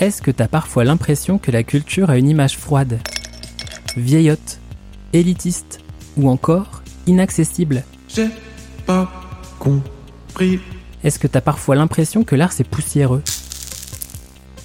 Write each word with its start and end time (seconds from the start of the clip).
Est-ce 0.00 0.22
que 0.22 0.30
t'as 0.30 0.48
parfois 0.48 0.84
l'impression 0.84 1.36
que 1.36 1.50
la 1.50 1.62
culture 1.62 2.08
a 2.08 2.16
une 2.16 2.30
image 2.30 2.56
froide, 2.56 2.98
vieillotte, 3.98 4.58
élitiste 5.12 5.80
ou 6.16 6.30
encore 6.30 6.82
inaccessible? 7.06 7.84
J'ai 8.08 8.30
pas 8.86 9.12
compris. 9.58 10.58
Est-ce 11.04 11.18
que 11.18 11.26
t'as 11.26 11.42
parfois 11.42 11.76
l'impression 11.76 12.24
que 12.24 12.34
l'art 12.34 12.52
c'est 12.52 12.64
poussiéreux? 12.64 13.22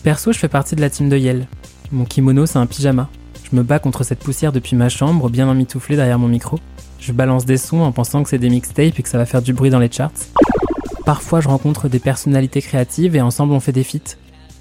Perso, 0.03 0.31
je 0.31 0.39
fais 0.39 0.47
partie 0.47 0.77
de 0.77 0.79
la 0.79 0.89
team 0.89 1.09
de 1.09 1.17
Yale. 1.17 1.47
Mon 1.91 2.05
kimono, 2.05 2.45
c'est 2.45 2.59
un 2.59 2.65
pyjama. 2.65 3.09
Je 3.43 3.57
me 3.57 3.61
bats 3.61 3.79
contre 3.79 4.05
cette 4.05 4.19
poussière 4.19 4.53
depuis 4.53 4.77
ma 4.77 4.87
chambre, 4.87 5.29
bien 5.29 5.49
emmitouflé 5.49 5.97
derrière 5.97 6.17
mon 6.17 6.29
micro. 6.29 6.61
Je 7.01 7.11
balance 7.11 7.43
des 7.43 7.57
sons 7.57 7.81
en 7.81 7.91
pensant 7.91 8.23
que 8.23 8.29
c'est 8.29 8.37
des 8.37 8.49
mixtapes 8.49 8.97
et 8.97 9.03
que 9.03 9.09
ça 9.09 9.17
va 9.17 9.25
faire 9.25 9.41
du 9.41 9.51
bruit 9.51 9.69
dans 9.69 9.79
les 9.79 9.91
charts. 9.91 10.11
Parfois, 11.05 11.41
je 11.41 11.49
rencontre 11.49 11.89
des 11.89 11.99
personnalités 11.99 12.61
créatives 12.61 13.17
et 13.17 13.21
ensemble 13.21 13.51
on 13.51 13.59
fait 13.59 13.73
des 13.73 13.83
feats. 13.83 14.15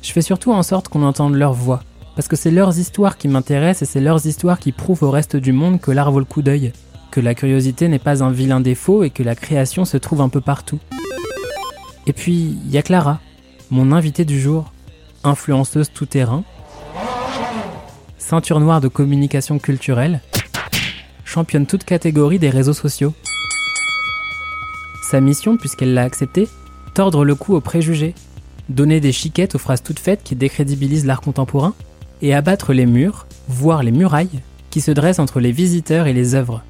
Je 0.04 0.12
fais 0.12 0.20
surtout 0.20 0.52
en 0.52 0.62
sorte 0.62 0.88
qu'on 0.88 1.02
entende 1.02 1.34
leur 1.34 1.54
voix, 1.54 1.82
parce 2.14 2.28
que 2.28 2.36
c'est 2.36 2.50
leurs 2.50 2.78
histoires 2.78 3.16
qui 3.16 3.26
m'intéressent 3.26 3.88
et 3.88 3.90
c'est 3.90 4.02
leurs 4.02 4.26
histoires 4.26 4.58
qui 4.58 4.70
prouvent 4.70 5.02
au 5.02 5.10
reste 5.10 5.34
du 5.34 5.52
monde 5.52 5.80
que 5.80 5.90
l'art 5.90 6.12
vaut 6.12 6.18
le 6.18 6.26
coup 6.26 6.42
d'œil, 6.42 6.74
que 7.10 7.20
la 7.20 7.34
curiosité 7.34 7.88
n'est 7.88 7.98
pas 7.98 8.22
un 8.22 8.30
vilain 8.30 8.60
défaut 8.60 9.02
et 9.02 9.08
que 9.08 9.22
la 9.22 9.34
création 9.34 9.86
se 9.86 9.96
trouve 9.96 10.20
un 10.20 10.28
peu 10.28 10.42
partout. 10.42 10.78
Et 12.06 12.12
puis, 12.12 12.34
il 12.34 12.70
y 12.70 12.76
a 12.76 12.82
Clara, 12.82 13.18
mon 13.70 13.92
invitée 13.92 14.26
du 14.26 14.38
jour, 14.38 14.70
influenceuse 15.24 15.90
tout-terrain, 15.90 16.44
ceinture 18.18 18.60
noire 18.60 18.82
de 18.82 18.88
communication 18.88 19.58
culturelle, 19.58 20.20
championne 21.24 21.64
toute 21.64 21.84
catégorie 21.84 22.38
des 22.38 22.50
réseaux 22.50 22.74
sociaux. 22.74 23.14
Sa 25.10 25.22
mission, 25.22 25.56
puisqu'elle 25.56 25.94
l'a 25.94 26.02
accepté, 26.02 26.46
tordre 26.92 27.24
le 27.24 27.34
cou 27.34 27.54
aux 27.54 27.62
préjugés, 27.62 28.14
donner 28.68 29.00
des 29.00 29.12
chiquettes 29.12 29.54
aux 29.54 29.58
phrases 29.58 29.82
toutes 29.82 29.98
faites 29.98 30.22
qui 30.22 30.36
décrédibilisent 30.36 31.06
l'art 31.06 31.20
contemporain, 31.20 31.74
et 32.22 32.34
abattre 32.34 32.72
les 32.72 32.86
murs, 32.86 33.26
voire 33.48 33.82
les 33.82 33.92
murailles, 33.92 34.40
qui 34.70 34.80
se 34.80 34.90
dressent 34.90 35.18
entre 35.18 35.40
les 35.40 35.52
visiteurs 35.52 36.06
et 36.06 36.12
les 36.12 36.34
œuvres. 36.34 36.62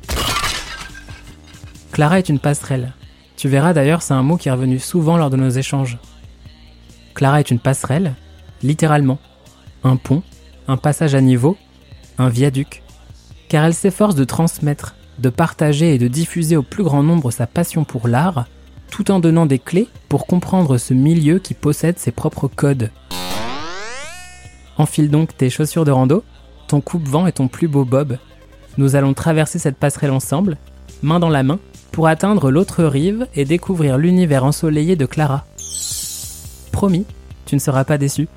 Clara 1.93 2.19
est 2.19 2.29
une 2.29 2.41
passerelle. 2.41 2.93
Tu 3.37 3.49
verras 3.49 3.73
d'ailleurs, 3.73 4.03
c'est 4.03 4.15
un 4.15 4.23
mot 4.23 4.37
qui 4.37 4.49
est 4.49 4.53
revenu 4.53 4.79
souvent 4.79 5.17
lors 5.17 5.31
de 5.31 5.37
nos 5.37 5.51
échanges. 5.51 5.99
Clara 7.15 7.39
est 7.39 7.51
une 7.51 7.61
passerelle, 7.61 8.15
littéralement. 8.63 9.19
Un 9.85 9.97
pont, 9.97 10.23
un 10.67 10.77
passage 10.77 11.15
à 11.15 11.21
niveau, 11.21 11.57
un 12.19 12.29
viaduc. 12.29 12.83
Car 13.49 13.65
elle 13.65 13.75
s'efforce 13.75 14.17
de 14.17 14.25
transmettre, 14.25 14.97
de 15.19 15.29
partager 15.29 15.95
et 15.95 15.99
de 15.99 16.09
diffuser 16.09 16.57
au 16.57 16.63
plus 16.63 16.83
grand 16.83 17.03
nombre 17.03 17.31
sa 17.31 17.47
passion 17.47 17.85
pour 17.85 18.09
l'art, 18.09 18.47
tout 18.95 19.11
en 19.11 19.19
donnant 19.19 19.45
des 19.45 19.59
clés 19.59 19.89
pour 20.09 20.25
comprendre 20.25 20.79
ce 20.79 20.95
milieu 20.95 21.41
qui 21.41 21.53
possède 21.53 21.99
ses 21.99 22.13
propres 22.13 22.47
codes. 22.47 22.93
Enfile 24.79 25.11
donc 25.11 25.37
tes 25.37 25.51
chaussures 25.51 25.85
de 25.85 25.91
rando, 25.91 26.23
ton 26.69 26.81
coupe-vent 26.81 27.27
et 27.27 27.33
ton 27.33 27.49
plus 27.49 27.67
beau 27.67 27.85
bob. 27.85 28.19
Nous 28.79 28.95
allons 28.95 29.13
traverser 29.13 29.59
cette 29.59 29.79
passerelle 29.79 30.13
ensemble, 30.13 30.59
main 31.03 31.19
dans 31.19 31.29
la 31.29 31.43
main, 31.43 31.59
pour 31.91 32.07
atteindre 32.07 32.53
l'autre 32.53 32.85
rive 32.85 33.27
et 33.35 33.45
découvrir 33.45 33.99
l'univers 33.99 34.45
ensoleillé 34.45 34.95
de 34.95 35.07
Clara. 35.07 35.45
Promis, 36.71 37.05
tu 37.47 37.57
ne 37.57 37.61
seras 37.61 37.83
pas 37.83 37.99
déçu. 37.99 38.29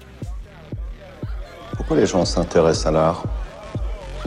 Pourquoi 1.73 1.97
les 1.97 2.07
gens 2.07 2.25
s'intéressent 2.25 2.87
à 2.87 2.91
l'art? 2.91 3.23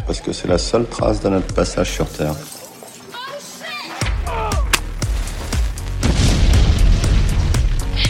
Parce 0.06 0.20
que 0.20 0.32
c'est 0.32 0.46
la 0.46 0.58
seule 0.58 0.86
trace 0.86 1.20
de 1.20 1.28
notre 1.28 1.52
passage 1.52 1.90
sur 1.90 2.08
Terre. 2.08 2.36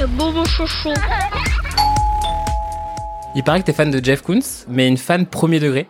C'est 0.01 0.07
beau 0.13 0.31
mon 0.31 0.47
chouchou. 0.47 0.95
Il 3.35 3.45
paraît 3.45 3.61
que 3.61 3.67
t'es 3.67 3.75
fan 3.75 3.91
de 3.91 4.03
Jeff 4.03 4.23
Koons, 4.23 4.65
mais 4.67 4.89
une 4.89 4.97
fan 4.97 5.27
premier 5.27 5.61
degré, 5.61 5.89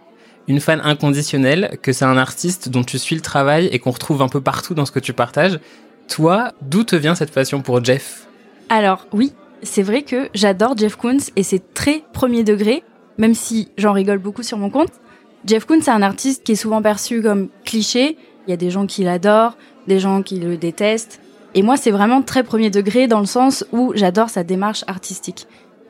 une 0.48 0.58
fan 0.58 0.80
inconditionnelle, 0.83 1.78
que 1.80 1.92
c'est 1.92 2.05
un 2.05 2.17
artiste 2.17 2.70
dont 2.70 2.83
tu 2.83 2.98
suis 2.98 3.14
le 3.14 3.22
travail 3.22 3.67
et 3.67 3.78
qu'on 3.78 3.92
retrouve 3.92 4.20
un 4.20 4.28
peu 4.28 4.40
partout 4.40 4.74
dans 4.74 4.85
ce 4.85 4.90
que 4.90 4.98
tu 4.98 5.12
partages. 5.12 5.61
Toi, 6.08 6.51
d'où 6.61 6.83
te 6.83 6.96
vient 6.96 7.14
cette 7.14 7.30
passion 7.30 7.62
pour 7.62 7.85
Jeff? 7.85 8.27
Alors 8.68 9.07
oui, 9.12 9.33
c'est 9.62 9.85
vrai 9.85 10.02
que 10.02 10.29
j'adore 10.35 10.77
Jeff 10.77 10.96
Koons 10.96 11.30
et 11.36 11.45
c'est 11.45 11.73
très 11.73 12.02
premier 12.12 12.42
degré, 12.42 12.83
même 13.17 13.35
si 13.35 13.68
j'en 13.79 13.92
rigole 13.92 14.18
beaucoup 14.18 14.42
sur 14.42 14.58
mon 14.58 14.70
compte. 14.70 14.90
Jeff 15.46 15.67
Koons, 15.67 15.83
c'est 15.83 15.92
un 15.92 16.02
artiste 16.02 16.42
qui 16.42 16.51
est 16.51 16.56
souvent 16.56 16.83
perçu 16.83 17.23
comme 17.23 17.48
cliché. 17.64 18.17
Il 18.48 18.51
y 18.51 18.55
a 18.55 18.56
des 18.56 18.73
gens 18.73 18.86
qui 18.86 19.05
l'adorent, 19.05 19.56
des 19.86 20.01
gens 20.01 20.23
qui 20.23 20.40
le 20.40 20.56
détestent. 20.56 21.20
Et 21.55 21.62
moi, 21.62 21.77
c'est 21.77 21.90
vraiment 21.90 22.22
très 22.22 22.44
premier 22.44 22.70
degré 22.70 23.08
dans 23.08 23.20
le 23.20 23.27
sens 23.27 23.64
où 23.72 23.92
j'adore 23.94 24.30
sa 24.30 24.44
démarche 24.44 24.84
artistique. 24.86 25.46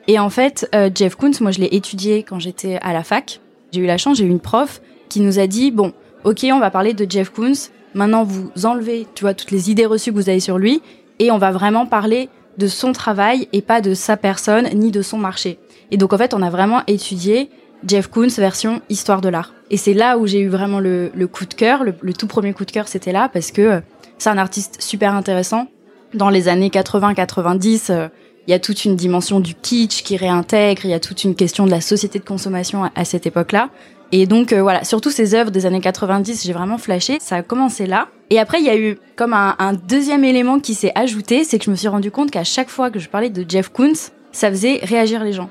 Et 0.07 0.17
en 0.17 0.29
fait, 0.29 0.67
euh, 0.73 0.89
Jeff 0.93 1.15
Koons, 1.15 1.31
moi, 1.41 1.51
je 1.51 1.59
l'ai 1.59 1.69
étudié 1.71 2.23
quand 2.23 2.39
j'étais 2.39 2.79
à 2.81 2.93
la 2.93 3.03
fac. 3.03 3.39
J'ai 3.71 3.81
eu 3.81 3.85
la 3.85 3.97
chance, 3.97 4.17
j'ai 4.17 4.25
eu 4.25 4.29
une 4.29 4.39
prof 4.39 4.81
qui 5.09 5.21
nous 5.21 5.39
a 5.39 5.47
dit, 5.47 5.71
bon, 5.71 5.93
ok, 6.23 6.45
on 6.51 6.59
va 6.59 6.71
parler 6.71 6.93
de 6.93 7.05
Jeff 7.09 7.29
Koons. 7.29 7.69
Maintenant, 7.93 8.23
vous 8.23 8.49
enlevez, 8.63 9.05
tu 9.13 9.23
vois, 9.23 9.33
toutes 9.33 9.51
les 9.51 9.69
idées 9.69 9.85
reçues 9.85 10.11
que 10.11 10.15
vous 10.15 10.29
avez 10.29 10.39
sur 10.39 10.57
lui. 10.57 10.81
Et 11.19 11.29
on 11.29 11.37
va 11.37 11.51
vraiment 11.51 11.85
parler 11.85 12.29
de 12.57 12.67
son 12.67 12.91
travail 12.91 13.47
et 13.53 13.61
pas 13.61 13.81
de 13.81 13.93
sa 13.93 14.17
personne 14.17 14.67
ni 14.73 14.91
de 14.91 15.01
son 15.01 15.17
marché. 15.17 15.59
Et 15.91 15.97
donc, 15.97 16.13
en 16.13 16.17
fait, 16.17 16.33
on 16.33 16.41
a 16.41 16.49
vraiment 16.49 16.81
étudié 16.87 17.49
Jeff 17.87 18.07
Koons 18.07 18.29
version 18.37 18.81
histoire 18.89 19.21
de 19.21 19.29
l'art. 19.29 19.53
Et 19.69 19.77
c'est 19.77 19.93
là 19.93 20.17
où 20.17 20.25
j'ai 20.25 20.39
eu 20.39 20.47
vraiment 20.47 20.79
le, 20.79 21.11
le 21.13 21.27
coup 21.27 21.45
de 21.45 21.53
cœur. 21.53 21.83
Le, 21.83 21.93
le 22.01 22.13
tout 22.13 22.27
premier 22.27 22.53
coup 22.53 22.65
de 22.65 22.71
cœur, 22.71 22.87
c'était 22.87 23.11
là 23.11 23.29
parce 23.31 23.51
que 23.51 23.61
euh, 23.61 23.79
c'est 24.21 24.29
un 24.29 24.37
artiste 24.37 24.79
super 24.79 25.15
intéressant. 25.15 25.65
Dans 26.13 26.29
les 26.29 26.47
années 26.47 26.69
80-90, 26.69 27.91
euh, 27.91 28.07
il 28.45 28.51
y 28.51 28.53
a 28.53 28.59
toute 28.59 28.85
une 28.85 28.95
dimension 28.95 29.39
du 29.39 29.55
kitsch 29.55 30.03
qui 30.03 30.15
réintègre, 30.15 30.85
il 30.85 30.91
y 30.91 30.93
a 30.93 30.99
toute 30.99 31.23
une 31.23 31.33
question 31.33 31.65
de 31.65 31.71
la 31.71 31.81
société 31.81 32.19
de 32.19 32.23
consommation 32.23 32.83
à, 32.93 33.03
cette 33.03 33.25
époque-là. 33.25 33.71
Et 34.11 34.27
donc 34.27 34.53
euh, 34.53 34.61
voilà, 34.61 34.83
surtout 34.83 35.09
ces 35.09 35.33
œuvres 35.33 35.49
des 35.49 35.65
années 35.65 35.81
90, 35.81 36.45
j'ai 36.45 36.53
vraiment 36.53 36.77
flashé. 36.77 37.17
Ça 37.19 37.37
a 37.37 37.41
commencé 37.41 37.87
là. 37.87 38.09
Et 38.29 38.37
après, 38.37 38.59
il 38.59 38.65
y 38.65 38.69
a 38.69 38.77
eu 38.77 38.99
comme 39.15 39.33
un, 39.33 39.55
un 39.57 39.73
deuxième 39.73 40.23
élément 40.23 40.59
qui 40.59 40.75
s'est 40.75 40.91
ajouté, 40.93 41.43
c'est 41.43 41.57
que 41.57 41.65
je 41.65 41.71
me 41.71 41.75
suis 41.75 41.87
rendu 41.87 42.11
compte 42.11 42.29
qu'à 42.29 42.43
chaque 42.43 42.69
fois 42.69 42.91
que 42.91 42.99
je 42.99 43.09
parlais 43.09 43.31
de 43.31 43.43
Jeff 43.49 43.69
Koons, 43.69 44.11
ça 44.31 44.51
faisait 44.51 44.81
réagir 44.83 45.23
les 45.23 45.33
gens. 45.33 45.49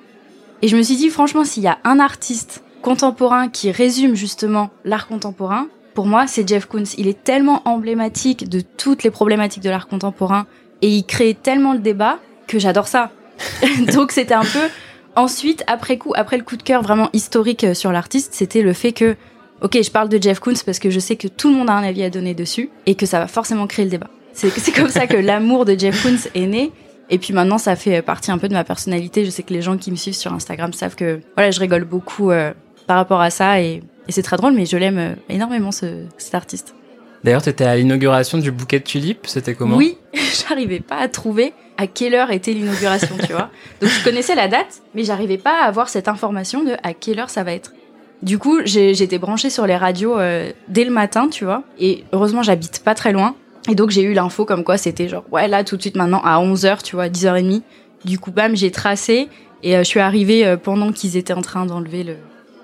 Et 0.63 0.69
je 0.69 0.77
me 0.77 0.83
suis 0.83 0.97
dit, 0.97 1.09
franchement, 1.09 1.45
s'il 1.45 1.65
y 1.65 1.69
a 1.69 1.79
un 1.83 1.99
artiste 1.99 2.63
contemporain 2.83 3.49
qui 3.49 3.73
résume 3.73 4.15
justement 4.15 4.71
l'art 4.85 5.09
contemporain, 5.09 5.67
pour 6.00 6.06
moi, 6.06 6.27
c'est 6.27 6.49
Jeff 6.49 6.65
Koons. 6.65 6.84
Il 6.97 7.09
est 7.09 7.25
tellement 7.25 7.61
emblématique 7.66 8.49
de 8.49 8.62
toutes 8.62 9.03
les 9.03 9.11
problématiques 9.11 9.62
de 9.62 9.69
l'art 9.69 9.87
contemporain 9.87 10.47
et 10.81 10.88
il 10.88 11.05
crée 11.05 11.34
tellement 11.34 11.75
le 11.75 11.78
débat 11.78 12.19
que 12.47 12.59
j'adore 12.59 12.88
ça. 12.88 13.11
Donc 13.93 14.10
c'était 14.10 14.33
un 14.33 14.47
peu 14.47 14.71
ensuite 15.15 15.62
après 15.66 15.99
coup, 15.99 16.15
après 16.16 16.39
le 16.39 16.43
coup 16.43 16.56
de 16.56 16.62
cœur 16.62 16.81
vraiment 16.81 17.10
historique 17.12 17.65
euh, 17.65 17.75
sur 17.75 17.93
l'artiste, 17.93 18.33
c'était 18.33 18.62
le 18.62 18.72
fait 18.72 18.93
que 18.93 19.15
OK, 19.60 19.77
je 19.78 19.91
parle 19.91 20.09
de 20.09 20.16
Jeff 20.19 20.41
Koons 20.41 20.55
parce 20.65 20.78
que 20.78 20.89
je 20.89 20.99
sais 20.99 21.16
que 21.16 21.28
tout 21.28 21.50
le 21.50 21.56
monde 21.56 21.69
a 21.69 21.75
un 21.75 21.83
avis 21.83 22.03
à 22.03 22.09
donner 22.09 22.33
dessus 22.33 22.71
et 22.87 22.94
que 22.94 23.05
ça 23.05 23.19
va 23.19 23.27
forcément 23.27 23.66
créer 23.66 23.84
le 23.84 23.91
débat. 23.91 24.09
C'est 24.33 24.49
c'est 24.49 24.72
comme 24.72 24.89
ça 24.89 25.06
que 25.06 25.16
l'amour 25.19 25.66
de 25.66 25.78
Jeff 25.78 26.03
Koons 26.03 26.31
est 26.34 26.47
né. 26.47 26.72
Et 27.10 27.19
puis 27.19 27.34
maintenant, 27.34 27.59
ça 27.59 27.77
fait 27.77 28.00
partie 28.00 28.31
un 28.31 28.39
peu 28.39 28.49
de 28.49 28.55
ma 28.55 28.65
personnalité. 28.65 29.27
Je 29.27 29.31
sais 29.31 29.43
que 29.43 29.53
les 29.53 29.60
gens 29.60 29.77
qui 29.77 29.91
me 29.91 29.97
suivent 29.97 30.15
sur 30.15 30.33
Instagram 30.33 30.72
savent 30.72 30.97
que 30.97 31.21
voilà, 31.37 31.50
je 31.50 31.60
rigole 31.60 31.84
beaucoup 31.84 32.31
euh, 32.31 32.55
par 32.87 32.97
rapport 32.97 33.21
à 33.21 33.28
ça 33.28 33.60
et, 33.60 33.83
et 34.10 34.12
c'est 34.12 34.22
très 34.22 34.37
drôle, 34.37 34.54
mais 34.54 34.66
je 34.66 34.76
l'aime 34.76 34.98
euh, 34.98 35.15
énormément 35.28 35.71
ce, 35.71 36.03
cet 36.19 36.34
artiste. 36.34 36.75
D'ailleurs, 37.22 37.43
t'étais 37.43 37.65
à 37.65 37.76
l'inauguration 37.76 38.38
du 38.38 38.50
bouquet 38.50 38.81
de 38.81 38.84
tulipes, 38.84 39.28
c'était 39.28 39.54
comment? 39.54 39.76
Oui, 39.76 39.98
j'arrivais 40.48 40.81
pas 40.81 40.97
à 40.97 41.06
trouver 41.06 41.53
à 41.78 41.87
quelle 41.87 42.15
heure 42.15 42.32
était 42.32 42.53
l'inauguration, 42.53 43.15
tu 43.25 43.32
vois. 43.32 43.50
Donc 43.81 43.88
je 43.88 44.03
connaissais 44.03 44.34
la 44.34 44.48
date, 44.48 44.82
mais 44.97 45.04
j'arrivais 45.04 45.38
pas 45.38 45.62
à 45.62 45.66
avoir 45.66 45.88
cette 45.88 46.09
information 46.09 46.65
de 46.65 46.72
à 46.82 46.93
quelle 46.93 47.21
heure 47.21 47.31
ça 47.31 47.44
va 47.44 47.53
être. 47.53 47.72
Du 48.21 48.38
coup, 48.38 48.59
j'étais 48.65 49.19
branchée 49.19 49.48
sur 49.48 49.65
les 49.65 49.76
radios 49.76 50.19
euh, 50.19 50.50
dès 50.66 50.84
le 50.84 50.91
matin, 50.91 51.28
tu 51.28 51.44
vois. 51.44 51.62
Et 51.78 52.03
heureusement, 52.12 52.42
j'habite 52.42 52.82
pas 52.82 52.97
très 52.97 53.12
loin. 53.12 53.37
Et 53.69 53.77
donc 53.77 53.91
j'ai 53.91 54.03
eu 54.03 54.12
l'info 54.12 54.44
comme 54.44 54.65
quoi 54.65 54.77
c'était 54.77 55.06
genre 55.06 55.25
ouais 55.31 55.47
là 55.47 55.62
tout 55.62 55.77
de 55.77 55.82
suite 55.82 55.97
maintenant 55.97 56.21
à 56.25 56.42
11h, 56.42 56.82
tu 56.82 56.97
vois, 56.97 57.09
10h30. 57.09 57.62
Du 58.04 58.19
coup, 58.19 58.32
bam, 58.32 58.56
j'ai 58.56 58.72
tracé 58.72 59.28
et 59.62 59.77
euh, 59.77 59.84
je 59.84 59.84
suis 59.84 60.00
arrivée 60.00 60.56
pendant 60.60 60.91
qu'ils 60.91 61.16
étaient 61.16 61.33
en 61.33 61.42
train 61.42 61.65
d'enlever 61.65 62.03
le, 62.03 62.16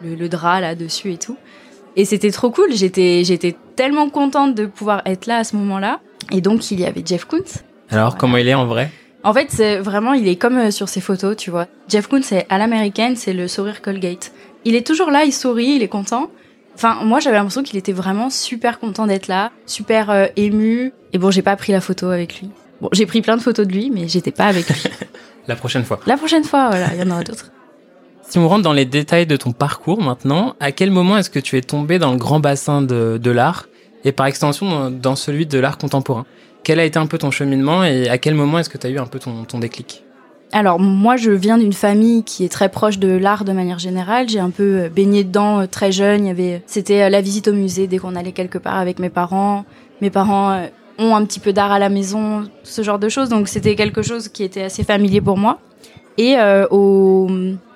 le, 0.02 0.14
le 0.14 0.28
drap 0.28 0.60
là-dessus 0.60 1.12
et 1.12 1.19
tout. 1.19 1.37
Et 1.96 2.04
c'était 2.04 2.31
trop 2.31 2.50
cool, 2.50 2.72
j'étais 2.72 3.22
j'étais 3.25 3.56
tellement 3.75 4.10
contente 4.10 4.54
de 4.54 4.66
pouvoir 4.66 5.02
être 5.06 5.26
là 5.26 5.38
à 5.38 5.44
ce 5.44 5.56
moment-là. 5.56 6.00
Et 6.31 6.40
donc 6.40 6.70
il 6.70 6.81
y 6.81 6.84
avait 6.84 7.02
Jeff 7.04 7.25
Koons. 7.25 7.62
Alors, 7.90 8.16
comment 8.16 8.37
il 8.37 8.48
est 8.48 8.54
en 8.54 8.66
vrai? 8.66 8.90
En 9.22 9.32
fait, 9.32 9.48
c'est 9.50 9.78
vraiment, 9.78 10.12
il 10.12 10.28
est 10.28 10.37
comme 10.37 10.58
euh, 10.58 10.70
sur 10.70 10.88
ses 10.88 11.00
photos, 11.00 11.37
tu 11.37 11.50
vois. 11.50 11.66
Jeff 11.88 12.06
Koons, 12.06 12.22
c'est 12.22 12.46
à 12.48 12.58
l'américaine, 12.58 13.16
c'est 13.16 13.32
le 13.32 13.48
sourire 13.48 13.82
Colgate. 13.82 14.32
Il 14.64 14.75
est 14.75 14.87
toujours 14.87 15.10
là, 15.10 15.25
il 15.25 15.32
sourit, 15.32 15.76
il 15.76 15.82
est 15.82 15.88
content. 15.88 16.31
Enfin, 16.75 16.99
moi, 17.02 17.20
j'avais 17.20 17.37
l'impression 17.37 17.62
qu'il 17.62 17.78
était 17.78 17.92
vraiment 17.92 18.31
super 18.31 18.78
content 18.78 19.06
d'être 19.06 19.28
là, 19.28 19.50
super 19.66 20.10
euh, 20.10 20.26
ému. 20.37 20.92
Et 21.12 21.19
bon, 21.19 21.31
j'ai 21.31 21.42
pas 21.42 21.56
pris 21.56 21.72
la 21.72 21.81
photo 21.81 22.10
avec 22.10 22.40
lui. 22.40 22.50
Bon, 22.81 22.88
j'ai 22.92 23.06
pris 23.06 23.22
plein 23.22 23.37
de 23.37 23.42
photos 23.42 23.66
de 23.66 23.72
lui, 23.72 23.90
mais 23.90 24.06
j'étais 24.08 24.32
pas 24.32 24.46
avec 24.46 24.69
lui. 24.69 24.82
La 25.49 25.54
prochaine 25.54 25.84
fois. 25.84 26.00
la 26.06 26.16
prochaine 26.16 26.42
fois, 26.42 26.70
voilà, 26.70 26.88
il 26.92 26.99
y 26.99 27.02
en 27.04 27.10
aura 27.12 27.22
d'autres. 27.22 27.52
Si 28.28 28.38
on 28.38 28.49
rentre 28.49 28.62
dans 28.62 28.73
les 28.73 28.84
détails 28.84 29.26
de 29.26 29.37
ton 29.37 29.52
parcours 29.52 30.02
maintenant, 30.02 30.56
à 30.58 30.73
quel 30.73 30.90
moment 30.90 31.17
est-ce 31.17 31.31
que 31.31 31.38
tu 31.38 31.56
es 31.56 31.61
tombé 31.61 32.00
dans 32.00 32.11
le 32.11 32.19
grand 32.19 32.40
bassin 32.40 32.82
de, 32.82 33.20
de 33.23 33.31
l'art? 33.31 33.69
Et 34.05 34.12
par 34.12 34.26
extension 34.26 34.90
dans, 34.90 35.17
celui 35.17 35.46
de 35.46 35.58
l'art 35.58 35.78
contemporain 35.78 36.26
Quel 36.64 36.81
a 36.81 36.84
été 36.84 36.99
un 36.99 37.06
peu 37.06 37.19
ton 37.19 37.31
cheminement 37.31 37.84
et 37.84 38.08
à 38.08 38.19
quel 38.19 38.34
moment 38.34 38.58
est-ce 38.58 38.69
que 38.69 38.78
tu 38.78 38.87
as 38.87 38.90
eu 38.90 38.99
un 38.99 39.06
peu 39.06 39.20
ton, 39.20 39.44
ton 39.44 39.58
déclic? 39.58 40.02
Alors 40.52 40.78
moi 40.81 41.17
je 41.17 41.31
viens 41.31 41.58
d'une 41.58 41.73
famille 41.73 42.25
qui 42.25 42.44
est 42.44 42.49
très 42.49 42.69
proche 42.69 42.99
de 42.99 43.08
l'art 43.08 43.44
de 43.44 43.52
manière 43.52 43.78
générale. 43.78 44.28
J'ai 44.28 44.40
un 44.40 44.50
peu 44.50 44.81
euh, 44.81 44.88
baigné 44.88 45.25
dedans 45.25 45.61
euh, 45.61 45.67
très 45.67 45.93
jeune. 45.93 46.25
Il 46.25 46.28
y 46.28 46.31
avait, 46.31 46.62
c'était 46.67 47.02
euh, 47.02 47.08
la 47.08 47.20
visite 47.20 47.49
au 47.49 47.52
musée 47.52 47.87
dès 47.87 47.99
qu'on 47.99 48.17
allait 48.17 48.32
quelque 48.32 48.58
part 48.58 48.76
avec 48.76 48.99
mes 48.99 49.11
parents. 49.11 49.64
Mes 50.00 50.11
parents 50.11 50.67
ont 50.99 51.17
un 51.17 51.25
petit 51.25 51.40
peu 51.40 51.52
d'art 51.52 51.73
à 51.73 51.78
la 51.78 51.88
maison, 51.88 52.49
ce 52.64 52.82
genre 52.82 52.99
de 52.99 53.08
choses. 53.08 53.28
Donc 53.28 53.49
c'était 53.49 53.76
quelque 53.76 54.02
chose 54.02 54.28
qui 54.28 54.43
était 54.43 54.62
assez 54.62 54.84
familier 54.84 55.20
pour 55.20 55.37
moi. 55.37 55.58
Et 56.18 56.36
au, 56.70 57.28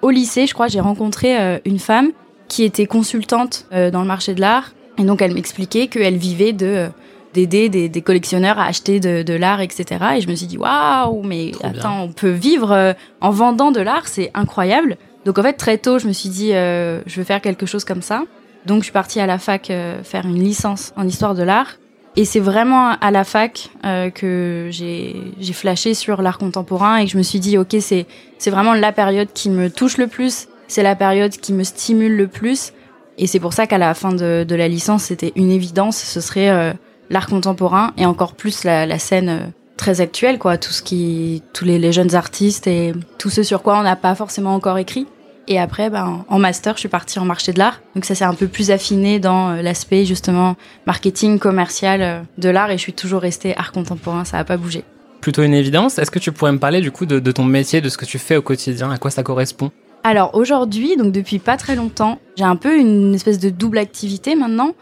au, 0.03 0.11
lycée, 0.11 0.47
je 0.47 0.55
crois, 0.55 0.69
j'ai 0.69 0.81
rencontré 0.81 1.61
une 1.65 1.79
femme 1.79 2.11
qui 2.49 2.65
était 2.65 2.87
consultante 2.87 3.67
dans 3.71 4.01
le 4.01 4.07
marché 4.07 4.35
de 4.35 4.41
l'art. 4.41 4.73
Et 4.99 5.05
donc 5.05 5.23
elle 5.23 5.35
m'expliquait 5.35 5.87
qu'elle 5.89 6.17
vivait 6.17 6.53
de 6.53 6.89
d'aider 7.33 7.69
des, 7.69 7.89
des, 7.89 8.03
collectionneurs 8.03 8.59
à 8.59 8.65
acheter 8.65 9.01
de, 9.01 9.23
de 9.23 9.35
l'art, 9.35 9.61
etc. 9.61 9.85
Et 10.17 10.21
je 10.21 10.29
me 10.29 10.35
suis 10.35 10.47
dit, 10.47 10.59
waouh, 10.59 11.23
mais 11.23 11.53
attends, 11.63 12.03
on 12.03 12.13
peut 12.13 12.31
vivre 12.31 12.73
euh, 12.73 12.93
en 13.21 13.31
vendant 13.31 13.71
de 13.71 13.81
l'art, 13.81 14.09
c'est 14.09 14.31
incroyable. 14.35 14.97
Donc 15.25 15.39
en 15.39 15.43
fait, 15.43 15.53
très 15.55 15.79
tôt, 15.79 15.99
je 15.99 16.09
me 16.09 16.13
suis 16.13 16.29
dit, 16.29 16.53
euh, 16.55 17.01
je 17.07 17.17
veux 17.17 17.25
faire 17.25 17.41
quelque 17.41 17.67
chose 17.67 17.85
comme 17.85 18.03
ça. 18.03 18.25
Donc 18.67 18.79
je 18.79 18.85
suis 18.85 18.93
partie 18.93 19.21
à 19.21 19.27
la 19.27 19.39
fac 19.39 19.71
euh, 19.71 20.03
faire 20.03 20.27
une 20.27 20.43
licence 20.43 20.93
en 20.97 21.07
histoire 21.07 21.35
de 21.35 21.43
l'art. 21.43 21.77
Et 22.17 22.25
c'est 22.25 22.41
vraiment 22.41 22.91
à 23.01 23.11
la 23.11 23.25
fac 23.25 23.71
euh, 23.85 24.11
que 24.11 24.69
j'ai 24.71 25.53
flashé 25.53 25.95
sur 25.95 26.23
l'art 26.23 26.39
contemporain 26.39 26.97
et 26.97 27.05
que 27.05 27.11
je 27.11 27.17
me 27.17 27.23
suis 27.23 27.41
dit, 27.41 27.57
ok, 27.57 27.77
c'est 27.79 28.07
vraiment 28.47 28.75
la 28.75 28.93
période 28.93 29.29
qui 29.33 29.49
me 29.49 29.71
touche 29.71 29.97
le 29.97 30.09
plus, 30.09 30.49
c'est 30.67 30.83
la 30.83 30.97
période 30.97 31.33
qui 31.33 31.53
me 31.53 31.63
stimule 31.63 32.17
le 32.17 32.27
plus. 32.27 32.73
Et 33.19 33.27
c'est 33.27 33.41
pour 33.41 33.53
ça 33.53 33.67
qu'à 33.67 33.79
la 33.79 33.95
fin 33.95 34.13
de, 34.13 34.45
de 34.49 34.55
la 34.55 34.67
licence, 34.67 35.05
c'était 35.05 35.33
une 35.37 35.51
évidence, 35.51 35.97
ce 35.97 36.21
serait 36.21 36.75
l'art 37.11 37.27
contemporain 37.27 37.93
et 37.99 38.07
encore 38.07 38.35
plus 38.35 38.65
la, 38.65 38.87
la, 38.87 38.99
scène 38.99 39.29
euh, 39.29 39.41
très 39.77 40.01
actuelle, 40.01 40.39
quoi. 40.39 40.57
Tout 40.57 40.71
ce 40.71 40.83
qui, 40.83 41.43
tous 41.53 41.65
les, 41.65 41.79
les 41.79 41.93
jeunes 41.93 42.15
artistes 42.15 42.67
et 42.67 42.95
tout 43.19 43.31
ce 43.31 43.43
sur 43.43 43.63
quoi 43.63 43.79
on 43.79 43.83
n'a 43.83 43.97
pas 43.97 44.15
forcément 44.15 44.55
encore 44.55 44.79
écrit. 44.79 45.07
Et 45.53 45.59
après, 45.59 45.91
ben, 45.91 46.25
en 46.29 46.39
master, 46.39 46.75
je 46.77 46.79
suis 46.79 46.89
partie 46.89 47.19
en 47.19 47.25
marché 47.25 47.53
de 47.53 47.59
l'art. 47.59 47.81
Donc 47.97 48.05
ça, 48.05 48.15
c'est 48.15 48.25
un 48.25 48.35
peu 48.35 48.47
plus 48.47 48.71
affiné 48.71 49.19
dans 49.19 49.51
euh, 49.51 49.63
l'aspect 49.63 50.05
justement 50.05 50.55
marketing 50.87 51.41
commercial 51.41 52.03
euh, 52.03 52.21
de 52.39 52.49
l'art. 52.49 52.71
Et 52.71 52.79
je 52.79 52.83
suis 52.83 52.93
toujours 52.93 53.21
restée 53.21 53.57
art 53.57 53.73
contemporain. 53.73 54.25
Ça 54.25 54.37
n'a 54.37 54.45
pas 54.45 54.57
bougé. 54.57 54.85
Plutôt 55.21 55.43
une 55.43 55.53
évidence. 55.53 55.99
Est-ce 55.99 56.13
que 56.13 56.21
tu 56.21 56.31
pourrais 56.31 56.53
me 56.53 56.61
parler 56.61 56.81
du 56.81 56.93
coup 56.93 57.05
de, 57.05 57.19
de 57.19 57.33
ton 57.33 57.45
métier, 57.45 57.81
de 57.81 57.89
ce 57.89 57.99
que 57.99 58.05
tu 58.05 58.17
fais 58.19 58.37
au 58.37 58.43
quotidien, 58.43 58.93
à 58.93 58.97
quoi 58.97 59.11
ça 59.11 59.25
correspond? 59.25 59.73
Alors 60.05 60.37
aujourd'hui, 60.37 60.97
donc 60.97 61.13
depuis 61.13 61.41
pas 61.41 61.57
très 61.57 61.75
longtemps, 61.75 62.21
j'ai 62.37 62.45
un 62.45 62.57
peu 62.57 62.79
une 62.79 63.13
espèce 63.13 63.41
de 63.41 63.51
double 63.51 63.79
activité 63.79 64.37
maintenant. 64.37 64.75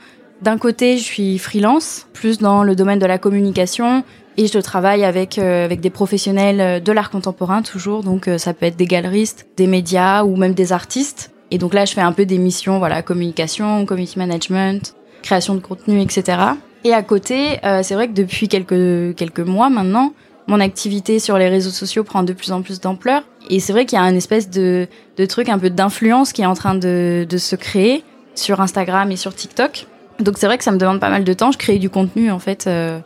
D'un 0.43 0.59
côté, 0.59 0.99
je 0.99 1.03
suis 1.03 1.38
freelance, 1.38 2.06
plus 2.12 2.38
dans 2.38 2.62
le 2.62 2.76
domaine 2.76 3.00
de 3.00 3.06
la 3.06 3.19
communication, 3.19 4.05
et 4.38 4.46
je 4.46 4.58
travaille 4.61 5.05
avec 5.05 5.37
euh, 5.37 5.64
avec 5.64 5.81
des 5.81 5.90
professionnels 5.90 6.61
euh, 6.61 6.81
de 6.81 6.93
l'art 6.93 7.11
contemporain 7.11 7.61
toujours. 7.61 8.05
Donc 8.05 8.29
euh, 8.29 8.38
ça 8.38 8.55
peut 8.55 8.67
être 8.67 8.76
des 8.76 8.87
galeristes, 8.87 9.49
des 9.56 9.67
médias 9.67 10.23
ou 10.23 10.37
même 10.37 10.55
des 10.55 10.73
artistes. 10.73 11.32
Et 11.50 11.58
donc 11.58 11.75
là, 11.75 11.85
je 11.85 11.93
fais 11.93 12.00
un 12.00 12.12
peu 12.12 12.25
des 12.25 12.38
missions, 12.38 12.79
voilà, 12.79 13.02
communication, 13.02 13.85
community 13.85 14.19
management, 14.19 14.94
création 15.23 15.56
de 15.56 15.61
contenu, 15.61 16.00
etc. 16.00 16.38
Et 16.85 16.93
à 16.93 17.02
côté, 17.02 17.58
c'est 17.82 17.94
vrai 17.94 18.06
que 18.06 18.12
depuis 18.12 18.49
quelques 18.49 19.17
quelques 19.17 19.40
mois 19.40 19.70
maintenant, 19.70 20.12
mon 20.46 20.61
activité 20.61 21.19
sur 21.19 21.38
les 21.38 21.49
réseaux 21.49 21.70
sociaux 21.70 22.05
prend 22.05 22.23
de 22.23 22.34
plus 22.34 22.52
en 22.52 22.61
plus 22.61 22.81
d'ampleur. 22.81 23.23
Et 23.49 23.61
c'est 23.61 23.73
vrai 23.73 23.87
qu'il 23.87 23.99
y 23.99 24.00
a 24.00 24.05
un 24.05 24.14
espèce 24.14 24.50
de, 24.50 24.87
de 25.17 25.25
truc 25.25 25.49
un 25.49 25.58
peu 25.58 25.70
d'influence 25.70 26.32
qui 26.32 26.43
est 26.43 26.46
en 26.46 26.55
train 26.55 26.75
de, 26.75 27.26
de 27.29 27.38
se 27.38 27.56
créer 27.56 28.05
sur 28.34 28.61
Instagram 28.61 29.11
et 29.11 29.17
sur 29.17 29.34
TikTok. 29.34 29.87
Donc 30.20 30.37
c'est 30.37 30.46
vrai 30.46 30.58
que 30.58 30.64
ça 30.64 30.73
me 30.73 30.79
demande 30.79 31.00
pas 31.00 31.11
mal 31.11 31.25
de 31.25 31.32
temps. 31.32 31.52
Je 31.52 31.58
crée 31.58 31.79
du 31.79 31.91
contenu 31.91 32.31
en 32.31 32.38
fait, 32.38 32.67
euh, 32.67 33.00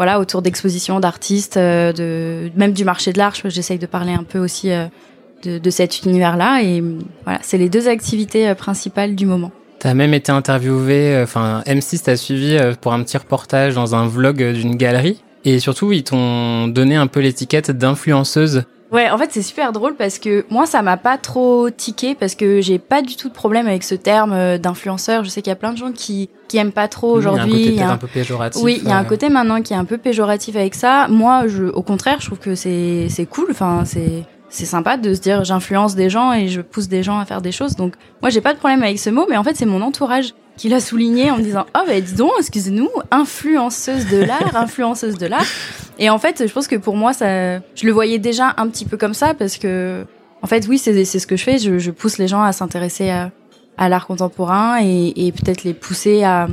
voilà, 0.00 0.18
autour 0.18 0.40
d'expositions 0.40 0.98
d'artistes, 0.98 1.58
euh, 1.58 1.92
de 1.92 2.50
même 2.56 2.72
du 2.72 2.86
marché 2.86 3.12
de 3.12 3.18
l'art. 3.18 3.34
J'essaye 3.44 3.78
de 3.78 3.84
parler 3.84 4.14
un 4.14 4.22
peu 4.22 4.38
aussi 4.38 4.70
euh, 4.70 4.86
de, 5.44 5.68
cet 5.68 6.04
univers-là. 6.06 6.62
Et 6.62 6.82
voilà, 7.24 7.38
c'est 7.42 7.58
les 7.58 7.68
deux 7.68 7.86
activités 7.86 8.48
euh, 8.48 8.54
principales 8.54 9.14
du 9.14 9.26
moment. 9.26 9.52
T'as 9.78 9.92
même 9.92 10.14
été 10.14 10.32
interviewé, 10.32 11.14
euh, 11.14 11.24
enfin 11.24 11.62
M6 11.66 12.04
t'a 12.04 12.16
suivi 12.16 12.58
pour 12.80 12.94
un 12.94 13.02
petit 13.02 13.18
reportage 13.18 13.74
dans 13.74 13.94
un 13.94 14.06
vlog 14.06 14.42
d'une 14.54 14.76
galerie. 14.76 15.22
Et 15.44 15.58
surtout, 15.58 15.92
ils 15.92 16.02
t'ont 16.02 16.66
donné 16.68 16.96
un 16.96 17.06
peu 17.06 17.20
l'étiquette 17.20 17.70
d'influenceuse 17.70 18.64
Ouais, 18.92 19.08
en 19.08 19.18
fait, 19.18 19.28
c'est 19.30 19.42
super 19.42 19.72
drôle 19.72 19.94
parce 19.94 20.18
que 20.18 20.44
moi, 20.50 20.66
ça 20.66 20.82
m'a 20.82 20.96
pas 20.96 21.16
trop 21.16 21.70
tiqué 21.70 22.14
parce 22.14 22.34
que 22.34 22.60
j'ai 22.60 22.78
pas 22.78 23.02
du 23.02 23.16
tout 23.16 23.28
de 23.28 23.34
problème 23.34 23.68
avec 23.68 23.84
ce 23.84 23.94
terme 23.94 24.32
euh, 24.32 24.58
d'influenceur. 24.58 25.22
Je 25.22 25.28
sais 25.28 25.42
qu'il 25.42 25.50
y 25.50 25.52
a 25.52 25.56
plein 25.56 25.72
de 25.72 25.78
gens 25.78 25.92
qui 25.92 26.28
qui 26.48 26.58
aiment 26.58 26.72
pas 26.72 26.88
trop 26.88 27.12
aujourd'hui. 27.12 27.66
Il 27.66 27.74
y 27.74 27.80
a 27.80 27.90
un 27.90 27.92
côté 27.92 27.94
un... 27.94 27.96
peu 27.96 28.06
péjoratif. 28.08 28.62
Oui, 28.64 28.80
il 28.82 28.88
y 28.88 28.92
a 28.92 28.96
un 28.96 29.04
côté 29.04 29.28
maintenant 29.28 29.62
qui 29.62 29.72
est 29.72 29.76
un 29.76 29.84
peu 29.84 29.98
péjoratif 29.98 30.56
avec 30.56 30.74
ça. 30.74 31.06
Moi, 31.08 31.46
je, 31.46 31.64
au 31.64 31.82
contraire, 31.82 32.16
je 32.20 32.26
trouve 32.26 32.40
que 32.40 32.56
c'est 32.56 33.06
c'est 33.08 33.26
cool. 33.26 33.46
Enfin, 33.50 33.84
c'est 33.84 34.24
c'est 34.48 34.66
sympa 34.66 34.96
de 34.96 35.14
se 35.14 35.20
dire 35.20 35.44
j'influence 35.44 35.94
des 35.94 36.10
gens 36.10 36.32
et 36.32 36.48
je 36.48 36.60
pousse 36.60 36.88
des 36.88 37.04
gens 37.04 37.20
à 37.20 37.24
faire 37.24 37.40
des 37.40 37.52
choses. 37.52 37.76
Donc 37.76 37.94
moi, 38.20 38.30
j'ai 38.30 38.40
pas 38.40 38.52
de 38.52 38.58
problème 38.58 38.82
avec 38.82 38.98
ce 38.98 39.10
mot, 39.10 39.26
mais 39.30 39.36
en 39.36 39.44
fait, 39.44 39.56
c'est 39.56 39.66
mon 39.66 39.82
entourage 39.82 40.34
qui 40.56 40.68
l'a 40.68 40.80
souligné 40.80 41.30
en 41.30 41.38
disant 41.38 41.64
oh 41.74 41.80
bah 41.86 41.98
dis 42.00 42.14
donc 42.14 42.32
excusez-nous 42.38 42.90
influenceuse 43.10 44.08
de 44.08 44.18
l'art 44.18 44.54
influenceuse 44.56 45.16
de 45.16 45.26
l'art 45.26 45.46
et 46.00 46.10
en 46.10 46.18
fait 46.18 46.46
je 46.46 46.52
pense 46.52 46.66
que 46.66 46.76
pour 46.76 46.96
moi 46.96 47.12
ça 47.12 47.58
je 47.58 47.86
le 47.86 47.92
voyais 47.92 48.18
déjà 48.18 48.54
un 48.56 48.68
petit 48.68 48.84
peu 48.84 48.96
comme 48.96 49.14
ça 49.14 49.34
parce 49.34 49.58
que 49.58 50.04
en 50.42 50.48
fait 50.48 50.66
oui 50.66 50.78
c'est 50.78 51.04
ce 51.04 51.26
que 51.26 51.36
je 51.36 51.44
fais. 51.44 51.58
Je, 51.58 51.90
pousse 51.90 52.18
les 52.18 52.26
gens 52.26 52.42
à 52.42 52.52
s'intéresser 52.52 53.10
à, 53.10 53.88
l'art 53.88 54.06
contemporain 54.06 54.78
et, 54.82 55.32
peut-être 55.32 55.62
les 55.62 55.74
pousser 55.74 56.24
à, 56.24 56.48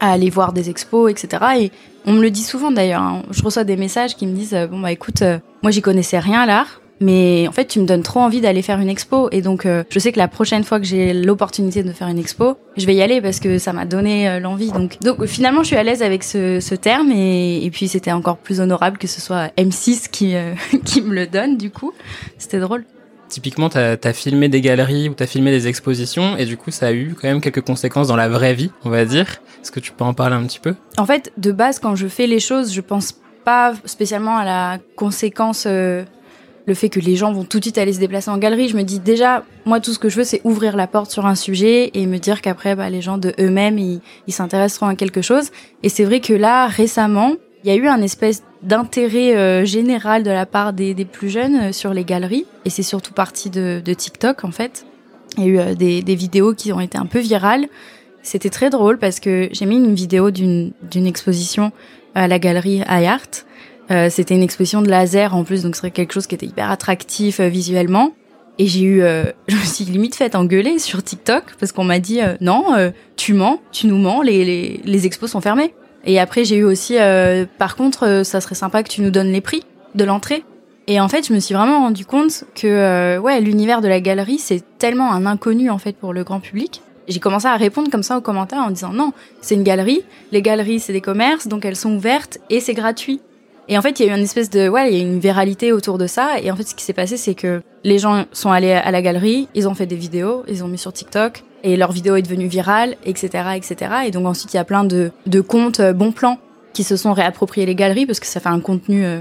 aller 0.00 0.30
voir 0.30 0.52
des 0.52 0.68
expos 0.68 1.10
etc 1.10 1.44
et 1.58 1.72
on 2.06 2.12
me 2.12 2.22
le 2.22 2.30
dit 2.30 2.42
souvent 2.42 2.70
d'ailleurs 2.70 3.02
hein. 3.02 3.22
je 3.30 3.42
reçois 3.42 3.64
des 3.64 3.76
messages 3.76 4.14
qui 4.14 4.26
me 4.26 4.32
disent 4.32 4.56
bon 4.70 4.78
bah 4.78 4.92
écoute 4.92 5.22
euh, 5.22 5.38
moi 5.62 5.72
j'y 5.72 5.82
connaissais 5.82 6.20
rien 6.20 6.42
à 6.42 6.46
l'art 6.46 6.80
mais 7.00 7.46
en 7.48 7.52
fait 7.52 7.66
tu 7.66 7.80
me 7.80 7.86
donnes 7.86 8.02
trop 8.02 8.20
envie 8.20 8.40
d'aller 8.40 8.62
faire 8.62 8.78
une 8.80 8.88
expo. 8.88 9.28
Et 9.32 9.42
donc 9.42 9.66
euh, 9.66 9.84
je 9.90 9.98
sais 9.98 10.12
que 10.12 10.18
la 10.18 10.28
prochaine 10.28 10.64
fois 10.64 10.80
que 10.80 10.86
j'ai 10.86 11.12
l'opportunité 11.12 11.82
de 11.82 11.92
faire 11.92 12.08
une 12.08 12.18
expo 12.18 12.56
je 12.76 12.86
vais 12.86 12.94
y 12.94 13.02
aller 13.02 13.20
parce 13.20 13.40
que 13.40 13.58
ça 13.58 13.72
m'a 13.72 13.84
donné 13.84 14.28
euh, 14.28 14.40
l'envie. 14.40 14.70
Donc 14.70 14.98
donc 15.00 15.24
finalement 15.26 15.62
je 15.62 15.68
suis 15.68 15.76
à 15.76 15.82
l'aise 15.82 16.02
avec 16.02 16.22
ce, 16.24 16.60
ce 16.60 16.74
terme 16.74 17.10
et, 17.12 17.64
et 17.64 17.70
puis 17.70 17.88
c'était 17.88 18.12
encore 18.12 18.38
plus 18.38 18.60
honorable 18.60 18.98
que 18.98 19.06
ce 19.06 19.20
soit 19.20 19.52
M6 19.56 20.10
qui 20.10 20.36
euh, 20.36 20.54
qui 20.84 21.02
me 21.02 21.14
le 21.14 21.26
donne 21.26 21.56
du 21.56 21.70
coup. 21.70 21.92
C'était 22.38 22.60
drôle. 22.60 22.84
Typiquement, 23.28 23.68
tu 23.68 23.76
as, 23.76 24.12
filmé 24.14 24.48
des 24.48 24.62
galeries 24.62 25.10
ou 25.10 25.14
tu 25.14 25.22
as 25.22 25.26
filmé 25.26 25.50
des 25.50 25.68
expositions 25.68 26.38
et 26.38 26.46
du 26.46 26.56
coup, 26.56 26.70
ça 26.70 26.86
a 26.86 26.92
eu 26.92 27.14
quand 27.14 27.28
même 27.28 27.42
quelques 27.42 27.60
conséquences 27.60 28.08
dans 28.08 28.16
la 28.16 28.28
vraie 28.28 28.54
vie, 28.54 28.70
on 28.84 28.90
va 28.90 29.04
dire. 29.04 29.26
Est-ce 29.60 29.70
que 29.70 29.80
tu 29.80 29.92
peux 29.92 30.04
en 30.04 30.14
parler 30.14 30.34
un 30.34 30.44
petit 30.44 30.60
peu? 30.60 30.74
En 30.96 31.04
fait, 31.04 31.30
de 31.36 31.52
base, 31.52 31.78
quand 31.78 31.94
je 31.94 32.08
fais 32.08 32.26
les 32.26 32.40
choses, 32.40 32.72
je 32.72 32.80
pense 32.80 33.14
pas 33.44 33.74
spécialement 33.84 34.38
à 34.38 34.44
la 34.46 34.78
conséquence 34.96 35.66
le 36.68 36.74
fait 36.74 36.90
que 36.90 37.00
les 37.00 37.16
gens 37.16 37.32
vont 37.32 37.44
tout 37.44 37.58
de 37.58 37.64
suite 37.64 37.78
aller 37.78 37.94
se 37.94 37.98
déplacer 37.98 38.30
en 38.30 38.36
galerie, 38.36 38.68
je 38.68 38.76
me 38.76 38.82
dis 38.82 39.00
déjà, 39.00 39.42
moi 39.64 39.80
tout 39.80 39.92
ce 39.92 39.98
que 39.98 40.10
je 40.10 40.16
veux, 40.16 40.24
c'est 40.24 40.42
ouvrir 40.44 40.76
la 40.76 40.86
porte 40.86 41.10
sur 41.10 41.26
un 41.26 41.34
sujet 41.34 41.90
et 41.94 42.06
me 42.06 42.18
dire 42.18 42.42
qu'après, 42.42 42.76
bah, 42.76 42.90
les 42.90 43.00
gens 43.00 43.16
de 43.16 43.32
eux-mêmes, 43.40 43.78
ils, 43.78 44.00
s'intéresseront 44.28 44.86
à 44.86 44.94
quelque 44.94 45.22
chose. 45.22 45.50
Et 45.82 45.88
c'est 45.88 46.04
vrai 46.04 46.20
que 46.20 46.34
là, 46.34 46.66
récemment, 46.66 47.32
il 47.64 47.70
y 47.70 47.72
a 47.72 47.76
eu 47.76 47.88
un 47.88 48.02
espèce 48.02 48.44
d'intérêt 48.62 49.34
euh, 49.34 49.64
général 49.64 50.22
de 50.22 50.30
la 50.30 50.44
part 50.44 50.74
des, 50.74 50.94
plus 51.06 51.30
jeunes 51.30 51.56
euh, 51.56 51.72
sur 51.72 51.94
les 51.94 52.04
galeries. 52.04 52.44
Et 52.66 52.70
c'est 52.70 52.82
surtout 52.82 53.14
parti 53.14 53.48
de, 53.48 53.80
TikTok, 53.80 54.44
en 54.44 54.50
fait. 54.50 54.84
Il 55.38 55.44
y 55.44 55.46
a 55.46 55.48
eu 55.48 55.58
euh, 55.58 55.74
des, 55.74 56.14
vidéos 56.14 56.52
qui 56.52 56.72
ont 56.72 56.80
été 56.80 56.98
un 56.98 57.06
peu 57.06 57.18
virales. 57.18 57.66
C'était 58.22 58.50
très 58.50 58.68
drôle 58.68 58.98
parce 58.98 59.20
que 59.20 59.48
j'ai 59.52 59.64
mis 59.64 59.76
une 59.76 59.94
vidéo 59.94 60.30
d'une 60.30 60.72
exposition 60.92 61.72
à 62.14 62.28
la 62.28 62.38
galerie 62.38 62.82
iArt 62.86 63.46
euh, 63.90 64.08
c'était 64.10 64.34
une 64.34 64.42
exposition 64.42 64.82
de 64.82 64.88
laser 64.88 65.34
en 65.34 65.44
plus, 65.44 65.62
donc 65.62 65.76
c'est 65.76 65.90
quelque 65.90 66.12
chose 66.12 66.26
qui 66.26 66.34
était 66.34 66.46
hyper 66.46 66.70
attractif 66.70 67.40
euh, 67.40 67.48
visuellement. 67.48 68.12
Et 68.58 68.66
j'ai 68.66 68.82
eu, 68.82 69.02
euh, 69.02 69.24
je 69.48 69.56
me 69.56 69.62
suis 69.62 69.84
limite 69.84 70.14
fait 70.14 70.34
engueuler 70.34 70.78
sur 70.78 71.02
TikTok 71.02 71.44
parce 71.58 71.72
qu'on 71.72 71.84
m'a 71.84 71.98
dit 71.98 72.20
non, 72.40 72.64
tu 73.16 73.34
mens, 73.34 73.60
tu 73.72 73.86
nous 73.86 73.98
mens, 73.98 74.22
les, 74.22 74.44
les, 74.44 74.80
les 74.84 75.06
expos 75.06 75.30
sont 75.30 75.40
fermés. 75.40 75.74
Et 76.04 76.18
après 76.18 76.44
j'ai 76.44 76.56
eu 76.56 76.64
aussi, 76.64 76.96
par 77.58 77.76
contre, 77.76 78.22
ça 78.24 78.40
serait 78.40 78.54
sympa 78.54 78.82
que 78.82 78.88
tu 78.88 79.02
nous 79.02 79.10
donnes 79.10 79.32
les 79.32 79.40
prix 79.40 79.62
de 79.94 80.04
l'entrée. 80.04 80.44
Et 80.86 81.00
en 81.00 81.08
fait, 81.08 81.26
je 81.26 81.34
me 81.34 81.38
suis 81.38 81.54
vraiment 81.54 81.80
rendu 81.80 82.06
compte 82.06 82.44
que 82.54 83.18
ouais, 83.18 83.40
l'univers 83.40 83.80
de 83.80 83.88
la 83.88 84.00
galerie 84.00 84.38
c'est 84.38 84.62
tellement 84.78 85.12
un 85.12 85.26
inconnu 85.26 85.70
en 85.70 85.78
fait 85.78 85.96
pour 85.96 86.12
le 86.12 86.24
grand 86.24 86.40
public. 86.40 86.82
J'ai 87.08 87.20
commencé 87.20 87.46
à 87.46 87.56
répondre 87.56 87.90
comme 87.90 88.02
ça 88.02 88.18
aux 88.18 88.20
commentaires 88.20 88.60
en 88.60 88.70
disant 88.70 88.92
non, 88.92 89.12
c'est 89.40 89.54
une 89.54 89.62
galerie, 89.62 90.02
les 90.30 90.42
galeries 90.42 90.80
c'est 90.80 90.92
des 90.92 91.00
commerces, 91.00 91.46
donc 91.48 91.64
elles 91.64 91.76
sont 91.76 91.94
ouvertes 91.94 92.38
et 92.50 92.60
c'est 92.60 92.74
gratuit. 92.74 93.20
Et 93.68 93.76
en 93.76 93.82
fait, 93.82 94.00
il 94.00 94.06
y 94.06 94.08
a 94.08 94.12
eu 94.12 94.16
une 94.16 94.24
espèce 94.24 94.48
de, 94.48 94.68
ouais, 94.68 94.90
il 94.90 94.96
y 94.96 95.00
a 95.00 95.02
une 95.02 95.20
viralité 95.20 95.72
autour 95.72 95.98
de 95.98 96.06
ça. 96.06 96.40
Et 96.42 96.50
en 96.50 96.56
fait, 96.56 96.62
ce 96.66 96.74
qui 96.74 96.84
s'est 96.84 96.94
passé, 96.94 97.18
c'est 97.18 97.34
que 97.34 97.60
les 97.84 97.98
gens 97.98 98.24
sont 98.32 98.50
allés 98.50 98.72
à 98.72 98.90
la 98.90 99.02
galerie, 99.02 99.48
ils 99.54 99.68
ont 99.68 99.74
fait 99.74 99.86
des 99.86 99.96
vidéos, 99.96 100.42
ils 100.48 100.64
ont 100.64 100.68
mis 100.68 100.78
sur 100.78 100.92
TikTok, 100.92 101.44
et 101.62 101.76
leur 101.76 101.92
vidéo 101.92 102.16
est 102.16 102.22
devenue 102.22 102.46
virale, 102.46 102.96
etc., 103.04 103.28
etc. 103.56 103.76
Et 104.06 104.10
donc 104.10 104.26
ensuite, 104.26 104.54
il 104.54 104.56
y 104.56 104.60
a 104.60 104.64
plein 104.64 104.84
de, 104.84 105.10
de 105.26 105.40
comptes 105.40 105.80
euh, 105.80 105.92
bon 105.92 106.12
plan 106.12 106.38
qui 106.72 106.82
se 106.82 106.96
sont 106.96 107.12
réappropriés 107.12 107.66
les 107.66 107.74
galeries 107.74 108.06
parce 108.06 108.20
que 108.20 108.26
ça 108.26 108.40
fait 108.40 108.48
un 108.48 108.60
contenu 108.60 109.04
euh, 109.04 109.20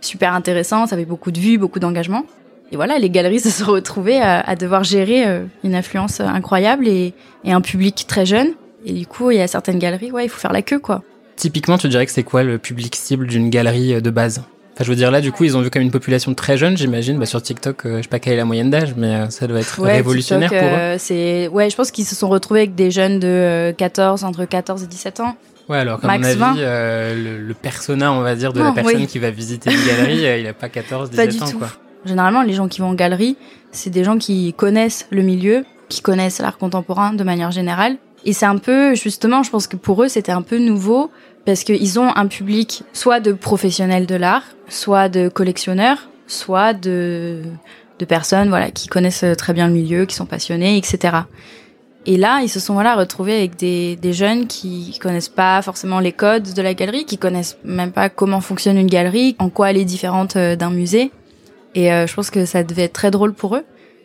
super 0.00 0.32
intéressant, 0.34 0.86
ça 0.86 0.94
avait 0.94 1.04
beaucoup 1.04 1.30
de 1.30 1.38
vues, 1.38 1.58
beaucoup 1.58 1.78
d'engagement. 1.78 2.24
Et 2.72 2.76
voilà, 2.76 2.98
les 2.98 3.10
galeries 3.10 3.40
se 3.40 3.50
sont 3.50 3.70
retrouvées 3.70 4.20
à, 4.20 4.40
à 4.40 4.56
devoir 4.56 4.82
gérer 4.82 5.26
euh, 5.26 5.44
une 5.62 5.76
influence 5.76 6.20
incroyable 6.20 6.88
et, 6.88 7.14
et 7.44 7.52
un 7.52 7.60
public 7.60 8.06
très 8.08 8.26
jeune. 8.26 8.54
Et 8.86 8.92
du 8.92 9.06
coup, 9.06 9.30
il 9.30 9.38
y 9.38 9.40
a 9.40 9.46
certaines 9.46 9.78
galeries, 9.78 10.10
ouais, 10.10 10.24
il 10.24 10.28
faut 10.28 10.40
faire 10.40 10.52
la 10.52 10.62
queue, 10.62 10.78
quoi. 10.78 11.02
Typiquement, 11.36 11.78
tu 11.78 11.88
dirais 11.88 12.06
que 12.06 12.12
c'est 12.12 12.22
quoi 12.22 12.42
le 12.42 12.58
public 12.58 12.94
cible 12.96 13.26
d'une 13.26 13.50
galerie 13.50 13.94
euh, 13.94 14.00
de 14.00 14.10
base? 14.10 14.42
Enfin, 14.74 14.82
je 14.84 14.90
veux 14.90 14.96
dire, 14.96 15.10
là, 15.10 15.20
du 15.20 15.30
coup, 15.30 15.44
ils 15.44 15.56
ont 15.56 15.60
vu 15.60 15.70
comme 15.70 15.82
une 15.82 15.90
population 15.92 16.34
très 16.34 16.56
jeune, 16.56 16.76
j'imagine. 16.76 17.18
Bah, 17.18 17.26
sur 17.26 17.40
TikTok, 17.40 17.86
euh, 17.86 17.96
je 17.98 18.02
sais 18.02 18.08
pas 18.08 18.18
quelle 18.18 18.32
est 18.34 18.38
la 18.38 18.44
moyenne 18.44 18.70
d'âge, 18.70 18.94
mais 18.96 19.14
euh, 19.14 19.30
ça 19.30 19.46
doit 19.46 19.60
être 19.60 19.80
Ouais, 19.80 19.92
révolutionnaire 19.92 20.50
TikTok, 20.50 20.68
pour 20.68 20.76
eux. 20.76 20.80
euh, 20.80 20.96
c'est 20.98 21.48
ouais, 21.48 21.70
je 21.70 21.76
pense 21.76 21.90
qu'ils 21.92 22.04
se 22.06 22.14
sont 22.16 22.28
retrouvés 22.28 22.60
avec 22.60 22.74
des 22.74 22.90
jeunes 22.90 23.20
de 23.20 23.28
euh, 23.28 23.72
14 23.72 24.24
entre 24.24 24.44
14 24.44 24.82
et 24.82 24.86
17 24.88 25.20
ans. 25.20 25.36
Ouais, 25.68 25.78
alors, 25.78 26.00
comme 26.00 26.08
max 26.08 26.26
on 26.26 26.30
a 26.30 26.34
20. 26.34 26.52
vu, 26.54 26.58
euh, 26.62 27.14
le, 27.38 27.46
le 27.46 27.54
persona, 27.54 28.12
on 28.12 28.20
va 28.20 28.34
dire, 28.34 28.52
de 28.52 28.60
la 28.60 28.72
personne 28.72 28.96
oui. 29.02 29.06
qui 29.06 29.18
va 29.18 29.30
visiter 29.30 29.70
une 29.72 29.86
galerie, 29.86 30.40
il 30.40 30.46
a 30.46 30.52
pas 30.52 30.68
14, 30.68 31.10
17 31.10 31.24
Pas 31.26 31.32
du 31.32 31.40
ans, 31.42 31.48
tout. 31.50 31.58
quoi. 31.58 31.68
Généralement, 32.04 32.42
les 32.42 32.52
gens 32.52 32.68
qui 32.68 32.80
vont 32.80 32.88
en 32.88 32.94
galerie, 32.94 33.36
c'est 33.72 33.90
des 33.90 34.04
gens 34.04 34.18
qui 34.18 34.52
connaissent 34.54 35.06
le 35.10 35.22
milieu, 35.22 35.64
qui 35.88 36.02
connaissent 36.02 36.40
l'art 36.40 36.58
contemporain 36.58 37.12
de 37.14 37.24
manière 37.24 37.50
générale. 37.50 37.96
Et 38.24 38.32
c'est 38.32 38.46
un 38.46 38.58
peu, 38.58 38.94
justement, 38.94 39.42
je 39.42 39.50
pense 39.50 39.66
que 39.66 39.76
pour 39.76 40.02
eux, 40.02 40.08
c'était 40.08 40.32
un 40.32 40.42
peu 40.42 40.58
nouveau 40.58 41.10
parce 41.44 41.62
qu'ils 41.62 41.98
ont 42.00 42.14
un 42.16 42.26
public 42.26 42.84
soit 42.92 43.20
de 43.20 43.32
professionnels 43.32 44.06
de 44.06 44.14
l'art, 44.14 44.44
soit 44.68 45.08
de 45.08 45.28
collectionneurs, 45.28 46.08
soit 46.26 46.72
de, 46.72 47.42
personnes 48.08 48.48
voilà, 48.50 48.70
qui 48.70 48.88
connaissent 48.88 49.24
très 49.38 49.54
bien 49.54 49.66
le 49.66 49.72
milieu, 49.72 50.04
qui 50.04 50.14
sont 50.14 50.26
passionnés, 50.26 50.76
etc. 50.76 51.16
Et 52.06 52.18
là, 52.18 52.40
ils 52.42 52.50
se 52.50 52.60
sont 52.60 52.74
voilà 52.74 52.96
retrouvés 52.96 53.34
avec 53.34 53.56
des, 53.56 54.12
jeunes 54.12 54.46
qui 54.46 54.98
connaissent 55.00 55.30
pas 55.30 55.62
forcément 55.62 56.00
les 56.00 56.12
codes 56.12 56.52
de 56.52 56.62
la 56.62 56.74
galerie, 56.74 57.06
qui 57.06 57.16
connaissent 57.16 57.56
même 57.64 57.92
pas 57.92 58.10
comment 58.10 58.42
fonctionne 58.42 58.76
une 58.76 58.88
galerie, 58.88 59.36
en 59.38 59.48
quoi 59.48 59.70
elle 59.70 59.78
est 59.78 59.86
différente 59.86 60.36
euh, 60.36 60.54
d'un 60.54 60.70
musée. 60.70 61.10
Et 61.74 61.92
euh, 61.92 62.06
je 62.06 62.14
pense 62.14 62.30
que 62.30 62.44
ça 62.44 62.62
devait 62.62 62.84
être 62.84 62.92
très 62.92 63.10
drôle 63.10 63.32
pour 63.32 63.56
eux. 63.56 63.64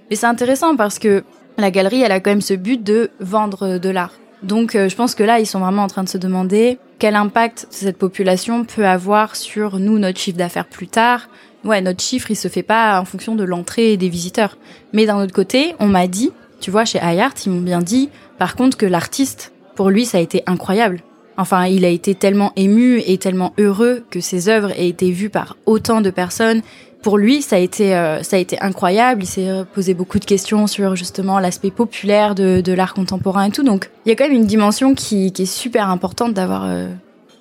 Mais 0.10 0.16
c'est 0.16 0.28
intéressant 0.28 0.76
parce 0.76 0.98
que 0.98 1.24
la 1.60 1.72
galerie, 1.72 2.01
elle 2.01 2.12
a 2.12 2.20
quand 2.20 2.32
même 2.32 2.42
ce 2.42 2.54
but 2.54 2.84
de 2.84 3.12
vendre 3.20 3.78
de 3.78 3.89
l'art. 3.89 4.13
Donc 4.44 4.75
euh, 4.75 4.89
je 4.89 4.96
pense 4.96 5.16
que 5.16 5.24
là, 5.24 5.39
ils 5.39 5.46
sont 5.46 5.60
vraiment 5.60 5.84
en 5.84 5.88
train 5.88 6.04
de 6.04 6.10
se 6.10 6.18
demander 6.18 6.78
quel 6.98 7.16
impact 7.16 7.68
cette 7.70 7.98
population 7.98 8.63
peut 8.63 8.86
avoir 8.86 9.36
sur 9.36 9.80
nous, 9.80 10.00
notre 10.00 10.20
chiffre 10.20 10.38
d'affaires 10.38 10.68
plus 10.68 10.88
tard. 10.88 11.30
Ouais, 11.66 11.82
notre 11.82 12.01
chiffre, 12.01 12.32
il 12.32 12.36
se 12.36 12.48
fait 12.48 12.63
pas 12.63 13.00
en 13.01 13.06
fonction 13.06 13.36
de 13.36 13.44
l'entrée 13.44 13.98
des 13.98 14.10
visiteurs. 14.10 14.58
Mais 14.94 15.06
d'un 15.06 15.22
autre 15.22 15.34
côté, 15.34 15.75
on 15.80 15.88
m'a 15.88 16.08
dit, 16.08 16.32
tu 16.62 16.72
vois, 16.72 16.86
chez 16.86 17.00
iArt, 17.00 17.34
ils 17.46 17.51
m'ont 17.51 17.62
bien 17.62 17.80
dit, 17.80 18.10
par 18.38 18.56
contre, 18.56 18.78
que 18.78 18.86
l'artiste, 18.86 19.51
pour 19.75 19.89
lui, 19.89 20.06
ça 20.06 20.20
a 20.20 20.22
été 20.22 20.44
incroyable. 20.46 21.01
Enfin, 21.38 21.68
il 21.68 21.86
a 21.86 21.89
été 21.89 22.16
tellement 22.16 22.51
ému 22.58 23.01
et 23.06 23.18
tellement 23.18 23.54
heureux 23.58 24.04
que 24.10 24.20
ses 24.20 24.50
œuvres 24.50 24.72
aient 24.72 24.89
été 24.89 25.12
vues 25.12 25.30
par 25.30 25.56
autant 25.66 26.01
de 26.01 26.10
personnes. 26.10 26.62
Pour 27.01 27.18
lui, 27.18 27.41
ça 27.41 27.56
a 27.56 27.60
été, 27.60 27.96
euh, 27.96 28.22
ça 28.24 28.36
a 28.36 28.39
été 28.39 28.60
incroyable. 28.62 29.24
Il 29.24 29.27
s'est 29.27 29.50
posé 29.74 29.94
beaucoup 29.94 30.20
de 30.20 30.25
questions 30.25 30.68
sur 30.68 30.96
justement 30.98 31.39
l'aspect 31.39 31.72
populaire 31.72 32.36
de, 32.36 32.60
de 32.62 32.74
l'art 32.74 32.94
contemporain 32.94 33.46
et 33.46 33.51
tout. 33.51 33.63
Donc, 33.63 33.89
il 34.06 34.10
y 34.10 34.12
a 34.12 34.15
quand 34.15 34.25
même 34.27 34.36
une 34.36 34.46
dimension 34.48 34.94
qui, 34.96 35.32
qui 35.32 35.44
est 35.44 35.46
super 35.46 35.88
importante 35.89 36.34
d'avoir, 36.34 36.65
euh, 36.65 36.89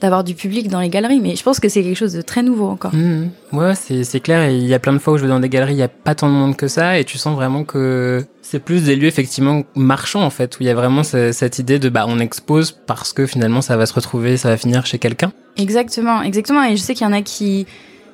d'avoir 0.01 0.23
du 0.23 0.35
public 0.35 0.69
dans 0.69 0.79
les 0.79 0.89
galeries. 0.91 1.19
Mais 1.21 1.35
je 1.35 1.43
pense 1.43 1.59
que 1.59 1.69
c'est 1.69 1.83
quelque 1.83 1.97
chose 1.97 2.13
de 2.13 2.23
très 2.23 2.45
nouveau 2.45 2.67
encore. 2.69 2.95
Mhm. 2.95 3.31
Ouais, 3.53 3.75
c'est 3.75 4.05
c'est 4.05 4.21
clair. 4.21 4.43
Et 4.49 4.57
il 4.57 4.65
y 4.67 4.75
a 4.75 4.79
plein 4.79 4.93
de 4.93 4.99
fois 4.99 5.15
où 5.15 5.19
je 5.19 5.23
vais 5.25 5.29
dans 5.29 5.41
des 5.41 5.49
galeries, 5.49 5.75
il 5.75 5.79
y 5.79 5.83
a 5.83 5.89
pas 5.89 6.15
tant 6.15 6.29
de 6.29 6.35
monde 6.35 6.55
que 6.57 6.69
ça, 6.69 6.97
et 7.01 7.05
tu 7.05 7.19
sens 7.19 7.35
vraiment 7.35 7.65
que 7.65 8.25
c'est 8.43 8.61
plus 8.61 8.85
des 8.85 8.95
lieux 8.95 9.09
effectivement 9.09 9.65
marchands 9.75 10.23
en 10.23 10.31
fait, 10.31 10.55
où 10.55 10.63
il 10.63 10.67
y 10.67 10.71
a 10.71 10.75
vraiment 10.75 11.03
ce- 11.03 11.33
cette 11.33 11.59
idée 11.59 11.81
de 11.81 11.89
bah 11.89 12.05
on 12.07 12.19
expose 12.21 12.71
parce 12.87 13.13
que 13.13 13.27
finalement 13.27 13.61
ça 13.61 13.77
va 13.77 13.87
se 13.87 13.93
retrouver, 13.93 14.37
ça 14.37 14.51
va 14.51 14.57
finir 14.57 14.87
chez 14.87 14.99
quelqu'un. 15.01 15.33
Exactement, 15.57 16.23
exactement. 16.23 16.63
Et 16.63 16.77
je 16.77 16.81
sais 16.81 16.95
qu'il 16.95 17.05
y 17.07 17.11
en 17.11 17.13
a 17.13 17.23
qui 17.23 17.67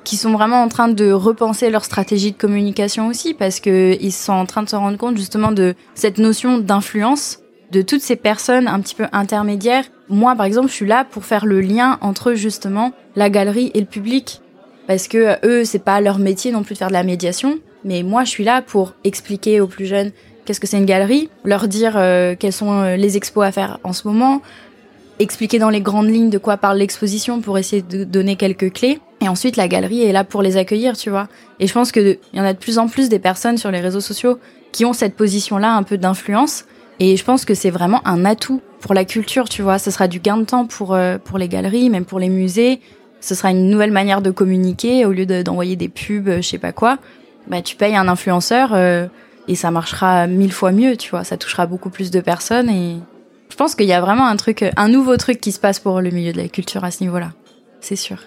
qui 0.05 0.15
sont 0.15 0.31
vraiment 0.31 0.61
en 0.61 0.69
train 0.69 0.87
de 0.87 1.11
repenser 1.11 1.69
leur 1.69 1.83
stratégie 1.83 2.31
de 2.31 2.37
communication 2.37 3.07
aussi 3.07 3.33
parce 3.33 3.59
que 3.59 3.97
ils 3.99 4.13
sont 4.13 4.31
en 4.31 4.45
train 4.45 4.63
de 4.63 4.69
se 4.69 4.75
rendre 4.77 4.97
compte 4.97 5.17
justement 5.17 5.51
de 5.51 5.75
cette 5.95 6.19
notion 6.19 6.59
d'influence 6.59 7.39
de 7.71 7.81
toutes 7.81 8.01
ces 8.01 8.15
personnes 8.15 8.67
un 8.69 8.79
petit 8.79 8.95
peu 8.95 9.07
intermédiaires. 9.11 9.85
Moi, 10.07 10.35
par 10.35 10.45
exemple, 10.45 10.69
je 10.69 10.73
suis 10.73 10.87
là 10.87 11.03
pour 11.03 11.25
faire 11.25 11.45
le 11.45 11.59
lien 11.59 11.97
entre 12.01 12.35
justement 12.35 12.93
la 13.15 13.29
galerie 13.29 13.71
et 13.73 13.79
le 13.81 13.85
public 13.87 14.41
parce 14.87 15.07
que 15.07 15.17
euh, 15.17 15.35
eux, 15.43 15.65
c'est 15.65 15.83
pas 15.83 15.99
leur 15.99 16.19
métier 16.19 16.51
non 16.51 16.63
plus 16.63 16.73
de 16.73 16.79
faire 16.79 16.89
de 16.89 16.93
la 16.93 17.03
médiation, 17.03 17.57
mais 17.83 18.03
moi, 18.03 18.23
je 18.23 18.29
suis 18.29 18.43
là 18.43 18.61
pour 18.61 18.93
expliquer 19.03 19.59
aux 19.59 19.67
plus 19.67 19.85
jeunes 19.85 20.11
qu'est-ce 20.45 20.59
que 20.59 20.67
c'est 20.67 20.77
une 20.77 20.85
galerie, 20.85 21.29
leur 21.43 21.67
dire 21.67 21.93
euh, 21.97 22.35
quelles 22.37 22.53
sont 22.53 22.71
euh, 22.71 22.95
les 22.95 23.17
expos 23.17 23.43
à 23.43 23.51
faire 23.51 23.79
en 23.83 23.93
ce 23.93 24.07
moment, 24.07 24.41
expliquer 25.19 25.59
dans 25.59 25.69
les 25.69 25.81
grandes 25.81 26.09
lignes 26.09 26.29
de 26.29 26.37
quoi 26.37 26.57
parle 26.57 26.77
l'exposition 26.77 27.41
pour 27.41 27.57
essayer 27.57 27.81
de 27.81 28.03
donner 28.03 28.35
quelques 28.35 28.73
clés. 28.73 28.99
Et 29.21 29.29
ensuite, 29.29 29.55
la 29.55 29.67
galerie 29.67 30.03
est 30.03 30.11
là 30.11 30.23
pour 30.23 30.41
les 30.41 30.57
accueillir, 30.57 30.97
tu 30.97 31.09
vois. 31.09 31.27
Et 31.59 31.67
je 31.67 31.73
pense 31.73 31.91
que 31.91 32.17
il 32.33 32.37
y 32.37 32.41
en 32.41 32.45
a 32.45 32.53
de 32.53 32.57
plus 32.59 32.77
en 32.77 32.87
plus 32.87 33.09
des 33.09 33.19
personnes 33.19 33.57
sur 33.57 33.71
les 33.71 33.79
réseaux 33.79 34.01
sociaux 34.01 34.39
qui 34.71 34.85
ont 34.85 34.93
cette 34.93 35.15
position-là 35.15 35.73
un 35.73 35.83
peu 35.83 35.97
d'influence. 35.97 36.65
Et 36.99 37.17
je 37.17 37.23
pense 37.23 37.45
que 37.45 37.53
c'est 37.53 37.69
vraiment 37.69 38.05
un 38.07 38.25
atout 38.25 38.61
pour 38.81 38.93
la 38.93 39.05
culture, 39.05 39.49
tu 39.49 39.61
vois. 39.61 39.79
Ce 39.79 39.89
sera 39.91 40.07
du 40.07 40.19
gain 40.19 40.37
de 40.37 40.43
temps 40.43 40.65
pour, 40.65 40.93
euh, 40.93 41.17
pour 41.17 41.37
les 41.37 41.47
galeries, 41.47 41.89
même 41.89 42.05
pour 42.05 42.19
les 42.19 42.29
musées. 42.29 42.81
Ce 43.21 43.35
sera 43.35 43.51
une 43.51 43.69
nouvelle 43.69 43.91
manière 43.91 44.21
de 44.21 44.31
communiquer 44.31 45.05
au 45.05 45.11
lieu 45.11 45.25
de- 45.25 45.41
d'envoyer 45.41 45.75
des 45.75 45.89
pubs, 45.89 46.27
euh, 46.27 46.37
je 46.41 46.47
sais 46.47 46.57
pas 46.57 46.71
quoi. 46.71 46.97
Bah, 47.47 47.61
tu 47.61 47.75
payes 47.75 47.95
un 47.95 48.07
influenceur 48.07 48.71
euh, 48.73 49.07
et 49.47 49.55
ça 49.55 49.71
marchera 49.71 50.27
mille 50.27 50.51
fois 50.51 50.71
mieux, 50.71 50.95
tu 50.97 51.09
vois. 51.09 51.23
Ça 51.23 51.37
touchera 51.37 51.65
beaucoup 51.65 51.89
plus 51.89 52.11
de 52.11 52.19
personnes 52.19 52.69
et 52.69 52.97
je 53.55 53.57
pense 53.57 53.73
qu'il 53.73 53.85
y 53.85 53.93
a 53.93 54.01
vraiment 54.01 54.27
un 54.27 54.35
truc, 54.35 54.65
un 54.75 54.89
nouveau 54.89 55.15
truc 55.15 55.39
qui 55.39 55.53
se 55.53 55.61
passe 55.61 55.79
pour 55.79 56.01
le 56.01 56.09
milieu 56.09 56.33
de 56.33 56.37
la 56.37 56.49
culture 56.49 56.83
à 56.83 56.91
ce 56.91 57.01
niveau-là. 57.01 57.29
C'est 57.79 57.95
sûr. 57.95 58.17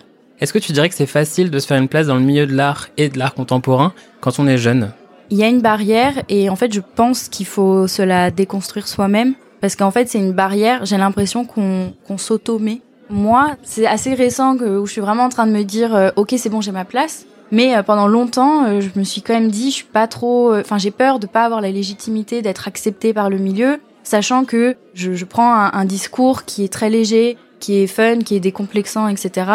Est-ce 0.41 0.55
que 0.55 0.59
tu 0.59 0.73
dirais 0.73 0.89
que 0.89 0.95
c'est 0.95 1.05
facile 1.05 1.51
de 1.51 1.59
se 1.59 1.67
faire 1.67 1.77
une 1.77 1.89
place 1.89 2.07
dans 2.07 2.15
le 2.15 2.23
milieu 2.23 2.47
de 2.47 2.55
l'art 2.55 2.89
et 2.97 3.11
de 3.11 3.19
l'art 3.19 3.35
contemporain 3.35 3.93
quand 4.23 4.39
on 4.39 4.47
est 4.47 4.57
jeune? 4.57 4.91
Il 5.29 5.37
y 5.37 5.45
a 5.45 5.49
une 5.49 5.61
barrière 5.61 6.15
et 6.31 6.49
en 6.49 6.57
fait, 6.57 6.73
je 6.73 6.81
pense 6.81 7.29
qu'il 7.29 7.45
faut 7.45 7.87
se 7.87 8.01
la 8.01 8.31
déconstruire 8.31 8.89
soi-même 8.89 9.35
parce 9.61 9.77
qu'en 9.77 9.91
fait, 9.91 10.09
c'est 10.09 10.19
une 10.19 10.33
barrière. 10.33 10.87
J'ai 10.87 10.97
l'impression 10.97 11.45
qu'on 11.45 11.93
qu'on 12.07 12.17
s'auto-met. 12.17 12.81
Moi, 13.11 13.55
c'est 13.63 13.87
assez 13.87 14.15
récent 14.15 14.57
que 14.57 14.79
où 14.79 14.87
je 14.87 14.93
suis 14.93 15.03
vraiment 15.03 15.25
en 15.25 15.29
train 15.29 15.47
de 15.47 15.53
me 15.53 15.63
dire, 15.63 15.95
euh, 15.95 16.09
ok, 16.17 16.37
c'est 16.39 16.49
bon, 16.49 16.63
j'ai 16.63 16.73
ma 16.73 16.87
place. 16.87 17.27
Mais 17.53 17.77
euh, 17.77 17.83
pendant 17.83 18.09
longtemps, 18.09 18.65
euh, 18.65 18.81
je 18.81 18.99
me 18.99 19.05
suis 19.05 19.21
quand 19.21 19.35
même 19.35 19.51
dit, 19.51 19.73
je 19.73 19.77
suis 19.77 19.85
pas 19.85 20.07
trop. 20.07 20.55
Enfin, 20.55 20.79
j'ai 20.79 20.91
peur 20.91 21.19
de 21.19 21.27
pas 21.27 21.45
avoir 21.45 21.61
la 21.61 21.71
légitimité 21.71 22.41
d'être 22.41 22.67
acceptée 22.67 23.13
par 23.13 23.29
le 23.29 23.37
milieu, 23.37 23.79
sachant 24.09 24.45
que 24.45 24.77
je, 24.95 25.13
je 25.15 25.25
prends 25.25 25.53
un, 25.55 25.71
un 25.73 25.85
discours 25.85 26.45
qui 26.45 26.65
est 26.65 26.73
très 26.73 26.89
léger, 26.89 27.37
qui 27.61 27.77
est 27.77 27.87
fun, 27.87 28.21
qui 28.21 28.37
est 28.37 28.41
décomplexant, 28.41 29.07
etc. 29.09 29.51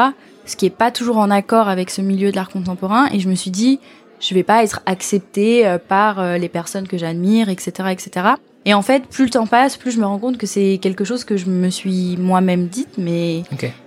Ce 0.45 0.55
qui 0.55 0.65
est 0.65 0.69
pas 0.69 0.91
toujours 0.91 1.17
en 1.17 1.31
accord 1.31 1.69
avec 1.69 1.89
ce 1.89 2.01
milieu 2.01 2.31
de 2.31 2.36
l'art 2.36 2.50
contemporain. 2.50 3.07
Et 3.12 3.19
je 3.19 3.29
me 3.29 3.36
suis 3.36 3.51
dit, 3.51 3.79
je 4.19 4.33
vais 4.36 4.43
pas 4.43 4.63
être 4.63 4.81
acceptée 4.86 5.65
euh, 5.65 5.77
par 5.79 6.19
euh, 6.19 6.38
les 6.38 6.50
personnes 6.50 6.88
que 6.88 6.98
j'admire, 6.98 7.50
etc., 7.50 7.89
etc. 7.91 8.27
Et 8.65 8.74
en 8.74 8.81
fait, 8.81 9.07
plus 9.07 9.25
le 9.25 9.29
temps 9.31 9.48
passe, 9.48 9.75
plus 9.75 9.91
je 9.91 10.00
me 10.00 10.05
rends 10.05 10.19
compte 10.19 10.38
que 10.38 10.48
c'est 10.48 10.79
quelque 10.81 11.03
chose 11.03 11.24
que 11.25 11.36
je 11.36 11.48
me 11.48 11.69
suis 11.69 12.15
moi-même 12.17 12.67
dite, 12.67 12.98
mais 12.98 13.43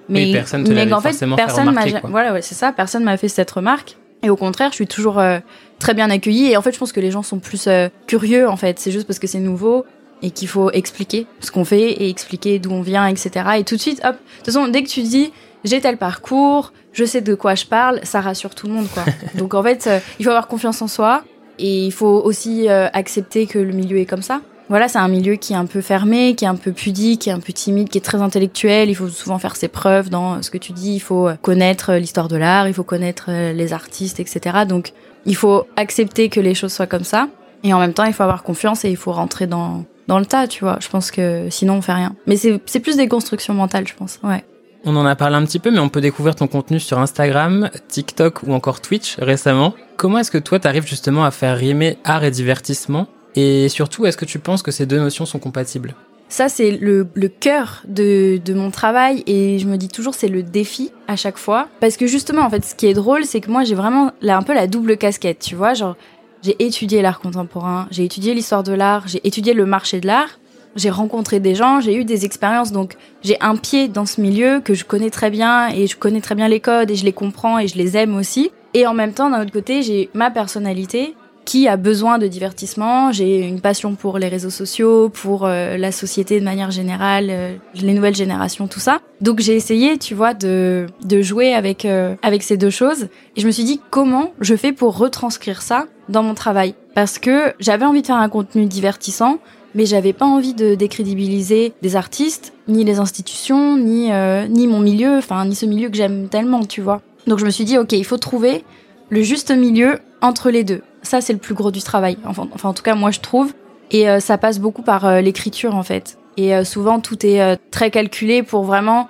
mais, 0.08 0.32
personne 0.32 0.64
te 0.64 0.70
mais 0.70 0.84
fait, 0.84 0.90
forcément 0.90 1.36
personne 1.36 1.70
m'a 1.70 1.84
voilà, 2.04 2.32
ouais, 2.34 2.42
c'est 2.42 2.54
ça, 2.54 2.72
personne 2.72 3.02
m'a 3.04 3.16
fait 3.16 3.28
cette 3.28 3.50
remarque. 3.50 3.96
Et 4.22 4.30
au 4.30 4.36
contraire, 4.36 4.70
je 4.70 4.76
suis 4.76 4.86
toujours 4.86 5.18
euh, 5.18 5.38
très 5.78 5.94
bien 5.94 6.10
accueillie. 6.10 6.50
Et 6.50 6.56
en 6.56 6.62
fait, 6.62 6.72
je 6.72 6.78
pense 6.78 6.92
que 6.92 7.00
les 7.00 7.10
gens 7.10 7.22
sont 7.22 7.38
plus 7.38 7.66
euh, 7.68 7.88
curieux. 8.06 8.48
En 8.48 8.56
fait, 8.56 8.78
c'est 8.78 8.90
juste 8.90 9.06
parce 9.06 9.18
que 9.18 9.26
c'est 9.26 9.38
nouveau 9.38 9.84
et 10.22 10.30
qu'il 10.30 10.48
faut 10.48 10.70
expliquer 10.70 11.26
ce 11.40 11.50
qu'on 11.50 11.64
fait 11.64 11.90
et 11.92 12.08
expliquer 12.08 12.58
d'où 12.58 12.70
on 12.70 12.82
vient, 12.82 13.06
etc. 13.06 13.30
Et 13.58 13.64
tout 13.64 13.76
de 13.76 13.80
suite, 13.80 14.00
hop. 14.04 14.14
De 14.14 14.36
toute 14.36 14.46
façon, 14.46 14.68
dès 14.68 14.82
que 14.82 14.88
tu 14.88 15.02
dis 15.02 15.32
j'ai 15.64 15.80
tel 15.80 15.96
parcours, 15.96 16.72
je 16.92 17.04
sais 17.04 17.20
de 17.20 17.34
quoi 17.34 17.54
je 17.54 17.66
parle, 17.66 18.00
ça 18.04 18.20
rassure 18.20 18.54
tout 18.54 18.66
le 18.66 18.72
monde, 18.72 18.86
quoi. 18.92 19.04
Donc 19.34 19.54
en 19.54 19.62
fait, 19.62 19.86
euh, 19.86 19.98
il 20.18 20.24
faut 20.24 20.30
avoir 20.30 20.48
confiance 20.48 20.80
en 20.80 20.88
soi 20.88 21.24
et 21.58 21.86
il 21.86 21.92
faut 21.92 22.22
aussi 22.24 22.68
euh, 22.68 22.88
accepter 22.92 23.46
que 23.46 23.58
le 23.58 23.72
milieu 23.72 23.98
est 23.98 24.06
comme 24.06 24.22
ça. 24.22 24.40
Voilà, 24.68 24.88
c'est 24.88 24.98
un 24.98 25.08
milieu 25.08 25.36
qui 25.36 25.52
est 25.52 25.56
un 25.56 25.66
peu 25.66 25.80
fermé, 25.80 26.34
qui 26.34 26.44
est 26.44 26.48
un 26.48 26.56
peu 26.56 26.72
pudique, 26.72 27.22
qui 27.22 27.28
est 27.28 27.32
un 27.32 27.38
peu 27.38 27.52
timide, 27.52 27.88
qui 27.88 27.98
est 27.98 28.00
très 28.00 28.20
intellectuel. 28.20 28.88
Il 28.90 28.96
faut 28.96 29.08
souvent 29.08 29.38
faire 29.38 29.54
ses 29.54 29.68
preuves 29.68 30.10
dans 30.10 30.42
ce 30.42 30.50
que 30.50 30.58
tu 30.58 30.72
dis. 30.72 30.94
Il 30.96 31.00
faut 31.00 31.28
connaître 31.40 31.94
l'histoire 31.94 32.26
de 32.26 32.36
l'art, 32.36 32.66
il 32.66 32.74
faut 32.74 32.82
connaître 32.82 33.26
euh, 33.28 33.52
les 33.52 33.72
artistes, 33.72 34.18
etc. 34.18 34.64
Donc, 34.68 34.92
il 35.24 35.36
faut 35.36 35.66
accepter 35.76 36.28
que 36.28 36.40
les 36.40 36.54
choses 36.54 36.72
soient 36.72 36.88
comme 36.88 37.04
ça. 37.04 37.28
Et 37.62 37.72
en 37.72 37.78
même 37.78 37.92
temps, 37.92 38.04
il 38.04 38.12
faut 38.12 38.24
avoir 38.24 38.42
confiance 38.42 38.84
et 38.84 38.90
il 38.90 38.96
faut 38.96 39.12
rentrer 39.12 39.46
dans, 39.46 39.84
dans 40.06 40.18
le 40.18 40.26
tas, 40.26 40.46
tu 40.46 40.64
vois. 40.64 40.78
Je 40.80 40.88
pense 40.88 41.10
que 41.10 41.48
sinon, 41.50 41.74
on 41.74 41.82
fait 41.82 41.92
rien. 41.92 42.14
Mais 42.26 42.36
c'est 42.36 42.60
c'est 42.66 42.80
plus 42.80 42.96
des 42.96 43.08
constructions 43.08 43.54
mentales, 43.54 43.86
je 43.86 43.94
pense. 43.94 44.18
Ouais. 44.22 44.44
On 44.84 44.94
en 44.94 45.04
a 45.04 45.16
parlé 45.16 45.34
un 45.36 45.44
petit 45.44 45.58
peu, 45.58 45.70
mais 45.72 45.80
on 45.80 45.88
peut 45.88 46.00
découvrir 46.00 46.36
ton 46.36 46.46
contenu 46.46 46.78
sur 46.78 46.98
Instagram, 47.00 47.70
TikTok 47.88 48.44
ou 48.44 48.52
encore 48.52 48.80
Twitch 48.80 49.16
récemment. 49.18 49.74
Comment 49.96 50.18
est-ce 50.18 50.30
que 50.30 50.38
toi, 50.38 50.60
t'arrives 50.60 50.86
justement 50.86 51.24
à 51.24 51.32
faire 51.32 51.56
rimer 51.56 51.98
art 52.04 52.22
et 52.22 52.30
divertissement? 52.30 53.08
Et 53.34 53.68
surtout, 53.68 54.06
est-ce 54.06 54.16
que 54.16 54.24
tu 54.24 54.38
penses 54.38 54.62
que 54.62 54.70
ces 54.70 54.86
deux 54.86 54.98
notions 54.98 55.26
sont 55.26 55.40
compatibles? 55.40 55.94
Ça, 56.28 56.48
c'est 56.48 56.72
le, 56.72 57.06
le 57.14 57.28
cœur 57.28 57.82
de, 57.86 58.40
de 58.44 58.54
mon 58.54 58.70
travail 58.70 59.22
et 59.26 59.58
je 59.60 59.66
me 59.66 59.76
dis 59.76 59.88
toujours 59.88 60.14
c'est 60.14 60.26
le 60.28 60.42
défi 60.42 60.90
à 61.06 61.14
chaque 61.14 61.36
fois. 61.36 61.68
Parce 61.80 61.96
que 61.96 62.06
justement, 62.06 62.42
en 62.42 62.50
fait, 62.50 62.64
ce 62.64 62.74
qui 62.74 62.86
est 62.86 62.94
drôle, 62.94 63.24
c'est 63.24 63.40
que 63.40 63.50
moi, 63.50 63.62
j'ai 63.62 63.74
vraiment 63.76 64.10
là, 64.22 64.36
un 64.36 64.42
peu 64.42 64.52
la 64.54 64.66
double 64.66 64.96
casquette, 64.96 65.38
tu 65.38 65.54
vois. 65.54 65.74
Genre, 65.74 65.96
j'ai 66.42 66.56
étudié 66.64 67.02
l'art 67.02 67.20
contemporain, 67.20 67.88
j'ai 67.90 68.04
étudié 68.04 68.34
l'histoire 68.34 68.62
de 68.62 68.72
l'art, 68.72 69.08
j'ai 69.08 69.20
étudié 69.26 69.54
le 69.54 69.66
marché 69.66 70.00
de 70.00 70.06
l'art, 70.06 70.38
j'ai 70.76 70.90
rencontré 70.90 71.40
des 71.40 71.54
gens, 71.54 71.80
j'ai 71.80 71.96
eu 71.96 72.04
des 72.04 72.24
expériences, 72.24 72.70
donc 72.70 72.96
j'ai 73.22 73.36
un 73.40 73.56
pied 73.56 73.88
dans 73.88 74.06
ce 74.06 74.20
milieu 74.20 74.60
que 74.60 74.74
je 74.74 74.84
connais 74.84 75.10
très 75.10 75.30
bien 75.30 75.68
et 75.68 75.86
je 75.86 75.96
connais 75.96 76.20
très 76.20 76.34
bien 76.34 76.48
les 76.48 76.60
codes 76.60 76.90
et 76.90 76.96
je 76.96 77.04
les 77.04 77.12
comprends 77.12 77.58
et 77.58 77.66
je 77.66 77.76
les 77.76 77.96
aime 77.96 78.14
aussi. 78.14 78.50
Et 78.74 78.86
en 78.86 78.94
même 78.94 79.12
temps, 79.12 79.30
d'un 79.30 79.40
autre 79.40 79.52
côté, 79.52 79.82
j'ai 79.82 80.10
ma 80.12 80.30
personnalité 80.30 81.14
qui 81.46 81.68
a 81.68 81.76
besoin 81.76 82.18
de 82.18 82.26
divertissement. 82.26 83.12
J'ai 83.12 83.46
une 83.46 83.60
passion 83.60 83.94
pour 83.94 84.18
les 84.18 84.28
réseaux 84.28 84.50
sociaux, 84.50 85.08
pour 85.08 85.46
euh, 85.46 85.78
la 85.78 85.92
société 85.92 86.40
de 86.40 86.44
manière 86.44 86.72
générale, 86.72 87.28
euh, 87.30 87.54
les 87.74 87.94
nouvelles 87.94 88.16
générations, 88.16 88.66
tout 88.66 88.80
ça. 88.80 89.00
Donc 89.22 89.40
j'ai 89.40 89.54
essayé, 89.54 89.96
tu 89.96 90.14
vois, 90.14 90.34
de, 90.34 90.86
de 91.04 91.22
jouer 91.22 91.54
avec, 91.54 91.84
euh, 91.84 92.16
avec 92.22 92.42
ces 92.42 92.56
deux 92.56 92.70
choses. 92.70 93.04
Et 93.36 93.40
je 93.40 93.46
me 93.46 93.52
suis 93.52 93.64
dit, 93.64 93.80
comment 93.90 94.32
je 94.40 94.56
fais 94.56 94.72
pour 94.72 94.98
retranscrire 94.98 95.62
ça 95.62 95.86
dans 96.08 96.22
mon 96.22 96.34
travail 96.34 96.74
Parce 96.94 97.18
que 97.18 97.52
j'avais 97.58 97.84
envie 97.84 98.02
de 98.02 98.06
faire 98.06 98.16
un 98.16 98.28
contenu 98.28 98.66
divertissant, 98.66 99.38
mais 99.74 99.86
j'avais 99.86 100.12
pas 100.12 100.26
envie 100.26 100.54
de 100.54 100.74
décrédibiliser 100.74 101.72
des 101.82 101.96
artistes, 101.96 102.52
ni 102.68 102.84
les 102.84 102.98
institutions, 102.98 103.76
ni, 103.76 104.10
ni 104.48 104.66
mon 104.66 104.80
milieu, 104.80 105.18
enfin, 105.18 105.44
ni 105.44 105.54
ce 105.54 105.66
milieu 105.66 105.88
que 105.90 105.96
j'aime 105.96 106.28
tellement, 106.28 106.64
tu 106.64 106.80
vois. 106.80 107.02
Donc 107.26 107.38
je 107.38 107.44
me 107.44 107.50
suis 107.50 107.64
dit, 107.64 107.76
ok, 107.76 107.92
il 107.92 108.04
faut 108.04 108.16
trouver 108.16 108.64
le 109.10 109.22
juste 109.22 109.50
milieu 109.50 109.98
entre 110.20 110.50
les 110.50 110.64
deux. 110.64 110.82
Ça, 111.02 111.20
c'est 111.20 111.32
le 111.32 111.38
plus 111.38 111.54
gros 111.54 111.70
du 111.70 111.82
travail. 111.82 112.18
Enfin, 112.24 112.48
en 112.62 112.74
tout 112.74 112.82
cas, 112.82 112.94
moi, 112.94 113.10
je 113.10 113.20
trouve. 113.20 113.52
Et 113.90 114.08
euh, 114.08 114.18
ça 114.18 114.38
passe 114.38 114.58
beaucoup 114.58 114.82
par 114.82 115.06
euh, 115.06 115.20
l'écriture, 115.20 115.74
en 115.74 115.82
fait. 115.82 116.18
Et 116.36 116.54
euh, 116.54 116.64
souvent, 116.64 117.00
tout 117.00 117.24
est 117.24 117.56
très 117.70 117.90
calculé 117.90 118.42
pour 118.42 118.64
vraiment 118.64 119.08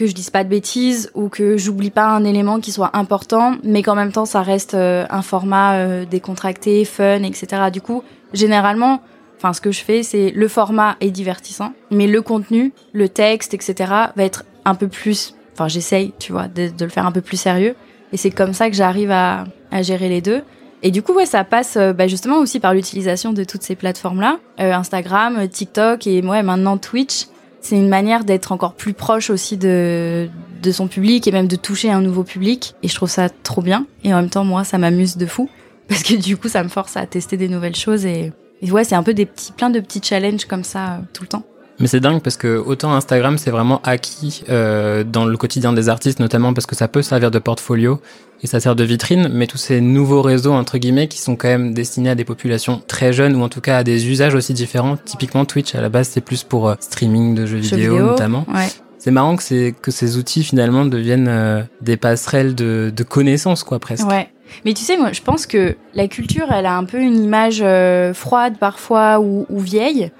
que 0.00 0.06
je 0.06 0.14
dise 0.14 0.30
pas 0.30 0.44
de 0.44 0.48
bêtises 0.48 1.10
ou 1.14 1.28
que 1.28 1.56
j'oublie 1.56 1.90
pas 1.90 2.06
un 2.06 2.24
élément 2.24 2.58
qui 2.58 2.72
soit 2.72 2.96
important, 2.96 3.56
mais 3.62 3.82
qu'en 3.82 3.94
même 3.94 4.12
temps, 4.12 4.24
ça 4.24 4.42
reste 4.42 4.74
un 4.74 5.22
format 5.22 6.04
décontracté, 6.06 6.84
fun, 6.84 7.22
etc. 7.22 7.70
Du 7.70 7.80
coup, 7.80 8.02
généralement, 8.32 9.00
enfin, 9.36 9.52
ce 9.52 9.60
que 9.60 9.72
je 9.72 9.82
fais, 9.82 10.02
c'est 10.02 10.30
le 10.30 10.48
format 10.48 10.96
est 11.00 11.10
divertissant, 11.10 11.72
mais 11.90 12.06
le 12.06 12.20
contenu, 12.20 12.72
le 12.92 13.08
texte, 13.08 13.54
etc. 13.54 13.74
va 14.14 14.24
être 14.24 14.44
un 14.64 14.74
peu 14.74 14.88
plus, 14.88 15.34
enfin, 15.54 15.68
j'essaye, 15.68 16.12
tu 16.18 16.32
vois, 16.32 16.48
de, 16.48 16.70
le 16.78 16.88
faire 16.88 17.06
un 17.06 17.12
peu 17.12 17.22
plus 17.22 17.38
sérieux. 17.38 17.74
Et 18.12 18.16
c'est 18.16 18.30
comme 18.30 18.52
ça 18.52 18.68
que 18.68 18.76
j'arrive 18.76 19.10
à, 19.10 19.44
gérer 19.82 20.08
les 20.08 20.20
deux. 20.20 20.42
Et 20.82 20.90
du 20.90 21.02
coup, 21.02 21.12
ouais, 21.12 21.26
ça 21.26 21.44
passe 21.44 21.76
euh, 21.76 21.92
bah, 21.92 22.06
justement 22.06 22.38
aussi 22.38 22.58
par 22.58 22.72
l'utilisation 22.72 23.32
de 23.32 23.44
toutes 23.44 23.62
ces 23.62 23.76
plateformes-là, 23.76 24.38
euh, 24.60 24.72
Instagram, 24.72 25.36
euh, 25.38 25.46
TikTok 25.46 26.06
et 26.06 26.22
ouais, 26.22 26.42
maintenant 26.42 26.78
Twitch. 26.78 27.26
C'est 27.60 27.76
une 27.76 27.88
manière 27.88 28.24
d'être 28.24 28.52
encore 28.52 28.74
plus 28.74 28.94
proche 28.94 29.30
aussi 29.30 29.56
de, 29.56 30.28
de 30.62 30.72
son 30.72 30.88
public 30.88 31.26
et 31.26 31.32
même 31.32 31.48
de 31.48 31.56
toucher 31.56 31.90
un 31.90 32.00
nouveau 32.00 32.24
public. 32.24 32.74
Et 32.82 32.88
je 32.88 32.94
trouve 32.94 33.10
ça 33.10 33.28
trop 33.28 33.62
bien. 33.62 33.86
Et 34.04 34.12
en 34.14 34.16
même 34.20 34.30
temps, 34.30 34.44
moi, 34.44 34.64
ça 34.64 34.78
m'amuse 34.78 35.16
de 35.16 35.26
fou 35.26 35.48
parce 35.88 36.02
que 36.02 36.14
du 36.14 36.36
coup, 36.36 36.48
ça 36.48 36.62
me 36.62 36.68
force 36.68 36.96
à 36.96 37.06
tester 37.06 37.36
des 37.36 37.48
nouvelles 37.48 37.76
choses 37.76 38.06
et, 38.06 38.32
et 38.62 38.70
ouais, 38.70 38.84
c'est 38.84 38.94
un 38.94 39.02
peu 39.02 39.14
des 39.14 39.26
petits, 39.26 39.52
plein 39.52 39.70
de 39.70 39.80
petits 39.80 40.00
challenges 40.02 40.44
comme 40.44 40.64
ça 40.64 41.00
tout 41.12 41.22
le 41.22 41.28
temps. 41.28 41.44
Mais 41.80 41.86
c'est 41.86 42.00
dingue 42.00 42.20
parce 42.20 42.36
que 42.36 42.58
autant 42.58 42.92
Instagram 42.92 43.38
c'est 43.38 43.50
vraiment 43.50 43.80
acquis 43.82 44.44
euh, 44.50 45.02
dans 45.02 45.24
le 45.24 45.36
quotidien 45.36 45.72
des 45.72 45.88
artistes, 45.88 46.20
notamment 46.20 46.52
parce 46.52 46.66
que 46.66 46.76
ça 46.76 46.88
peut 46.88 47.02
servir 47.02 47.30
de 47.30 47.38
portfolio 47.38 48.00
et 48.42 48.46
ça 48.46 48.60
sert 48.60 48.76
de 48.76 48.84
vitrine, 48.84 49.28
mais 49.32 49.46
tous 49.46 49.58
ces 49.58 49.80
nouveaux 49.80 50.22
réseaux 50.22 50.52
entre 50.52 50.78
guillemets 50.78 51.08
qui 51.08 51.18
sont 51.18 51.36
quand 51.36 51.48
même 51.48 51.74
destinés 51.74 52.10
à 52.10 52.14
des 52.14 52.24
populations 52.24 52.82
très 52.86 53.12
jeunes 53.12 53.34
ou 53.34 53.42
en 53.42 53.48
tout 53.48 53.60
cas 53.60 53.78
à 53.78 53.84
des 53.84 54.08
usages 54.08 54.34
aussi 54.34 54.52
différents. 54.52 54.96
Typiquement 54.96 55.44
Twitch 55.44 55.74
à 55.74 55.80
la 55.80 55.88
base 55.88 56.08
c'est 56.08 56.20
plus 56.20 56.44
pour 56.44 56.68
euh, 56.68 56.74
streaming 56.80 57.34
de 57.34 57.46
jeux, 57.46 57.56
vidéo, 57.56 57.98
notamment. 57.98 58.44
Ouais. 58.52 58.68
C'est 58.98 59.10
marrant 59.10 59.34
que, 59.34 59.42
c'est, 59.42 59.74
que 59.80 59.90
ces 59.90 60.18
outils 60.18 60.44
finalement 60.44 60.84
deviennent 60.84 61.28
euh, 61.28 61.62
des 61.80 61.96
passerelles 61.96 62.54
de, 62.54 62.92
de 62.94 63.02
connaissances 63.02 63.64
quoi 63.64 63.78
presque. 63.78 64.06
Ouais. 64.06 64.28
Mais 64.64 64.74
tu 64.74 64.82
sais, 64.82 64.96
moi, 64.96 65.12
je 65.12 65.22
pense 65.22 65.46
que 65.46 65.76
la 65.94 66.08
culture, 66.08 66.46
elle 66.52 66.66
a 66.66 66.76
un 66.76 66.84
peu 66.84 67.00
une 67.00 67.22
image 67.22 67.60
euh, 67.62 68.12
froide 68.12 68.54
parfois 68.58 69.20
ou, 69.20 69.46
ou 69.48 69.60
vieille. 69.60 70.10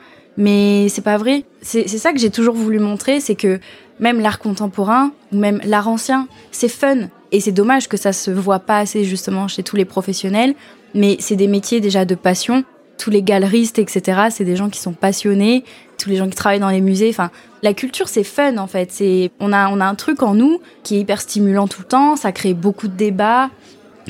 Mais 0.41 0.89
c'est 0.89 1.03
pas 1.03 1.19
vrai. 1.19 1.45
C'est 1.61 1.87
ça 1.87 2.13
que 2.15 2.19
j'ai 2.19 2.31
toujours 2.31 2.55
voulu 2.55 2.79
montrer, 2.79 3.21
c'est 3.21 3.35
que 3.35 3.61
même 4.01 4.21
l'art 4.21 4.39
contemporain 4.39 5.13
ou 5.33 5.37
même 5.37 5.61
l'art 5.65 5.87
ancien, 5.87 6.29
c'est 6.51 6.71
fun. 6.71 7.09
Et 7.31 7.41
c'est 7.41 7.53
dommage 7.53 7.89
que 7.89 7.99
ça 7.99 8.15
se 8.15 8.31
voit 8.31 8.59
pas 8.59 8.79
assez 8.79 9.05
justement 9.05 9.49
chez 9.49 9.63
tous 9.63 9.77
les 9.77 9.85
professionnels. 9.85 10.55
Mais 10.95 11.19
c'est 11.21 11.37
des 11.37 11.47
métiers 11.47 11.81
déjà 11.81 12.07
de 12.07 12.15
passion. 12.15 12.65
Tous 12.97 13.11
les 13.11 13.23
galeristes, 13.23 13.79
etc., 13.79 14.29
c'est 14.31 14.45
des 14.45 14.57
gens 14.57 14.71
qui 14.71 14.81
sont 14.81 14.95
passionnés. 14.95 15.63
Tous 15.99 16.09
les 16.09 16.17
gens 16.17 16.27
qui 16.27 16.37
travaillent 16.37 16.59
dans 16.59 16.71
les 16.71 16.81
musées. 16.81 17.11
Enfin, 17.11 17.31
la 17.63 17.75
culture, 17.75 18.09
c'est 18.09 18.25
fun 18.25 18.57
en 18.57 18.67
fait. 18.67 18.91
C'est 18.93 19.33
on 19.41 19.53
a 19.53 19.69
on 19.69 19.79
a 19.79 19.85
un 19.85 19.95
truc 19.95 20.23
en 20.23 20.33
nous 20.33 20.63
qui 20.85 20.97
est 20.97 21.01
hyper 21.01 21.21
stimulant 21.21 21.69
tout 21.69 21.83
le 21.83 21.87
temps. 21.87 22.17
Ça 22.17 22.33
crée 22.33 22.55
beaucoup 22.55 22.89
de 22.89 22.97
débats. 22.97 23.51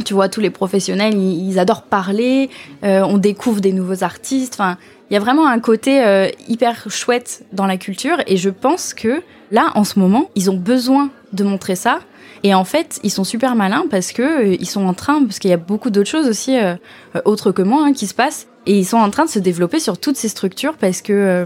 Tu 0.04 0.14
vois, 0.14 0.28
tous 0.28 0.40
les 0.40 0.50
professionnels, 0.50 1.14
ils, 1.14 1.58
adorent 1.58 1.82
parler. 1.82 2.50
Euh, 2.84 3.02
on 3.02 3.18
découvre 3.18 3.60
des 3.60 3.72
nouveaux 3.72 4.04
artistes. 4.04 4.54
Enfin, 4.54 4.78
il 5.10 5.14
y 5.14 5.16
a 5.16 5.20
vraiment 5.20 5.48
un 5.48 5.58
côté 5.58 6.04
euh, 6.04 6.28
hyper 6.48 6.88
chouette 6.88 7.42
dans 7.52 7.66
la 7.66 7.76
culture 7.76 8.18
et 8.28 8.36
je 8.36 8.48
pense 8.48 8.94
que 8.94 9.22
là, 9.50 9.72
en 9.74 9.82
ce 9.82 9.98
moment, 9.98 10.30
ils 10.36 10.50
ont 10.50 10.56
besoin 10.56 11.10
de 11.32 11.42
montrer 11.42 11.74
ça. 11.74 11.98
Et 12.44 12.54
en 12.54 12.64
fait, 12.64 13.00
ils 13.02 13.10
sont 13.10 13.24
super 13.24 13.56
malins 13.56 13.84
parce 13.90 14.12
que 14.12 14.22
euh, 14.22 14.56
ils 14.58 14.68
sont 14.68 14.86
en 14.86 14.94
train, 14.94 15.24
parce 15.24 15.40
qu'il 15.40 15.50
y 15.50 15.54
a 15.54 15.58
beaucoup 15.58 15.90
d'autres 15.90 16.08
choses 16.08 16.28
aussi 16.28 16.56
euh, 16.56 16.76
autres 17.24 17.50
que 17.50 17.60
moi 17.60 17.82
hein, 17.84 17.92
qui 17.92 18.06
se 18.06 18.14
passent, 18.14 18.46
et 18.66 18.78
ils 18.78 18.86
sont 18.86 18.98
en 18.98 19.10
train 19.10 19.24
de 19.24 19.30
se 19.30 19.40
développer 19.40 19.80
sur 19.80 19.98
toutes 19.98 20.16
ces 20.16 20.28
structures 20.28 20.74
parce 20.74 21.02
que 21.02 21.44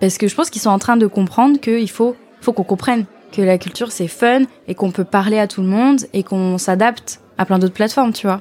je 0.00 0.34
pense 0.34 0.48
qu'ils 0.48 0.62
sont 0.62 0.70
en 0.70 0.78
train 0.78 0.96
de 0.96 1.06
comprendre 1.06 1.60
qu'il 1.60 1.90
faut 1.90 2.16
qu'on 2.44 2.64
comprenne 2.64 3.04
que 3.30 3.42
la 3.42 3.58
culture 3.58 3.92
c'est 3.92 4.08
fun 4.08 4.42
et 4.68 4.74
qu'on 4.74 4.90
peut 4.90 5.04
parler 5.04 5.38
à 5.38 5.46
tout 5.46 5.60
le 5.60 5.68
monde 5.68 6.02
et 6.12 6.22
qu'on 6.22 6.56
s'adapte 6.56 7.20
à 7.36 7.44
plein 7.44 7.58
d'autres 7.58 7.74
plateformes, 7.74 8.12
tu 8.12 8.26
vois. 8.26 8.40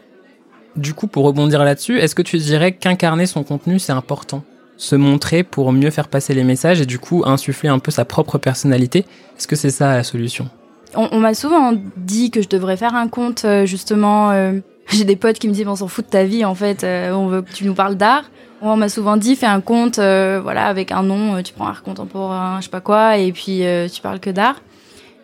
Du 0.76 0.94
coup, 0.94 1.08
pour 1.08 1.26
rebondir 1.26 1.64
là-dessus, 1.64 2.00
est-ce 2.00 2.16
que 2.16 2.22
tu 2.22 2.38
dirais 2.38 2.72
qu'incarner 2.72 3.26
son 3.26 3.44
contenu 3.44 3.80
c'est 3.80 3.92
important? 3.92 4.44
Se 4.82 4.96
montrer 4.96 5.44
pour 5.44 5.72
mieux 5.72 5.92
faire 5.92 6.08
passer 6.08 6.34
les 6.34 6.44
messages 6.44 6.82
et 6.82 6.88
du 6.88 6.98
coup 6.98 7.22
insuffler 7.24 7.70
un 7.70 7.78
peu 7.78 7.92
sa 7.92 8.04
propre 8.04 8.40
personnalité. 8.40 9.06
Est-ce 9.38 9.48
que 9.48 9.56
c'est 9.56 9.70
ça 9.70 9.96
la 9.96 10.04
solution? 10.04 10.50
On, 10.96 11.20
m'a 11.20 11.36
souvent 11.36 11.74
dit 11.98 12.32
que 12.32 12.42
je 12.42 12.50
devrais 12.50 12.78
faire 12.78 12.96
un 12.96 13.08
compte 13.08 13.46
euh, 13.46 13.68
justement. 13.68 14.32
Euh, 14.32 14.54
j'ai 14.88 15.04
des 15.04 15.16
potes 15.16 15.38
qui 15.38 15.48
me 15.48 15.54
disent 15.54 15.68
on 15.68 15.76
s'en 15.76 15.88
fout 15.88 16.06
de 16.06 16.10
ta 16.10 16.24
vie 16.24 16.44
en 16.44 16.56
fait, 16.56 16.84
euh, 16.84 17.12
on 17.12 17.28
veut 17.28 17.44
que 17.44 17.52
tu 17.52 17.64
nous 17.66 17.76
parles 17.76 17.96
d'art. 17.96 18.24
On 18.64 18.76
m'a 18.76 18.90
souvent 18.90 19.18
dit 19.18 19.36
fais 19.36 19.46
un 19.46 19.62
compte 19.62 19.98
voilà 19.98 20.66
avec 20.66 20.92
un 20.92 21.04
nom, 21.04 21.42
tu 21.44 21.54
prends 21.54 21.68
art 21.68 21.84
contemporain, 21.84 22.58
je 22.60 22.66
sais 22.66 22.72
pas 22.72 22.82
quoi, 22.82 23.18
et 23.18 23.32
puis 23.32 23.64
tu 23.92 24.02
parles 24.02 24.20
que 24.20 24.32
d'art. 24.32 24.62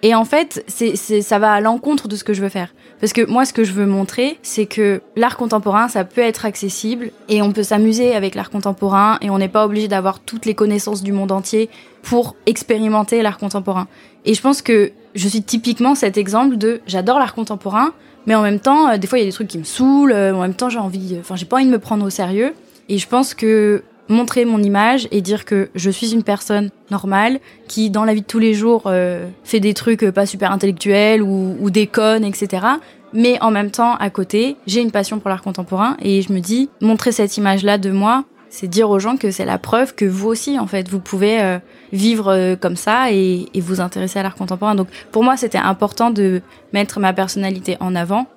Et 0.03 0.13
en 0.13 0.25
fait, 0.25 0.63
c'est, 0.67 0.95
ça 0.95 1.39
va 1.39 1.53
à 1.53 1.61
l'encontre 1.61 2.07
de 2.07 2.15
ce 2.15 2.23
que 2.23 2.33
je 2.33 2.41
veux 2.41 2.49
faire. 2.49 2.73
Parce 2.99 3.13
que 3.13 3.25
moi, 3.25 3.45
ce 3.45 3.53
que 3.53 3.63
je 3.63 3.73
veux 3.73 3.85
montrer, 3.85 4.39
c'est 4.41 4.65
que 4.65 5.01
l'art 5.15 5.37
contemporain, 5.37 5.87
ça 5.87 6.03
peut 6.03 6.21
être 6.21 6.45
accessible 6.45 7.11
et 7.29 7.41
on 7.41 7.51
peut 7.51 7.63
s'amuser 7.63 8.15
avec 8.15 8.33
l'art 8.33 8.49
contemporain 8.49 9.17
et 9.21 9.29
on 9.29 9.37
n'est 9.37 9.49
pas 9.49 9.65
obligé 9.65 9.87
d'avoir 9.87 10.19
toutes 10.19 10.45
les 10.45 10.55
connaissances 10.55 11.03
du 11.03 11.11
monde 11.11 11.31
entier 11.31 11.69
pour 12.01 12.35
expérimenter 12.47 13.21
l'art 13.21 13.37
contemporain. 13.37 13.87
Et 14.25 14.33
je 14.33 14.41
pense 14.41 14.61
que 14.61 14.91
je 15.13 15.27
suis 15.27 15.43
typiquement 15.43 15.93
cet 15.93 16.17
exemple 16.17 16.57
de 16.57 16.81
j'adore 16.87 17.19
l'art 17.19 17.35
contemporain, 17.35 17.93
mais 18.25 18.35
en 18.35 18.41
même 18.41 18.59
temps, 18.59 18.89
euh, 18.89 18.97
des 18.97 19.07
fois, 19.07 19.19
il 19.19 19.21
y 19.21 19.25
a 19.25 19.29
des 19.29 19.33
trucs 19.33 19.47
qui 19.47 19.57
me 19.57 19.63
saoulent, 19.63 20.11
euh, 20.11 20.35
en 20.35 20.41
même 20.41 20.55
temps, 20.55 20.69
j'ai 20.69 20.79
envie, 20.79 21.17
enfin, 21.19 21.35
j'ai 21.35 21.45
pas 21.45 21.57
envie 21.57 21.65
de 21.65 21.71
me 21.71 21.79
prendre 21.79 22.05
au 22.05 22.09
sérieux. 22.09 22.53
Et 22.89 22.97
je 22.97 23.07
pense 23.07 23.33
que 23.33 23.83
montrer 24.09 24.45
mon 24.45 24.61
image 24.61 25.07
et 25.11 25.21
dire 25.21 25.45
que 25.45 25.69
je 25.75 25.89
suis 25.89 26.13
une 26.13 26.23
personne 26.23 26.69
normale 26.91 27.39
qui, 27.67 27.89
dans 27.89 28.05
la 28.05 28.13
vie 28.13 28.21
de 28.21 28.25
tous 28.25 28.39
les 28.39 28.53
jours, 28.53 28.83
euh, 28.85 29.27
fait 29.43 29.59
des 29.59 29.73
trucs 29.73 30.03
euh, 30.03 30.11
pas 30.11 30.25
super 30.25 30.51
intellectuels 30.51 31.21
ou, 31.21 31.55
ou 31.59 31.69
déconne, 31.69 32.23
etc. 32.23 32.65
Mais 33.13 33.41
en 33.41 33.51
même 33.51 33.71
temps, 33.71 33.95
à 33.95 34.09
côté, 34.09 34.57
j'ai 34.67 34.81
une 34.81 34.91
passion 34.91 35.19
pour 35.19 35.29
l'art 35.29 35.41
contemporain 35.41 35.97
et 36.01 36.21
je 36.21 36.31
me 36.31 36.39
dis, 36.39 36.69
montrer 36.81 37.11
cette 37.11 37.37
image-là 37.37 37.77
de 37.77 37.91
moi, 37.91 38.25
c'est 38.49 38.67
dire 38.67 38.89
aux 38.89 38.99
gens 38.99 39.17
que 39.17 39.29
c'est 39.31 39.45
la 39.45 39.57
preuve 39.57 39.93
que 39.93 40.05
vous 40.05 40.27
aussi, 40.27 40.57
en 40.57 40.67
fait, 40.67 40.87
vous 40.87 40.99
pouvez 40.99 41.41
euh, 41.41 41.59
vivre 41.91 42.55
comme 42.61 42.77
ça 42.77 43.11
et, 43.11 43.47
et 43.53 43.61
vous 43.61 43.81
intéresser 43.81 44.19
à 44.19 44.23
l'art 44.23 44.35
contemporain. 44.35 44.75
Donc, 44.75 44.87
pour 45.11 45.23
moi, 45.23 45.35
c'était 45.35 45.57
important 45.57 46.11
de 46.11 46.41
mettre 46.73 46.99
ma 46.99 47.13
personnalité 47.13 47.77
en 47.79 47.95
avant 47.95 48.27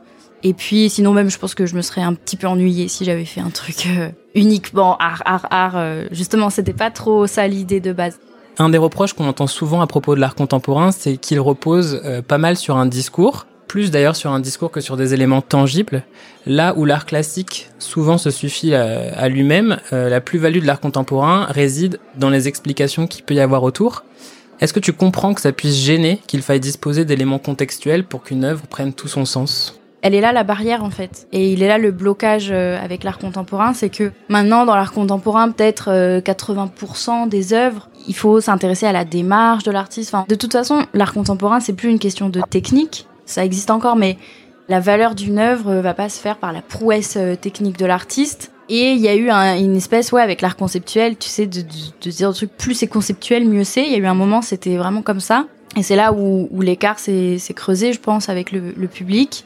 et 0.43 0.55
puis, 0.55 0.89
sinon 0.89 1.13
même, 1.13 1.31
je 1.31 1.39
pense 1.39 1.55
que 1.55 1.67
je 1.67 1.75
me 1.75 1.83
serais 1.83 2.01
un 2.01 2.15
petit 2.15 2.37
peu 2.37 2.47
ennuyée 2.47 2.89
si 2.89 3.05
j'avais 3.05 3.27
fait 3.27 3.41
un 3.41 3.51
truc 3.51 3.87
euh, 3.87 4.09
uniquement 4.35 4.97
art, 4.97 5.23
art, 5.27 5.47
art. 5.51 5.77
Euh, 5.77 6.07
justement, 6.13 6.49
c'était 6.49 6.73
pas 6.73 6.91
trop 6.91 7.27
ça 7.27 7.47
l'idée 7.47 7.81
de 7.81 7.93
base. 7.93 8.19
Un 8.59 8.71
des 8.71 8.79
reproches 8.79 9.13
qu'on 9.13 9.29
entend 9.29 9.47
souvent 9.47 9.81
à 9.81 9.87
propos 9.87 10.15
de 10.15 10.21
l'art 10.21 10.35
contemporain, 10.35 10.93
c'est 10.93 11.19
qu'il 11.19 11.41
repose 11.41 12.01
euh, 12.05 12.23
pas 12.23 12.39
mal 12.39 12.57
sur 12.57 12.77
un 12.77 12.87
discours, 12.87 13.47
plus 13.69 13.91
d'ailleurs 13.91 14.17
sur 14.17 14.33
un 14.33 14.41
discours 14.41 14.71
que 14.71 14.81
sur 14.81 14.97
des 14.97 15.13
éléments 15.13 15.43
tangibles. 15.43 16.05
Là 16.47 16.75
où 16.77 16.87
l'art 16.87 17.05
classique 17.05 17.69
souvent 17.79 18.17
se 18.17 18.31
suffit 18.31 18.75
à, 18.75 19.15
à 19.15 19.29
lui-même, 19.29 19.79
la 19.93 20.21
plus-value 20.21 20.61
de 20.61 20.67
l'art 20.67 20.81
contemporain 20.81 21.45
réside 21.45 22.01
dans 22.17 22.31
les 22.31 22.49
explications 22.49 23.07
qu'il 23.07 23.25
peut 23.25 23.35
y 23.35 23.41
avoir 23.41 23.63
autour. 23.63 24.05
Est-ce 24.61 24.73
que 24.73 24.81
tu 24.81 24.93
comprends 24.93 25.35
que 25.35 25.41
ça 25.41 25.53
puisse 25.53 25.77
gêner 25.77 26.19
qu'il 26.27 26.43
faille 26.43 26.61
disposer 26.61 27.05
d'éléments 27.05 27.39
contextuels 27.39 28.05
pour 28.05 28.23
qu'une 28.23 28.45
œuvre 28.45 28.67
prenne 28.67 28.93
tout 28.93 29.09
son 29.09 29.25
sens? 29.25 29.80
Elle 30.03 30.15
est 30.15 30.21
là 30.21 30.33
la 30.33 30.45
barrière 30.45 30.85
en 30.85 30.91
fait. 30.91 31.27
Et 31.33 31.53
il 31.53 31.63
est 31.63 31.69
là 31.69 31.79
le 31.79 31.91
blocage 31.91 32.49
euh, 32.51 32.83
avec 32.83 33.05
l'art 33.05 33.19
contemporain, 33.19 33.75
c'est 33.75 33.91
que 33.91 34.13
maintenant 34.29 34.65
dans 34.65 34.75
l'art 34.75 34.93
contemporain, 34.93 35.51
peut-être 35.51 35.91
80% 35.91 35.91
euh, 35.91 37.27
des 37.27 37.53
œuvres, 37.53 37.89
il 38.09 38.15
faut 38.15 38.41
s'intéresser 38.41 38.87
à 38.87 38.93
la 38.93 39.05
démarche 39.05 39.65
de 39.65 39.71
l'artiste. 39.71 40.15
Enfin, 40.15 40.25
de 40.29 40.35
toute 40.35 40.53
façon, 40.53 40.87
l'art 40.95 41.13
contemporain, 41.13 41.61
c'est 41.61 41.75
plus 41.75 41.91
une 41.91 41.99
question 41.99 42.29
de 42.29 42.41
technique, 42.49 43.07
ça 43.27 43.45
existe 43.45 43.71
encore, 43.71 43.97
mais 43.97 44.17
la 44.69 44.81
valeur 44.81 45.15
d'une 45.15 45.39
œuvre 45.39 45.75
va 45.75 45.95
pas 45.95 46.09
se 46.09 46.21
faire 46.21 46.37
par 46.37 46.53
la 46.53 46.63
prouesse 46.63 47.17
euh, 47.17 47.37
technique 47.37 47.77
de 47.79 47.87
l'artiste. 47.87 48.53
Et 48.69 48.93
il 48.93 49.01
y 49.01 49.09
a 49.09 49.17
eu 49.17 49.29
une 49.29 49.77
espèce, 49.77 50.13
ouais, 50.13 50.23
avec 50.23 50.41
l'art 50.43 50.55
conceptuel, 50.55 51.17
tu 51.17 51.29
sais, 51.29 51.47
de, 51.47 51.61
de, 51.61 52.11
dire 52.11 52.29
un 52.29 52.33
truc 52.33 52.51
plus 52.57 52.75
c'est 52.75 52.87
conceptuel, 52.87 53.45
mieux 53.45 53.65
c'est. 53.65 53.83
Il 53.83 53.91
y 53.91 53.97
a 53.97 53.99
eu 53.99 54.07
un 54.07 54.15
moment, 54.15 54.43
c'était 54.43 54.77
vraiment 54.77 55.03
comme 55.03 55.19
ça. 55.19 55.47
Et 55.77 55.83
c'est 55.83 55.97
là 55.97 56.13
où, 56.13 56.49
où 56.53 56.61
l'écart 56.61 57.01
s'est 57.01 57.41
creusé, 57.57 57.93
je 57.93 57.99
pense, 57.99 58.29
avec 58.29 58.53
le, 58.53 58.73
le 58.77 58.87
public. 58.87 59.45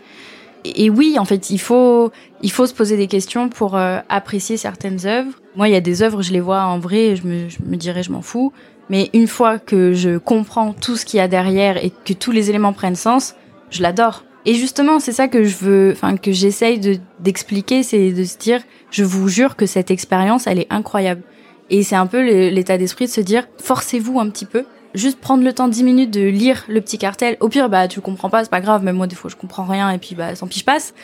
Et 0.64 0.90
oui, 0.90 1.16
en 1.18 1.24
fait, 1.24 1.50
il 1.50 1.58
faut, 1.58 2.10
il 2.42 2.50
faut 2.50 2.66
se 2.66 2.74
poser 2.74 2.96
des 2.96 3.06
questions 3.06 3.48
pour 3.48 3.76
euh, 3.76 3.98
apprécier 4.08 4.56
certaines 4.56 5.06
œuvres. 5.06 5.32
Moi, 5.56 5.68
il 5.68 5.72
y 5.72 5.76
a 5.76 5.80
des 5.80 6.02
œuvres, 6.02 6.22
je 6.22 6.32
les 6.32 6.40
vois 6.40 6.62
en 6.62 6.78
vrai, 6.78 7.16
je 7.16 7.26
me, 7.26 7.48
je 7.48 7.58
me 7.64 7.76
dirais, 7.76 8.02
je 8.02 8.10
m'en 8.10 8.22
fous. 8.22 8.52
Mais 8.90 9.10
une 9.12 9.26
fois 9.26 9.58
que 9.58 9.92
je 9.92 10.18
comprends 10.18 10.72
tout 10.72 10.96
ce 10.96 11.04
qu'il 11.04 11.18
y 11.18 11.20
a 11.20 11.28
derrière 11.28 11.82
et 11.82 11.90
que 11.90 12.12
tous 12.12 12.32
les 12.32 12.50
éléments 12.50 12.72
prennent 12.72 12.96
sens, 12.96 13.34
je 13.70 13.82
l'adore. 13.82 14.24
Et 14.46 14.54
justement, 14.54 15.00
c'est 15.00 15.12
ça 15.12 15.28
que 15.28 15.44
je 15.44 15.56
veux, 15.56 15.92
enfin 15.92 16.16
que 16.16 16.32
j'essaye 16.32 16.78
de 16.78 16.96
d'expliquer, 17.18 17.82
c'est 17.82 18.12
de 18.12 18.24
se 18.24 18.36
dire, 18.36 18.60
je 18.90 19.04
vous 19.04 19.28
jure 19.28 19.56
que 19.56 19.64
cette 19.64 19.90
expérience, 19.90 20.46
elle 20.46 20.58
est 20.58 20.66
incroyable. 20.70 21.22
Et 21.70 21.82
c'est 21.82 21.96
un 21.96 22.06
peu 22.06 22.20
l'état 22.50 22.76
d'esprit 22.76 23.06
de 23.06 23.10
se 23.10 23.22
dire, 23.22 23.48
forcez-vous 23.58 24.20
un 24.20 24.28
petit 24.28 24.44
peu, 24.44 24.64
juste 24.94 25.20
prendre 25.20 25.44
le 25.44 25.52
temps 25.52 25.68
10 25.68 25.82
minutes 25.84 26.10
de 26.10 26.20
lire 26.20 26.64
le 26.68 26.80
petit 26.80 26.98
cartel. 26.98 27.36
Au 27.40 27.48
pire, 27.48 27.68
bah 27.68 27.88
tu 27.88 27.98
le 27.98 28.02
comprends 28.02 28.30
pas, 28.30 28.44
c'est 28.44 28.50
pas 28.50 28.60
grave. 28.60 28.82
Même 28.84 28.96
moi, 28.96 29.06
des 29.06 29.16
fois, 29.16 29.30
je 29.30 29.36
comprends 29.36 29.64
rien 29.64 29.90
et 29.90 29.98
puis 29.98 30.14
bah 30.14 30.34
tant 30.34 30.46
pis, 30.46 30.60
je 30.60 30.64
passe. 30.64 30.94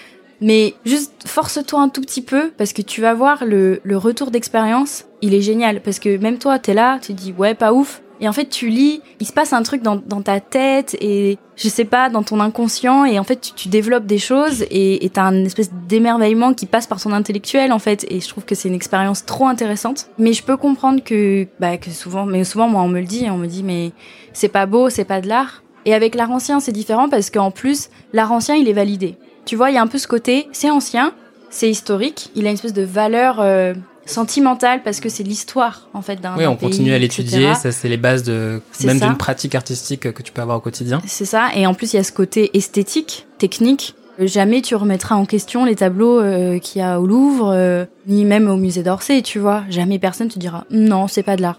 Mais 0.40 0.74
juste 0.86 1.26
force-toi 1.26 1.80
un 1.80 1.88
tout 1.88 2.00
petit 2.00 2.22
peu 2.22 2.50
parce 2.56 2.72
que 2.72 2.80
tu 2.82 3.00
vas 3.02 3.12
voir 3.12 3.44
le, 3.44 3.80
le 3.84 3.96
retour 3.98 4.30
d'expérience, 4.30 5.04
il 5.20 5.34
est 5.34 5.42
génial 5.42 5.82
parce 5.82 5.98
que 5.98 6.16
même 6.16 6.38
toi, 6.38 6.58
t'es 6.58 6.72
là, 6.72 6.98
tu 7.00 7.12
dis 7.12 7.34
ouais 7.36 7.54
pas 7.54 7.74
ouf, 7.74 8.00
et 8.20 8.28
en 8.28 8.32
fait, 8.32 8.48
tu 8.48 8.68
lis, 8.68 9.00
il 9.18 9.26
se 9.26 9.32
passe 9.32 9.52
un 9.52 9.62
truc 9.62 9.82
dans, 9.82 9.98
ta 10.22 10.40
tête 10.40 10.96
et 11.00 11.38
je 11.56 11.68
sais 11.68 11.84
pas, 11.84 12.10
dans 12.10 12.22
ton 12.22 12.38
inconscient. 12.40 13.04
Et 13.06 13.18
en 13.18 13.24
fait, 13.24 13.52
tu, 13.56 13.68
développes 13.68 14.04
des 14.04 14.18
choses 14.18 14.64
et 14.70 15.10
t'as 15.12 15.22
un 15.22 15.44
espèce 15.44 15.70
d'émerveillement 15.88 16.52
qui 16.52 16.66
passe 16.66 16.86
par 16.86 17.00
ton 17.00 17.12
intellectuel 17.12 17.72
en 17.72 17.78
fait. 17.78 18.06
Et 18.10 18.20
je 18.20 18.28
trouve 18.28 18.44
que 18.44 18.54
c'est 18.54 18.68
une 18.68 18.74
expérience 18.74 19.24
trop 19.24 19.46
intéressante. 19.46 20.08
Mais 20.18 20.34
je 20.34 20.42
peux 20.42 20.58
comprendre 20.58 21.02
que, 21.02 21.46
bah, 21.58 21.78
que 21.78 21.90
souvent, 21.90 22.26
mais 22.26 22.44
souvent 22.44 22.68
moi 22.68 22.82
on 22.82 22.88
me 22.88 23.00
le 23.00 23.06
dit, 23.06 23.26
on 23.30 23.38
me 23.38 23.46
dit 23.46 23.62
mais 23.62 23.92
c'est 24.32 24.48
pas 24.48 24.66
beau, 24.66 24.90
c'est 24.90 25.04
pas 25.04 25.20
de 25.20 25.28
l'art. 25.28 25.62
Et 25.86 25.94
avec 25.94 26.14
l'art 26.14 26.30
ancien, 26.30 26.60
c'est 26.60 26.72
différent 26.72 27.08
parce 27.08 27.30
qu'en 27.30 27.50
plus, 27.50 27.88
l'art 28.12 28.32
ancien, 28.32 28.54
il 28.54 28.68
est 28.68 28.74
validé. 28.74 29.16
Tu 29.46 29.56
vois, 29.56 29.70
il 29.70 29.74
y 29.74 29.78
a 29.78 29.82
un 29.82 29.86
peu 29.86 29.96
ce 29.96 30.06
côté, 30.06 30.46
c'est 30.52 30.70
ancien, 30.70 31.14
c'est 31.48 31.70
historique, 31.70 32.30
il 32.34 32.46
a 32.46 32.50
une 32.50 32.54
espèce 32.54 32.74
de 32.74 32.82
valeur 32.82 33.40
euh, 33.40 33.74
sentimentale 34.06 34.82
parce 34.82 35.00
que 35.00 35.08
c'est 35.08 35.22
l'histoire 35.22 35.88
en 35.94 36.02
fait 36.02 36.20
d'un 36.20 36.36
Oui, 36.36 36.46
on 36.46 36.56
continue 36.56 36.92
à 36.92 36.98
l'étudier, 36.98 37.54
ça 37.54 37.72
c'est 37.72 37.88
les 37.88 37.96
bases 37.96 38.22
de 38.22 38.60
même 38.84 38.98
d'une 38.98 39.16
pratique 39.16 39.54
artistique 39.54 40.12
que 40.12 40.22
tu 40.22 40.32
peux 40.32 40.42
avoir 40.42 40.58
au 40.58 40.60
quotidien. 40.60 41.00
C'est 41.06 41.24
ça, 41.24 41.50
et 41.54 41.66
en 41.66 41.74
plus 41.74 41.92
il 41.92 41.96
y 41.96 42.00
a 42.00 42.04
ce 42.04 42.12
côté 42.12 42.50
esthétique, 42.56 43.26
technique. 43.38 43.94
Euh, 44.20 44.26
Jamais 44.26 44.62
tu 44.62 44.74
remettras 44.74 45.14
en 45.14 45.24
question 45.24 45.64
les 45.64 45.76
tableaux 45.76 46.20
euh, 46.20 46.58
qu'il 46.58 46.80
y 46.80 46.84
a 46.84 47.00
au 47.00 47.06
Louvre, 47.06 47.52
euh, 47.54 47.84
ni 48.06 48.24
même 48.24 48.48
au 48.48 48.56
musée 48.56 48.82
d'Orsay, 48.82 49.22
tu 49.22 49.38
vois. 49.38 49.62
Jamais 49.70 49.98
personne 49.98 50.28
te 50.28 50.38
dira 50.38 50.64
non, 50.70 51.08
c'est 51.08 51.22
pas 51.22 51.36
de 51.36 51.42
l'art. 51.42 51.58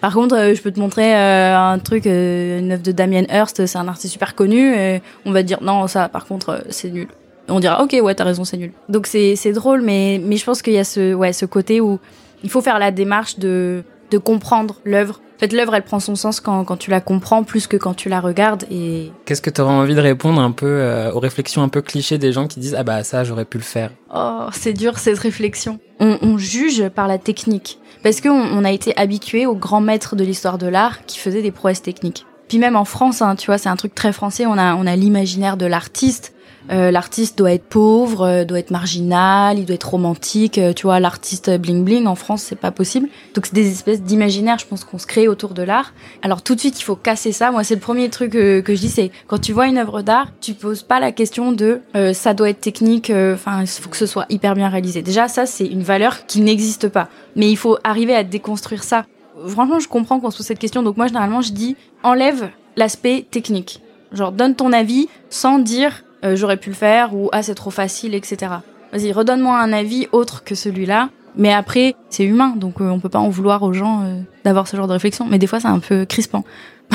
Par 0.00 0.14
contre, 0.14 0.34
euh, 0.34 0.54
je 0.54 0.62
peux 0.62 0.70
te 0.70 0.80
montrer 0.80 1.14
un 1.14 1.78
truc, 1.78 2.06
une 2.06 2.72
œuvre 2.72 2.82
de 2.82 2.92
Damien 2.92 3.24
Hirst, 3.30 3.66
c'est 3.66 3.78
un 3.78 3.86
artiste 3.86 4.12
super 4.12 4.34
connu, 4.34 4.74
et 4.74 5.02
on 5.26 5.32
va 5.32 5.42
te 5.42 5.46
dire 5.46 5.62
non, 5.62 5.86
ça, 5.88 6.08
par 6.08 6.26
contre, 6.26 6.64
c'est 6.70 6.90
nul. 6.90 7.08
Et 7.50 7.52
on 7.52 7.60
dira 7.60 7.82
ok, 7.82 7.96
ouais, 8.00 8.14
t'as 8.14 8.24
raison, 8.24 8.44
c'est 8.44 8.56
nul. 8.56 8.72
Donc 8.88 9.06
c'est 9.06 9.34
c'est 9.36 9.52
drôle, 9.52 9.82
mais 9.82 10.20
mais 10.24 10.36
je 10.36 10.44
pense 10.44 10.62
qu'il 10.62 10.72
y 10.72 10.78
a 10.78 10.84
ce 10.84 11.12
ouais 11.14 11.32
ce 11.32 11.44
côté 11.46 11.80
où 11.80 11.98
il 12.44 12.50
faut 12.50 12.60
faire 12.60 12.78
la 12.78 12.90
démarche 12.92 13.38
de 13.38 13.82
de 14.10 14.18
comprendre 14.18 14.76
l'œuvre. 14.84 15.20
En 15.36 15.40
fait, 15.40 15.52
l'œuvre, 15.52 15.74
elle 15.74 15.84
prend 15.84 16.00
son 16.00 16.16
sens 16.16 16.38
quand 16.40 16.64
quand 16.64 16.76
tu 16.76 16.90
la 16.90 17.00
comprends 17.00 17.44
plus 17.44 17.66
que 17.66 17.76
quand 17.76 17.94
tu 17.94 18.08
la 18.08 18.20
regardes, 18.20 18.64
et 18.70 19.10
Qu'est-ce 19.24 19.42
que 19.42 19.50
tu 19.50 19.60
aurais 19.60 19.72
envie 19.72 19.94
de 19.94 20.00
répondre 20.00 20.40
un 20.40 20.52
peu 20.52 20.66
euh, 20.66 21.12
aux 21.12 21.18
réflexions 21.18 21.62
un 21.62 21.68
peu 21.68 21.82
clichés 21.82 22.18
des 22.18 22.32
gens 22.32 22.46
qui 22.46 22.60
disent 22.60 22.76
ah 22.78 22.82
bah 22.82 23.02
ça 23.04 23.24
j'aurais 23.24 23.44
pu 23.46 23.58
le 23.58 23.64
faire? 23.64 23.90
Oh, 24.14 24.46
c'est 24.52 24.72
dur 24.72 24.98
cette 24.98 25.18
réflexion. 25.18 25.78
On, 25.98 26.18
on 26.22 26.38
juge 26.38 26.88
par 26.88 27.08
la 27.08 27.18
technique. 27.18 27.78
Parce 28.02 28.20
qu'on 28.20 28.30
on 28.30 28.64
a 28.64 28.70
été 28.72 28.96
habitué 28.96 29.44
aux 29.46 29.54
grands 29.54 29.80
maîtres 29.82 30.16
de 30.16 30.24
l'histoire 30.24 30.56
de 30.56 30.66
l'art 30.66 31.04
qui 31.06 31.18
faisaient 31.18 31.42
des 31.42 31.50
prouesses 31.50 31.82
techniques. 31.82 32.24
Puis 32.48 32.58
même 32.58 32.74
en 32.74 32.84
France, 32.84 33.22
hein, 33.22 33.36
tu 33.36 33.46
vois, 33.46 33.58
c'est 33.58 33.68
un 33.68 33.76
truc 33.76 33.94
très 33.94 34.12
français. 34.12 34.44
On 34.46 34.58
a, 34.58 34.74
on 34.74 34.86
a 34.86 34.96
l'imaginaire 34.96 35.56
de 35.56 35.66
l'artiste. 35.66 36.32
Euh, 36.70 36.90
l'artiste 36.92 37.36
doit 37.36 37.52
être 37.52 37.64
pauvre, 37.64 38.22
euh, 38.24 38.44
doit 38.44 38.58
être 38.60 38.70
marginal, 38.70 39.58
il 39.58 39.66
doit 39.66 39.74
être 39.74 39.90
romantique. 39.90 40.56
euh, 40.58 40.72
tu 40.72 40.84
vois, 40.84 41.00
l'artiste 41.00 41.50
bling 41.58 41.84
bling 41.84 42.06
en 42.06 42.14
France, 42.14 42.42
c'est 42.42 42.54
pas 42.54 42.70
possible. 42.70 43.08
Donc 43.34 43.46
c'est 43.46 43.54
des 43.54 43.70
espèces 43.70 44.02
d'imaginaires, 44.02 44.58
je 44.58 44.66
pense, 44.66 44.84
qu'on 44.84 44.98
se 44.98 45.06
crée 45.06 45.26
autour 45.26 45.50
de 45.54 45.62
l'art. 45.62 45.92
Alors 46.22 46.42
tout 46.42 46.54
de 46.54 46.60
suite, 46.60 46.78
il 46.80 46.84
faut 46.84 46.94
casser 46.94 47.32
ça. 47.32 47.50
Moi, 47.50 47.64
c'est 47.64 47.74
le 47.74 47.80
premier 47.80 48.08
truc 48.08 48.36
euh, 48.36 48.62
que 48.62 48.74
je 48.74 48.80
dis, 48.80 48.88
c'est 48.88 49.10
quand 49.26 49.40
tu 49.40 49.52
vois 49.52 49.66
une 49.66 49.78
œuvre 49.78 50.02
d'art, 50.02 50.28
tu 50.40 50.54
poses 50.54 50.82
pas 50.82 51.00
la 51.00 51.10
question 51.10 51.50
de 51.50 51.80
euh, 51.96 52.12
ça 52.12 52.34
doit 52.34 52.50
être 52.50 52.60
technique. 52.60 53.10
euh, 53.10 53.34
Enfin, 53.34 53.62
il 53.62 53.66
faut 53.66 53.90
que 53.90 53.96
ce 53.96 54.06
soit 54.06 54.26
hyper 54.28 54.54
bien 54.54 54.68
réalisé. 54.68 55.02
Déjà, 55.02 55.26
ça, 55.26 55.46
c'est 55.46 55.66
une 55.66 55.82
valeur 55.82 56.26
qui 56.26 56.40
n'existe 56.40 56.88
pas. 56.88 57.08
Mais 57.34 57.50
il 57.50 57.56
faut 57.56 57.78
arriver 57.82 58.14
à 58.14 58.22
déconstruire 58.22 58.84
ça. 58.84 59.06
Franchement, 59.46 59.80
je 59.80 59.88
comprends 59.88 60.20
qu'on 60.20 60.30
se 60.30 60.36
pose 60.36 60.46
cette 60.46 60.58
question. 60.58 60.82
Donc 60.84 60.96
moi, 60.96 61.08
généralement, 61.08 61.40
je 61.42 61.52
dis 61.52 61.76
enlève 62.02 62.50
l'aspect 62.76 63.26
technique. 63.28 63.80
Genre, 64.12 64.30
donne 64.32 64.54
ton 64.54 64.72
avis 64.72 65.08
sans 65.30 65.58
dire 65.58 66.04
euh, 66.24 66.36
j'aurais 66.36 66.56
pu 66.56 66.70
le 66.70 66.74
faire 66.76 67.14
ou 67.14 67.28
ah 67.32 67.42
c'est 67.42 67.54
trop 67.54 67.70
facile, 67.70 68.14
etc. 68.14 68.52
Vas-y, 68.92 69.12
redonne-moi 69.12 69.58
un 69.58 69.72
avis 69.72 70.08
autre 70.12 70.44
que 70.44 70.54
celui-là. 70.54 71.10
Mais 71.36 71.52
après, 71.52 71.94
c'est 72.08 72.24
humain, 72.24 72.54
donc 72.56 72.80
euh, 72.80 72.88
on 72.88 72.98
peut 72.98 73.08
pas 73.08 73.18
en 73.18 73.28
vouloir 73.28 73.62
aux 73.62 73.72
gens 73.72 74.02
euh, 74.02 74.20
d'avoir 74.44 74.66
ce 74.66 74.76
genre 74.76 74.88
de 74.88 74.92
réflexion. 74.92 75.26
Mais 75.26 75.38
des 75.38 75.46
fois, 75.46 75.60
c'est 75.60 75.68
un 75.68 75.78
peu 75.78 76.04
crispant. 76.04 76.44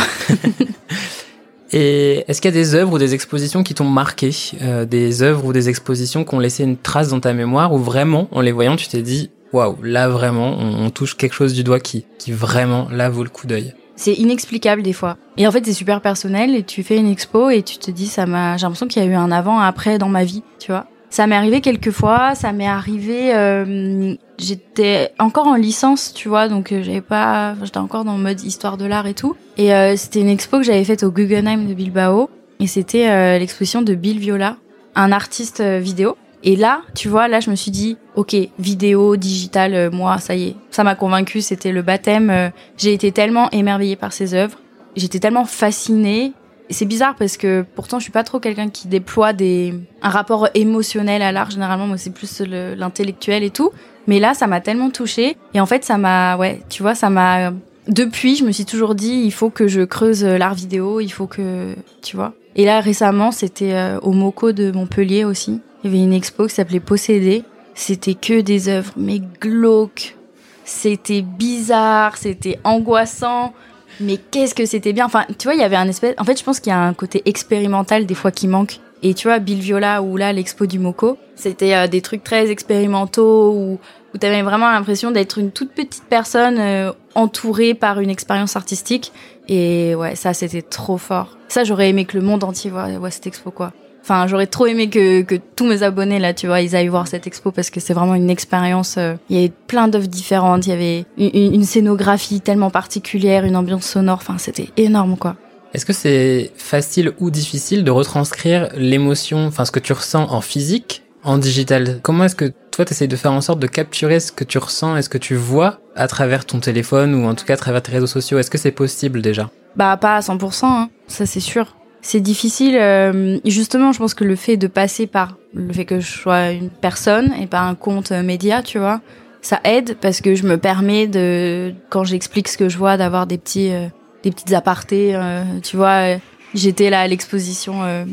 Et 1.72 2.24
est-ce 2.28 2.42
qu'il 2.42 2.52
y 2.52 2.54
a 2.54 2.58
des 2.58 2.76
œuvres 2.76 2.94
ou 2.94 2.98
des 2.98 3.14
expositions 3.14 3.64
qui 3.64 3.74
t'ont 3.74 3.90
marqué, 3.90 4.32
euh, 4.62 4.86
des 4.86 5.24
œuvres 5.24 5.46
ou 5.46 5.54
des 5.54 5.68
expositions 5.68 6.24
qui 6.24 6.34
ont 6.36 6.40
laissé 6.40 6.64
une 6.64 6.78
trace 6.78 7.10
dans 7.10 7.20
ta 7.20 7.34
mémoire 7.34 7.74
où 7.74 7.78
vraiment, 7.78 8.28
en 8.32 8.42
les 8.42 8.52
voyant, 8.52 8.76
tu 8.76 8.88
t'es 8.88 9.02
dit 9.02 9.32
waouh, 9.52 9.78
là 9.84 10.08
vraiment, 10.08 10.56
on, 10.58 10.86
on 10.86 10.90
touche 10.90 11.16
quelque 11.16 11.34
chose 11.34 11.54
du 11.54 11.64
doigt 11.64 11.80
qui, 11.80 12.06
qui 12.18 12.32
vraiment 12.32 12.88
là 12.92 13.10
vaut 13.10 13.24
le 13.24 13.30
coup 13.30 13.48
d'œil? 13.48 13.74
C'est 13.96 14.14
inexplicable 14.14 14.82
des 14.82 14.94
fois. 14.94 15.18
Et 15.38 15.48
en 15.48 15.52
fait, 15.52 15.66
c'est 15.66 15.74
super 15.74 16.02
personnel 16.02 16.56
et 16.56 16.64
tu 16.64 16.84
fais 16.84 16.98
une 16.98 17.10
expo 17.10 17.50
et 17.50 17.64
tu 17.64 17.78
te 17.78 17.92
dis 17.92 18.08
ça 18.08 18.26
m'a 18.26 18.58
j'ai 18.58 18.64
l'impression 18.64 18.88
qu'il 18.88 19.04
y 19.04 19.06
a 19.06 19.10
eu 19.10 19.16
un 19.16 19.32
avant 19.32 19.60
un 19.60 19.68
après 19.68 19.98
dans 19.98 20.10
ma 20.10 20.24
vie, 20.24 20.44
tu 20.60 20.72
vois. 20.72 20.86
Ça 21.10 21.28
m'est 21.28 21.36
arrivé 21.36 21.62
quelques 21.62 21.92
fois, 21.92 22.36
ça 22.36 22.52
m'est 22.52 22.68
arrivé 22.68 23.34
euh, 23.34 24.16
j'étais 24.38 25.12
encore 25.18 25.48
en 25.48 25.56
licence, 25.56 26.14
tu 26.14 26.28
vois, 26.28 26.50
donc 26.50 26.74
euh, 26.74 26.84
j'avais 26.84 27.00
pas 27.00 27.56
j'étais 27.64 27.78
encore 27.78 28.04
dans 28.04 28.18
le 28.18 28.24
mode 28.24 28.42
histoire 28.42 28.76
de 28.76 28.86
l'art 28.86 29.08
et 29.08 29.14
tout. 29.14 29.36
Et 29.58 29.74
euh, 29.74 29.96
c'était 29.96 30.20
une 30.20 30.28
expo 30.28 30.58
que 30.58 30.64
j'avais 30.64 30.84
faite 30.84 31.04
au 31.04 31.12
Guggenheim 31.12 31.68
de 31.68 31.74
Bilbao 31.74 32.30
et 32.60 32.68
c'était 32.68 33.40
l'exposition 33.40 33.82
de 33.82 33.96
Bill 33.96 34.20
Viola, 34.20 34.58
un 34.96 35.12
artiste 35.12 35.62
vidéo. 35.62 36.18
Et 36.48 36.56
là, 36.56 36.82
tu 36.94 37.10
vois, 37.10 37.28
là, 37.28 37.40
je 37.40 37.50
me 37.50 37.56
suis 37.56 37.72
dit, 37.72 37.98
ok, 38.16 38.36
vidéo, 38.60 39.18
digital, 39.18 39.74
euh, 39.74 39.90
moi, 39.92 40.20
ça 40.20 40.36
y 40.36 40.50
est, 40.50 40.56
ça 40.70 40.84
m'a 40.84 40.94
convaincu, 40.96 41.42
c'était 41.42 41.72
le 41.72 41.82
baptême. 41.82 42.30
euh, 42.30 42.50
J'ai 42.78 42.94
été 42.94 43.12
tellement 43.12 43.50
émerveillée 43.52 43.96
par 43.96 44.14
ses 44.14 44.36
œuvres, 44.36 44.60
j'étais 44.96 45.20
tellement 45.20 45.46
fascinée. 45.46 46.34
C'est 46.70 46.86
bizarre 46.86 47.16
parce 47.18 47.38
que 47.38 47.64
pourtant, 47.76 47.98
je 48.00 48.04
suis 48.04 48.12
pas 48.12 48.24
trop 48.24 48.40
quelqu'un 48.40 48.70
qui 48.70 48.88
déploie 48.88 49.34
des 49.34 49.74
un 50.02 50.10
rapport 50.10 50.48
émotionnel 50.56 51.22
à 51.22 51.32
l'art. 51.32 51.52
Généralement, 51.52 51.86
moi, 51.88 51.98
c'est 51.98 52.10
plus 52.14 52.42
le- 52.42 52.74
l'intellectuel 52.76 53.44
et 53.44 53.52
tout. 53.52 53.72
Mais 54.08 54.20
là, 54.20 54.34
ça 54.34 54.48
m'a 54.48 54.62
tellement 54.62 54.90
touchée. 54.90 55.38
Et 55.54 55.60
en 55.60 55.66
fait, 55.68 55.84
ça 55.84 55.98
m'a, 56.00 56.38
ouais, 56.38 56.62
tu 56.70 56.82
vois, 56.82 56.96
ça 56.96 57.10
m'a. 57.12 57.52
Depuis, 57.88 58.36
je 58.36 58.44
me 58.46 58.52
suis 58.52 58.66
toujours 58.66 58.96
dit, 58.96 59.22
il 59.26 59.32
faut 59.32 59.52
que 59.52 59.68
je 59.68 59.82
creuse 59.82 60.24
l'art 60.24 60.56
vidéo, 60.56 61.00
il 61.02 61.10
faut 61.10 61.28
que, 61.28 61.76
tu 62.02 62.16
vois. 62.16 62.34
Et 62.56 62.66
là, 62.66 62.80
récemment, 62.80 63.32
c'était 63.32 63.74
euh, 63.74 64.00
au 64.02 64.12
Moco 64.12 64.52
de 64.52 64.72
Montpellier 64.72 65.24
aussi. 65.24 65.60
Il 65.86 65.92
y 65.92 65.94
avait 65.98 66.04
une 66.04 66.14
expo 66.14 66.48
qui 66.48 66.56
s'appelait 66.56 66.80
Possédé. 66.80 67.44
C'était 67.76 68.16
que 68.16 68.42
des 68.42 68.70
œuvres, 68.70 68.92
mais 68.98 69.20
glauques. 69.40 70.16
C'était 70.64 71.22
bizarre, 71.22 72.18
c'était 72.18 72.58
angoissant. 72.64 73.54
Mais 74.00 74.18
qu'est-ce 74.18 74.56
que 74.56 74.66
c'était 74.66 74.94
bien. 74.94 75.06
Enfin, 75.06 75.26
tu 75.38 75.44
vois, 75.44 75.54
il 75.54 75.60
y 75.60 75.64
avait 75.64 75.76
un 75.76 75.88
espèce. 75.88 76.16
En 76.18 76.24
fait, 76.24 76.40
je 76.40 76.44
pense 76.44 76.60
qu'il 76.60 76.72
y 76.72 76.74
a 76.74 76.80
un 76.80 76.96
côté 76.96 77.22
expérimental 77.26 78.08
des 78.08 78.16
fois 78.16 78.32
qui 78.32 78.48
manque. 78.48 78.80
Et 79.04 79.14
tu 79.14 79.28
vois, 79.28 79.38
Bill 79.38 79.60
Viola 79.60 80.02
ou 80.02 80.18
là, 80.18 80.34
l'expo 80.34 80.66
du 80.66 80.80
Moco, 80.80 81.20
c'était 81.36 81.76
euh, 81.76 81.86
des 81.86 82.02
trucs 82.02 82.24
très 82.24 82.50
expérimentaux 82.50 83.52
où, 83.52 83.80
où 84.16 84.18
tu 84.18 84.26
avais 84.26 84.42
vraiment 84.42 84.72
l'impression 84.72 85.12
d'être 85.12 85.38
une 85.38 85.52
toute 85.52 85.70
petite 85.70 86.06
personne 86.10 86.58
euh, 86.58 86.94
entourée 87.14 87.76
par 87.76 88.00
une 88.00 88.10
expérience 88.10 88.56
artistique. 88.56 89.12
Et 89.48 89.94
ouais, 89.94 90.16
ça, 90.16 90.34
c'était 90.34 90.64
trop 90.64 90.98
fort. 90.98 91.38
Ça, 91.48 91.64
j'aurais 91.64 91.90
aimé 91.90 92.06
que 92.06 92.18
le 92.18 92.24
monde 92.24 92.44
entier 92.44 92.72
voit, 92.72 92.88
voit 92.98 93.12
cette 93.12 93.28
expo, 93.28 93.52
quoi. 93.52 93.72
Enfin, 94.08 94.28
j'aurais 94.28 94.46
trop 94.46 94.68
aimé 94.68 94.88
que, 94.88 95.24
que 95.24 95.34
tous 95.56 95.66
mes 95.66 95.82
abonnés, 95.82 96.20
là, 96.20 96.36
tu 96.36 96.46
vois, 96.46 96.62
ils 96.62 96.76
aillent 96.76 96.90
voir 96.90 97.08
cette 97.08 97.26
expo 97.26 97.50
parce 97.50 97.72
que 97.72 97.80
c'est 97.80 97.96
vraiment 97.96 98.14
une 98.14 98.30
expérience. 98.30 98.98
euh, 99.00 99.16
Il 99.32 99.36
y 99.36 99.40
avait 99.40 99.52
plein 99.66 99.88
d'œuvres 99.88 100.06
différentes, 100.06 100.68
il 100.68 100.70
y 100.70 100.74
avait 100.74 101.06
une, 101.18 101.64
scénographie 101.64 102.40
tellement 102.40 102.70
particulière, 102.70 103.46
une 103.46 103.56
ambiance 103.56 103.84
sonore. 103.84 104.20
Enfin, 104.22 104.38
c'était 104.38 104.70
énorme, 104.78 105.18
quoi. 105.18 105.38
Est-ce 105.74 105.88
que 105.88 105.94
c'est 105.94 106.52
facile 106.56 107.14
ou 107.20 107.32
difficile 107.32 107.84
de 107.84 107.90
retranscrire 107.90 108.70
l'émotion, 108.76 109.48
enfin 109.48 109.66
ce 109.66 109.72
que 109.72 109.80
tu 109.80 109.92
ressens 109.92 110.32
en 110.32 110.40
physique, 110.40 111.02
en 111.24 111.40
digital? 111.40 112.00
Comment 112.04 112.26
est-ce 112.26 112.36
que 112.36 112.54
toi, 112.70 112.86
tu 112.86 112.92
essayes 112.92 113.08
de 113.08 113.16
faire 113.16 113.32
en 113.32 113.42
sorte 113.42 113.58
de 113.58 113.66
capturer 113.66 114.20
ce 114.20 114.32
que 114.32 114.44
tu 114.44 114.60
ressens 114.60 114.98
et 114.98 115.02
ce 115.02 115.10
que 115.10 115.18
tu 115.18 115.34
vois 115.34 115.80
à 115.96 116.08
travers 116.08 116.46
ton 116.46 116.60
téléphone 116.60 117.16
ou 117.16 117.26
en 117.26 117.34
tout 117.34 117.46
cas 117.46 117.56
à 117.56 117.58
travers 117.58 117.82
tes 117.82 117.94
réseaux 117.94 118.06
sociaux? 118.06 118.38
Est-ce 118.38 118.52
que 118.52 118.60
c'est 118.60 118.70
possible 118.70 119.24
déjà? 119.24 119.50
Bah, 119.76 119.98
pas 119.98 120.18
à 120.18 120.20
100%, 120.20 120.66
hein, 120.66 120.90
ça 121.08 121.26
c'est 121.26 121.40
sûr. 121.40 121.76
C'est 122.08 122.20
difficile. 122.20 122.78
euh, 122.78 123.40
justement, 123.46 123.92
je 123.92 123.98
pense 123.98 124.14
que 124.14 124.24
le 124.24 124.36
fait 124.36 124.58
de 124.58 124.68
passer 124.68 125.08
par 125.08 125.38
le 125.56 125.74
fait 125.74 125.86
que 125.86 126.00
je 126.00 126.12
sois 126.12 126.52
une 126.52 126.70
personne 126.70 127.34
et 127.42 127.48
pas 127.48 127.62
un 127.62 127.74
compte 127.74 128.12
euh, 128.12 128.22
média, 128.22 128.62
tu 128.62 128.78
vois, 128.78 129.02
ça 129.42 129.60
aide 129.64 129.98
parce 130.00 130.22
que 130.22 130.36
je 130.36 130.46
me 130.46 130.58
permets 130.58 131.08
de, 131.08 131.74
quand 131.90 132.04
j'explique 132.04 132.48
ce 132.48 132.60
que 132.60 132.70
je 132.70 132.78
vois, 132.78 132.98
d'avoir 132.98 133.26
des 133.26 133.40
petits, 133.40 133.74
euh, 133.74 133.88
des 134.22 134.30
petites 134.30 134.54
apartés. 134.54 135.16
euh, 135.16 135.42
tu 135.64 135.78
vois, 135.78 136.14
euh, 136.14 136.18
j'étais 136.54 136.92
là 136.92 137.00
à 137.00 137.08
l'exposition 137.08 137.84
euh, 137.84 138.06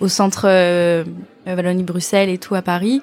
au 0.00 0.08
centre 0.08 0.46
Wallonie-Bruxelles 1.46 2.28
et 2.28 2.36
tout 2.36 2.56
à 2.56 2.60
Paris. 2.60 3.00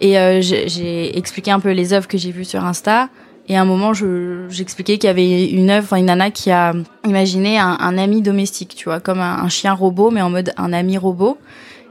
Et 0.00 0.14
j'ai 0.42 1.18
expliqué 1.18 1.50
un 1.50 1.58
peu 1.58 1.72
les 1.72 1.92
œuvres 1.92 2.06
que 2.06 2.16
j'ai 2.18 2.30
vues 2.30 2.44
sur 2.44 2.64
Insta. 2.64 3.08
Et 3.50 3.56
à 3.56 3.62
un 3.62 3.64
moment, 3.64 3.92
je- 3.92 4.46
j'expliquais 4.48 4.96
qu'il 4.96 5.08
y 5.08 5.10
avait 5.10 5.46
une 5.50 5.70
œuvre, 5.70 5.94
une 5.96 6.06
nana 6.06 6.30
qui 6.30 6.52
a 6.52 6.72
imaginé 7.04 7.58
un, 7.58 7.76
un 7.80 7.98
ami 7.98 8.22
domestique, 8.22 8.74
tu 8.76 8.84
vois, 8.84 9.00
comme 9.00 9.18
un, 9.20 9.38
un 9.42 9.48
chien 9.48 9.72
robot, 9.72 10.10
mais 10.12 10.22
en 10.22 10.30
mode 10.30 10.52
un 10.56 10.72
ami 10.72 10.96
robot. 10.96 11.36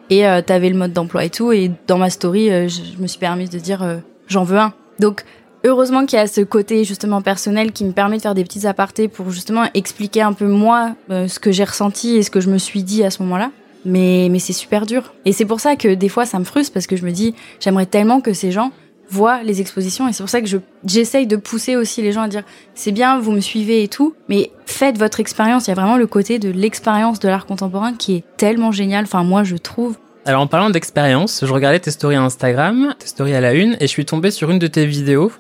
Et 0.10 0.26
euh, 0.26 0.42
t'avais 0.42 0.70
le 0.70 0.78
mode 0.78 0.94
d'emploi 0.94 1.26
et 1.26 1.30
tout. 1.30 1.52
Et 1.52 1.70
dans 1.86 1.98
ma 1.98 2.10
story, 2.10 2.50
euh, 2.50 2.68
je, 2.70 2.80
je 2.96 3.02
me 3.02 3.08
suis 3.08 3.20
permise 3.20 3.50
de 3.50 3.60
dire 3.60 3.84
euh, 3.84 3.98
j'en 4.28 4.44
veux 4.46 4.58
un. 4.58 4.74
Donc 5.00 5.26
heureusement 5.66 6.06
qu'il 6.06 6.18
y 6.18 6.22
a 6.22 6.28
ce 6.28 6.40
côté 6.42 6.86
justement 6.86 7.22
personnel 7.22 7.74
qui 7.74 7.84
me 7.84 7.92
permet 7.92 8.16
de 8.18 8.22
faire 8.22 8.36
des 8.36 8.46
petits 8.46 8.66
apartés 8.66 9.10
pour 9.10 9.30
justement 9.30 9.66
expliquer 9.74 10.22
un 10.22 10.32
peu 10.34 10.48
moi 10.48 10.96
euh, 11.12 11.28
ce 11.28 11.40
que 11.40 11.52
j'ai 11.52 11.66
ressenti 11.66 12.16
et 12.16 12.24
ce 12.24 12.32
que 12.32 12.40
je 12.40 12.50
me 12.50 12.58
suis 12.58 12.84
dit 12.84 13.04
à 13.04 13.12
ce 13.12 13.22
moment-là. 13.24 13.52
Mais, 13.86 14.30
mais 14.32 14.40
c'est 14.40 14.54
super 14.54 14.86
dur. 14.86 15.14
Et 15.26 15.34
c'est 15.34 15.46
pour 15.46 15.60
ça 15.60 15.76
que 15.76 15.94
des 15.94 16.10
fois 16.10 16.26
ça 16.26 16.40
me 16.40 16.44
frustre 16.46 16.74
parce 16.74 16.88
que 16.88 16.96
je 16.96 17.06
me 17.06 17.12
dis 17.12 17.36
j'aimerais 17.60 17.86
tellement 17.86 18.22
que 18.22 18.32
ces 18.34 18.52
gens 18.52 18.72
voient 19.10 19.44
les 19.44 19.62
expositions 19.62 20.08
et 20.08 20.14
c'est 20.14 20.24
pour 20.24 20.30
ça 20.30 20.42
que 20.42 20.48
je 20.48 20.58
j'essaye 20.86 21.28
de 21.28 21.36
pousser 21.36 21.76
aussi 21.76 22.02
les 22.02 22.12
gens 22.12 22.22
à 22.22 22.28
dire 22.28 22.44
c'est 22.76 22.92
bien 22.92 23.20
vous 23.20 23.32
me 23.32 23.42
suivez 23.42 23.84
et 23.84 23.88
tout 23.88 24.14
mais 24.28 24.52
faites 24.66 24.98
votre 24.98 25.20
expérience. 25.20 25.68
Il 25.68 25.70
y 25.70 25.74
a 25.74 25.76
vraiment 25.76 25.98
le 25.98 26.08
côté 26.08 26.40
de 26.40 26.50
l'expérience 26.50 27.20
de 27.20 27.28
l'art 27.28 27.46
contemporain 27.46 27.94
qui 27.94 28.16
est 28.16 28.24
tellement 28.38 28.72
génial. 28.72 29.06
Enfin 29.06 29.24
moi 29.24 29.44
je 29.44 29.56
trouve. 29.56 29.98
Alors 30.26 30.42
en 30.42 30.48
parlant 30.48 30.70
d'expérience, 30.70 31.44
je 31.46 31.52
regardais 31.52 31.80
tes 31.80 31.92
stories 31.92 32.18
Instagram, 32.18 32.94
tes 33.00 33.08
stories 33.08 33.34
à 33.34 33.42
la 33.42 33.54
une, 33.54 33.78
et 33.80 33.84
je 33.84 33.88
suis 33.88 34.06
tombé 34.06 34.32
sur 34.32 34.52
une 34.52 34.60
de 34.60 34.68
tes 34.68 34.86
vidéos 34.86 35.32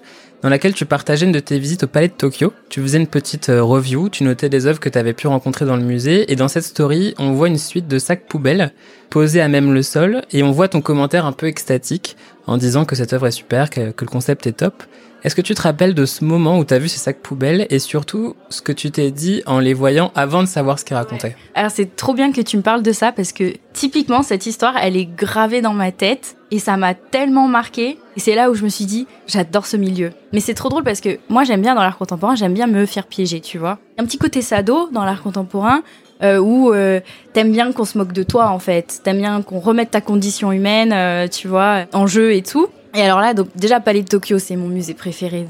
dans 0.41 0.49
laquelle 0.49 0.73
tu 0.73 0.85
partageais 0.85 1.25
une 1.25 1.31
de 1.31 1.39
tes 1.39 1.59
visites 1.59 1.83
au 1.83 1.87
Palais 1.87 2.07
de 2.07 2.13
Tokyo. 2.13 2.53
Tu 2.69 2.81
faisais 2.81 2.97
une 2.97 3.07
petite 3.07 3.49
euh, 3.49 3.63
review, 3.63 4.09
tu 4.09 4.23
notais 4.23 4.49
des 4.49 4.65
œuvres 4.65 4.79
que 4.79 4.89
tu 4.89 4.97
avais 4.97 5.13
pu 5.13 5.27
rencontrer 5.27 5.65
dans 5.65 5.75
le 5.75 5.83
musée, 5.83 6.31
et 6.31 6.35
dans 6.35 6.47
cette 6.47 6.63
story, 6.63 7.13
on 7.17 7.33
voit 7.33 7.47
une 7.47 7.57
suite 7.57 7.87
de 7.87 7.99
sacs 7.99 8.25
poubelles 8.27 8.71
posés 9.09 9.41
à 9.41 9.47
même 9.47 9.73
le 9.73 9.81
sol, 9.81 10.21
et 10.31 10.43
on 10.43 10.51
voit 10.51 10.67
ton 10.67 10.81
commentaire 10.81 11.25
un 11.25 11.31
peu 11.31 11.47
extatique 11.47 12.15
en 12.47 12.57
disant 12.57 12.85
que 12.85 12.95
cette 12.95 13.13
œuvre 13.13 13.27
est 13.27 13.31
super, 13.31 13.69
que, 13.69 13.91
que 13.91 14.05
le 14.05 14.09
concept 14.09 14.47
est 14.47 14.53
top. 14.53 14.83
Est-ce 15.23 15.35
que 15.35 15.41
tu 15.41 15.53
te 15.53 15.61
rappelles 15.61 15.93
de 15.93 16.05
ce 16.05 16.23
moment 16.23 16.57
où 16.59 16.65
tu 16.65 16.73
as 16.73 16.79
vu 16.79 16.87
ces 16.87 16.97
sacs 16.97 17.19
poubelles, 17.19 17.67
et 17.69 17.79
surtout 17.79 18.35
ce 18.49 18.61
que 18.61 18.71
tu 18.71 18.89
t'es 18.89 19.11
dit 19.11 19.43
en 19.45 19.59
les 19.59 19.73
voyant 19.73 20.11
avant 20.15 20.41
de 20.41 20.47
savoir 20.47 20.79
ce 20.79 20.85
qu'ils 20.85 20.95
racontaient? 20.95 21.35
Alors 21.55 21.71
c'est 21.71 21.95
trop 21.95 22.13
bien 22.13 22.31
que 22.31 22.39
tu 22.39 22.55
me 22.55 22.61
parles 22.61 22.83
de 22.83 22.93
ça 22.93 23.11
parce 23.11 23.33
que 23.33 23.53
typiquement 23.73 24.23
cette 24.23 24.45
histoire 24.45 24.75
elle 24.81 24.95
est 24.95 25.05
gravée 25.05 25.61
dans 25.61 25.73
ma 25.73 25.91
tête 25.91 26.37
et 26.51 26.59
ça 26.59 26.77
m'a 26.77 26.93
tellement 26.93 27.47
marqué 27.49 27.97
et 28.15 28.19
c'est 28.19 28.33
là 28.33 28.49
où 28.49 28.53
je 28.53 28.63
me 28.63 28.69
suis 28.69 28.85
dit 28.85 29.07
j'adore 29.27 29.65
ce 29.65 29.75
milieu. 29.75 30.11
Mais 30.31 30.39
c'est 30.39 30.53
trop 30.53 30.69
drôle 30.69 30.83
parce 30.83 31.01
que 31.01 31.19
moi 31.27 31.43
j'aime 31.43 31.61
bien 31.61 31.75
dans 31.75 31.81
l'art 31.81 31.97
contemporain, 31.97 32.35
j'aime 32.35 32.53
bien 32.53 32.67
me 32.67 32.85
faire 32.85 33.05
piéger, 33.05 33.41
tu 33.41 33.57
vois. 33.57 33.77
Un 33.97 34.05
petit 34.05 34.17
côté 34.17 34.41
sado 34.41 34.89
dans 34.91 35.03
l'art 35.03 35.21
contemporain 35.21 35.81
euh, 36.23 36.37
où 36.37 36.73
euh, 36.73 36.99
t'aimes 37.33 37.51
bien 37.51 37.71
qu'on 37.71 37.85
se 37.85 37.97
moque 37.97 38.13
de 38.13 38.23
toi 38.23 38.49
en 38.49 38.59
fait, 38.59 39.01
t'aimes 39.03 39.19
bien 39.19 39.41
qu'on 39.41 39.59
remette 39.59 39.91
ta 39.91 40.01
condition 40.01 40.51
humaine, 40.51 40.91
euh, 40.93 41.27
tu 41.27 41.47
vois, 41.47 41.85
en 41.93 42.07
jeu 42.07 42.33
et 42.33 42.41
tout. 42.41 42.67
Et 42.99 43.01
alors 43.01 43.21
là, 43.21 43.33
déjà 43.55 43.79
Palais 43.79 44.01
de 44.01 44.09
Tokyo, 44.09 44.39
c'est 44.39 44.57
mon 44.57 44.67
musée 44.67 44.93
préféré 44.93 45.47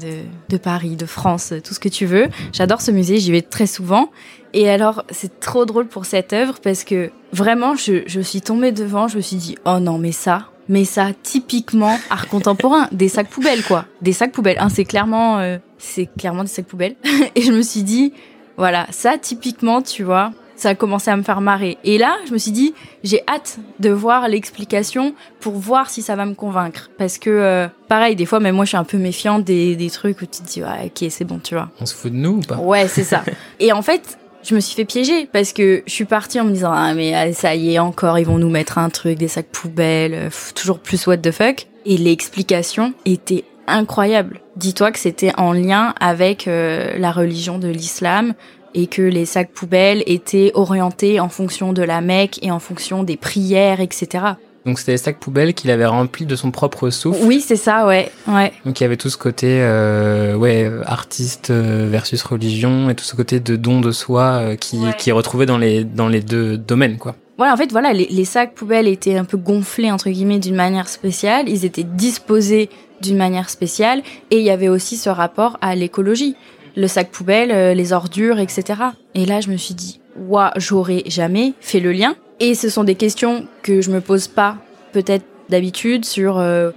de, 0.48 0.56
Paris, 0.56 0.94
de 0.94 1.04
France, 1.04 1.52
tout 1.64 1.74
ce 1.74 1.80
que 1.80 1.88
tu 1.88 2.06
veux. 2.06 2.28
J'adore 2.52 2.80
ce 2.80 2.92
musée, 2.92 3.18
j'y 3.18 3.32
vais 3.32 3.42
très 3.42 3.66
souvent. 3.66 4.12
Et 4.52 4.70
alors, 4.70 5.02
c'est 5.10 5.40
trop 5.40 5.66
drôle 5.66 5.88
pour 5.88 6.04
cette 6.04 6.32
œuvre 6.32 6.60
parce 6.62 6.84
que 6.84 7.10
vraiment, 7.32 7.74
je, 7.74 8.04
je 8.06 8.20
suis 8.20 8.40
tombée 8.40 8.70
devant, 8.70 9.08
je 9.08 9.16
me 9.16 9.20
suis 9.20 9.34
dit, 9.34 9.58
oh 9.64 9.80
non, 9.80 9.98
mais 9.98 10.12
ça, 10.12 10.46
mais 10.68 10.84
ça, 10.84 11.08
typiquement 11.24 11.98
art 12.08 12.28
contemporain, 12.28 12.86
des 12.92 13.08
sacs 13.08 13.28
poubelles 13.28 13.64
quoi, 13.64 13.84
des 14.00 14.12
sacs 14.12 14.30
poubelles. 14.30 14.58
Hein, 14.60 14.68
c'est 14.68 14.84
clairement, 14.84 15.40
euh, 15.40 15.58
c'est 15.76 16.06
clairement 16.06 16.44
des 16.44 16.50
sacs 16.50 16.66
poubelles. 16.66 16.94
Et 17.34 17.42
je 17.42 17.50
me 17.50 17.62
suis 17.62 17.82
dit, 17.82 18.12
voilà, 18.58 18.86
ça 18.90 19.18
typiquement, 19.18 19.82
tu 19.82 20.04
vois, 20.04 20.30
ça 20.60 20.70
a 20.70 20.74
commencé 20.74 21.10
à 21.10 21.16
me 21.16 21.22
faire 21.22 21.40
marrer. 21.40 21.78
Et 21.84 21.98
là, 21.98 22.16
je 22.26 22.32
me 22.32 22.38
suis 22.38 22.50
dit, 22.50 22.74
j'ai 23.02 23.22
hâte 23.28 23.58
de 23.78 23.90
voir 23.90 24.28
l'explication 24.28 25.14
pour 25.40 25.54
voir 25.54 25.90
si 25.90 26.02
ça 26.02 26.16
va 26.16 26.26
me 26.26 26.34
convaincre. 26.34 26.90
Parce 26.98 27.18
que, 27.18 27.30
euh, 27.30 27.68
pareil, 27.88 28.14
des 28.14 28.26
fois, 28.26 28.40
même 28.40 28.54
moi, 28.54 28.64
je 28.64 28.70
suis 28.70 28.76
un 28.76 28.84
peu 28.84 28.98
méfiante 28.98 29.44
des, 29.44 29.74
des 29.74 29.90
trucs 29.90 30.20
où 30.20 30.26
tu 30.26 30.42
te 30.42 30.46
dis, 30.46 30.62
ouais, 30.62 30.86
ok, 30.86 31.08
c'est 31.10 31.24
bon, 31.24 31.38
tu 31.42 31.54
vois. 31.54 31.70
On 31.80 31.86
se 31.86 31.94
fout 31.94 32.12
de 32.12 32.16
nous 32.16 32.38
ou 32.38 32.40
pas? 32.40 32.56
Ouais, 32.56 32.88
c'est 32.88 33.04
ça. 33.04 33.24
Et 33.60 33.72
en 33.72 33.82
fait, 33.82 34.18
je 34.42 34.54
me 34.54 34.60
suis 34.60 34.74
fait 34.74 34.84
piéger 34.84 35.26
parce 35.26 35.52
que 35.52 35.82
je 35.86 35.92
suis 35.92 36.04
partie 36.04 36.40
en 36.40 36.44
me 36.44 36.52
disant 36.52 36.72
ah 36.72 36.94
mais 36.94 37.14
ah, 37.14 37.30
ça 37.34 37.54
y 37.54 37.74
est 37.74 37.78
encore 37.78 38.18
ils 38.18 38.24
vont 38.24 38.38
nous 38.38 38.48
mettre 38.48 38.78
un 38.78 38.88
truc 38.88 39.18
des 39.18 39.28
sacs 39.28 39.48
poubelles 39.48 40.14
euh, 40.14 40.24
pff, 40.24 40.54
toujours 40.54 40.78
plus 40.78 41.06
what 41.06 41.18
the 41.18 41.30
fuck 41.30 41.66
et 41.84 41.98
l'explication 41.98 42.94
était 43.04 43.44
incroyable. 43.66 44.40
Dis-toi 44.56 44.92
que 44.92 44.98
c'était 44.98 45.32
en 45.38 45.52
lien 45.52 45.94
avec 46.00 46.48
euh, 46.48 46.98
la 46.98 47.12
religion 47.12 47.58
de 47.58 47.68
l'islam 47.68 48.34
et 48.74 48.86
que 48.86 49.02
les 49.02 49.24
sacs 49.26 49.50
poubelles 49.52 50.02
étaient 50.06 50.50
orientés 50.54 51.20
en 51.20 51.28
fonction 51.28 51.72
de 51.72 51.82
la 51.82 52.00
Mecque 52.00 52.38
et 52.42 52.50
en 52.50 52.58
fonction 52.60 53.02
des 53.02 53.16
prières, 53.16 53.80
etc. 53.80 54.24
Donc 54.66 54.78
c'était 54.78 54.92
les 54.92 54.98
sacs 54.98 55.18
poubelles 55.18 55.54
qu'il 55.54 55.70
avait 55.70 55.86
remplis 55.86 56.26
de 56.26 56.36
son 56.36 56.50
propre 56.50 56.90
souffle. 56.90 57.20
Oui, 57.24 57.40
c'est 57.40 57.56
ça, 57.56 57.86
ouais, 57.86 58.10
ouais. 58.28 58.52
Donc 58.66 58.78
il 58.78 58.82
y 58.82 58.86
avait 58.86 58.98
tout 58.98 59.08
ce 59.08 59.16
côté 59.16 59.46
euh, 59.62 60.34
ouais 60.34 60.70
artiste 60.84 61.50
euh, 61.50 61.88
versus 61.90 62.22
religion 62.22 62.90
et 62.90 62.94
tout 62.94 63.04
ce 63.04 63.16
côté 63.16 63.40
de 63.40 63.56
don 63.56 63.80
de 63.80 63.90
soi 63.90 64.22
euh, 64.22 64.56
qui, 64.56 64.78
Ouais. 64.78 64.92
qui 64.98 65.08
est 65.10 65.14
retrouvé 65.14 65.46
dans 65.46 65.56
les 65.58 65.84
dans 65.84 66.08
les 66.08 66.20
deux 66.20 66.58
domaines 66.58 66.98
quoi. 66.98 67.16
Voilà, 67.38 67.54
en 67.54 67.56
fait, 67.56 67.70
voilà, 67.72 67.94
les, 67.94 68.06
les 68.10 68.26
sacs 68.26 68.52
poubelles 68.54 68.86
étaient 68.86 69.16
un 69.16 69.24
peu 69.24 69.38
gonflés 69.38 69.90
entre 69.90 70.10
guillemets 70.10 70.38
d'une 70.40 70.54
manière 70.56 70.90
spéciale. 70.90 71.48
Ils 71.48 71.64
étaient 71.64 71.84
disposés 71.84 72.68
d'une 73.00 73.16
manière 73.16 73.48
spéciale, 73.48 74.02
et 74.30 74.36
il 74.40 74.44
y 74.44 74.50
avait 74.50 74.68
aussi 74.68 74.98
ce 74.98 75.08
rapport 75.08 75.56
à 75.62 75.74
l'écologie, 75.74 76.36
le 76.76 76.88
sac 76.88 77.10
poubelle, 77.10 77.50
euh, 77.52 77.74
les 77.74 77.92
ordures, 77.92 78.38
etc. 78.38 78.80
Et 79.14 79.26
là, 79.26 79.40
je 79.40 79.50
me 79.50 79.56
suis 79.56 79.74
dit, 79.74 80.00
waouh, 80.16 80.50
j'aurais 80.56 81.02
jamais 81.06 81.54
fait 81.60 81.80
le 81.80 81.92
lien. 81.92 82.14
Et 82.38 82.54
ce 82.54 82.68
sont 82.68 82.84
des 82.84 82.94
questions 82.94 83.46
que 83.62 83.80
je 83.80 83.90
me 83.90 84.00
pose 84.00 84.28
pas, 84.28 84.56
peut-être 84.92 85.24
d'habitude, 85.48 86.04
sur 86.04 86.38
euh, 86.38 86.70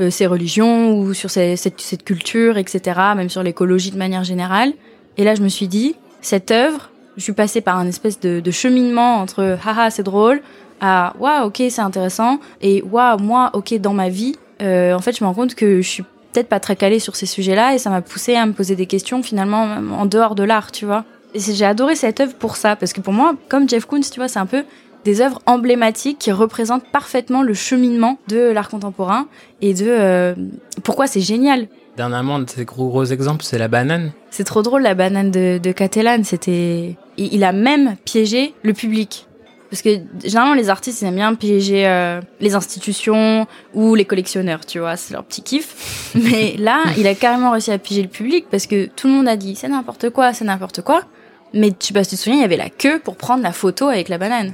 euh, 0.00 0.10
ces 0.10 0.26
religions 0.26 0.98
ou 0.98 1.14
sur 1.14 1.30
cette, 1.30 2.04
culture, 2.04 2.58
etc. 2.58 3.00
Même 3.16 3.28
sur 3.28 3.42
l'écologie 3.42 3.90
de 3.90 3.98
manière 3.98 4.24
générale. 4.24 4.72
Et 5.16 5.24
là, 5.24 5.34
je 5.34 5.42
me 5.42 5.48
suis 5.48 5.68
dit, 5.68 5.94
cette 6.20 6.50
œuvre, 6.50 6.90
je 7.16 7.22
suis 7.22 7.32
passée 7.32 7.60
par 7.60 7.78
un 7.78 7.86
espèce 7.86 8.18
de, 8.20 8.50
cheminement 8.50 9.18
entre 9.18 9.56
haha 9.64 9.90
c'est 9.90 10.02
drôle 10.02 10.40
à 10.80 11.14
waouh 11.20 11.46
ok 11.46 11.62
c'est 11.70 11.80
intéressant 11.80 12.40
et 12.60 12.82
waouh 12.82 13.18
moi 13.20 13.50
ok 13.52 13.74
dans 13.74 13.92
ma 13.92 14.08
vie 14.08 14.34
en 14.60 14.98
fait 14.98 15.16
je 15.16 15.22
me 15.22 15.28
rends 15.28 15.34
compte 15.34 15.54
que 15.54 15.80
je 15.80 15.88
suis 15.88 16.04
peut-être 16.34 16.48
pas 16.48 16.60
très 16.60 16.76
calée 16.76 16.98
sur 16.98 17.16
ces 17.16 17.26
sujets-là 17.26 17.74
et 17.74 17.78
ça 17.78 17.90
m'a 17.90 18.02
poussé 18.02 18.34
à 18.34 18.44
me 18.44 18.52
poser 18.52 18.74
des 18.76 18.86
questions 18.86 19.22
finalement 19.22 19.62
en 19.98 20.04
dehors 20.04 20.34
de 20.34 20.42
l'art 20.42 20.72
tu 20.72 20.84
vois 20.84 21.04
et 21.32 21.40
j'ai 21.40 21.64
adoré 21.64 21.94
cette 21.94 22.20
œuvre 22.20 22.34
pour 22.34 22.56
ça 22.56 22.76
parce 22.76 22.92
que 22.92 23.00
pour 23.00 23.12
moi 23.12 23.34
comme 23.48 23.68
Jeff 23.68 23.86
Koons 23.86 24.00
tu 24.00 24.18
vois 24.18 24.28
c'est 24.28 24.40
un 24.40 24.46
peu 24.46 24.64
des 25.04 25.20
œuvres 25.20 25.40
emblématiques 25.46 26.18
qui 26.18 26.32
représentent 26.32 26.86
parfaitement 26.90 27.42
le 27.42 27.54
cheminement 27.54 28.18
de 28.28 28.50
l'art 28.50 28.68
contemporain 28.68 29.28
et 29.62 29.74
de 29.74 29.86
euh, 29.86 30.34
pourquoi 30.82 31.06
c'est 31.06 31.20
génial 31.20 31.68
Dernièrement, 31.96 32.36
un 32.36 32.40
de 32.40 32.50
ces 32.50 32.64
gros 32.64 32.88
gros 32.88 33.04
exemples, 33.04 33.44
c'est 33.44 33.58
la 33.58 33.68
banane. 33.68 34.10
c'est 34.30 34.42
trop 34.42 34.62
drôle 34.62 34.82
la 34.82 34.94
banane 34.94 35.30
de, 35.30 35.60
de 35.62 35.70
Catalan. 35.70 36.24
C'était, 36.24 36.96
il, 37.16 37.32
il 37.32 37.44
a 37.44 37.52
même 37.52 37.94
piégé 38.04 38.52
le 38.64 38.72
public. 38.72 39.28
Parce 39.70 39.82
que 39.82 39.98
généralement 40.22 40.54
les 40.54 40.70
artistes 40.70 41.02
ils 41.02 41.06
aiment 41.06 41.16
bien 41.16 41.34
piéger 41.34 41.86
euh, 41.86 42.20
les 42.40 42.54
institutions 42.54 43.46
ou 43.72 43.94
les 43.94 44.04
collectionneurs, 44.04 44.64
tu 44.64 44.78
vois, 44.78 44.96
c'est 44.96 45.14
leur 45.14 45.24
petit 45.24 45.42
kiff. 45.42 46.12
Mais 46.14 46.54
là, 46.58 46.82
il 46.96 47.06
a 47.06 47.14
carrément 47.14 47.50
réussi 47.50 47.72
à 47.72 47.78
piéger 47.78 48.02
le 48.02 48.08
public 48.08 48.46
parce 48.50 48.66
que 48.66 48.86
tout 48.86 49.08
le 49.08 49.14
monde 49.14 49.28
a 49.28 49.36
dit 49.36 49.56
c'est 49.56 49.68
n'importe 49.68 50.10
quoi, 50.10 50.32
c'est 50.32 50.44
n'importe 50.44 50.82
quoi. 50.82 51.02
Mais 51.52 51.70
tu 51.70 51.88
sais 51.88 51.94
pas 51.94 52.04
si 52.04 52.10
tu 52.10 52.16
te 52.16 52.20
souviens, 52.22 52.38
il 52.38 52.42
y 52.42 52.44
avait 52.44 52.56
la 52.56 52.70
queue 52.70 52.98
pour 52.98 53.16
prendre 53.16 53.42
la 53.42 53.52
photo 53.52 53.88
avec 53.88 54.08
la 54.08 54.18
banane. 54.18 54.52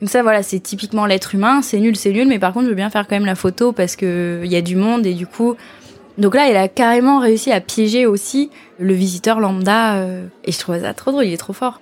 Donc 0.00 0.10
ça 0.10 0.22
voilà, 0.22 0.42
c'est 0.42 0.60
typiquement 0.60 1.06
l'être 1.06 1.34
humain, 1.34 1.62
c'est 1.62 1.78
nul, 1.78 1.96
c'est 1.96 2.12
nul, 2.12 2.28
mais 2.28 2.38
par 2.38 2.52
contre 2.52 2.64
je 2.66 2.70
veux 2.70 2.76
bien 2.76 2.90
faire 2.90 3.06
quand 3.08 3.16
même 3.16 3.24
la 3.26 3.34
photo 3.34 3.72
parce 3.72 3.96
que 3.96 4.42
il 4.44 4.50
y 4.50 4.56
a 4.56 4.60
du 4.62 4.76
monde 4.76 5.06
et 5.06 5.14
du 5.14 5.26
coup 5.26 5.56
donc 6.18 6.34
là, 6.34 6.48
il 6.48 6.56
a 6.56 6.68
carrément 6.68 7.18
réussi 7.18 7.52
à 7.52 7.60
piéger 7.60 8.06
aussi 8.06 8.50
le 8.78 8.94
visiteur 8.94 9.40
lambda. 9.40 9.96
euh, 9.96 10.26
et 10.44 10.52
je 10.52 10.58
trouvais 10.58 10.80
ça 10.80 10.94
trop 10.94 11.10
drôle, 11.10 11.26
il 11.26 11.32
est 11.32 11.38
trop 11.38 11.52
fort. 11.52 11.80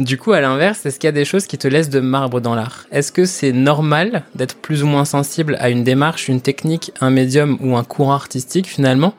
Du 0.00 0.16
coup, 0.16 0.32
à 0.32 0.40
l'inverse, 0.40 0.86
est-ce 0.86 0.98
qu'il 0.98 1.08
y 1.08 1.10
a 1.10 1.12
des 1.12 1.26
choses 1.26 1.46
qui 1.46 1.58
te 1.58 1.68
laissent 1.68 1.90
de 1.90 2.00
marbre 2.00 2.40
dans 2.40 2.54
l'art? 2.54 2.86
Est-ce 2.90 3.12
que 3.12 3.26
c'est 3.26 3.52
normal 3.52 4.22
d'être 4.34 4.56
plus 4.56 4.82
ou 4.82 4.86
moins 4.86 5.04
sensible 5.04 5.58
à 5.60 5.68
une 5.68 5.84
démarche, 5.84 6.28
une 6.28 6.40
technique, 6.40 6.90
un 7.02 7.10
médium 7.10 7.58
ou 7.60 7.76
un 7.76 7.84
courant 7.84 8.14
artistique 8.14 8.66
finalement? 8.66 9.12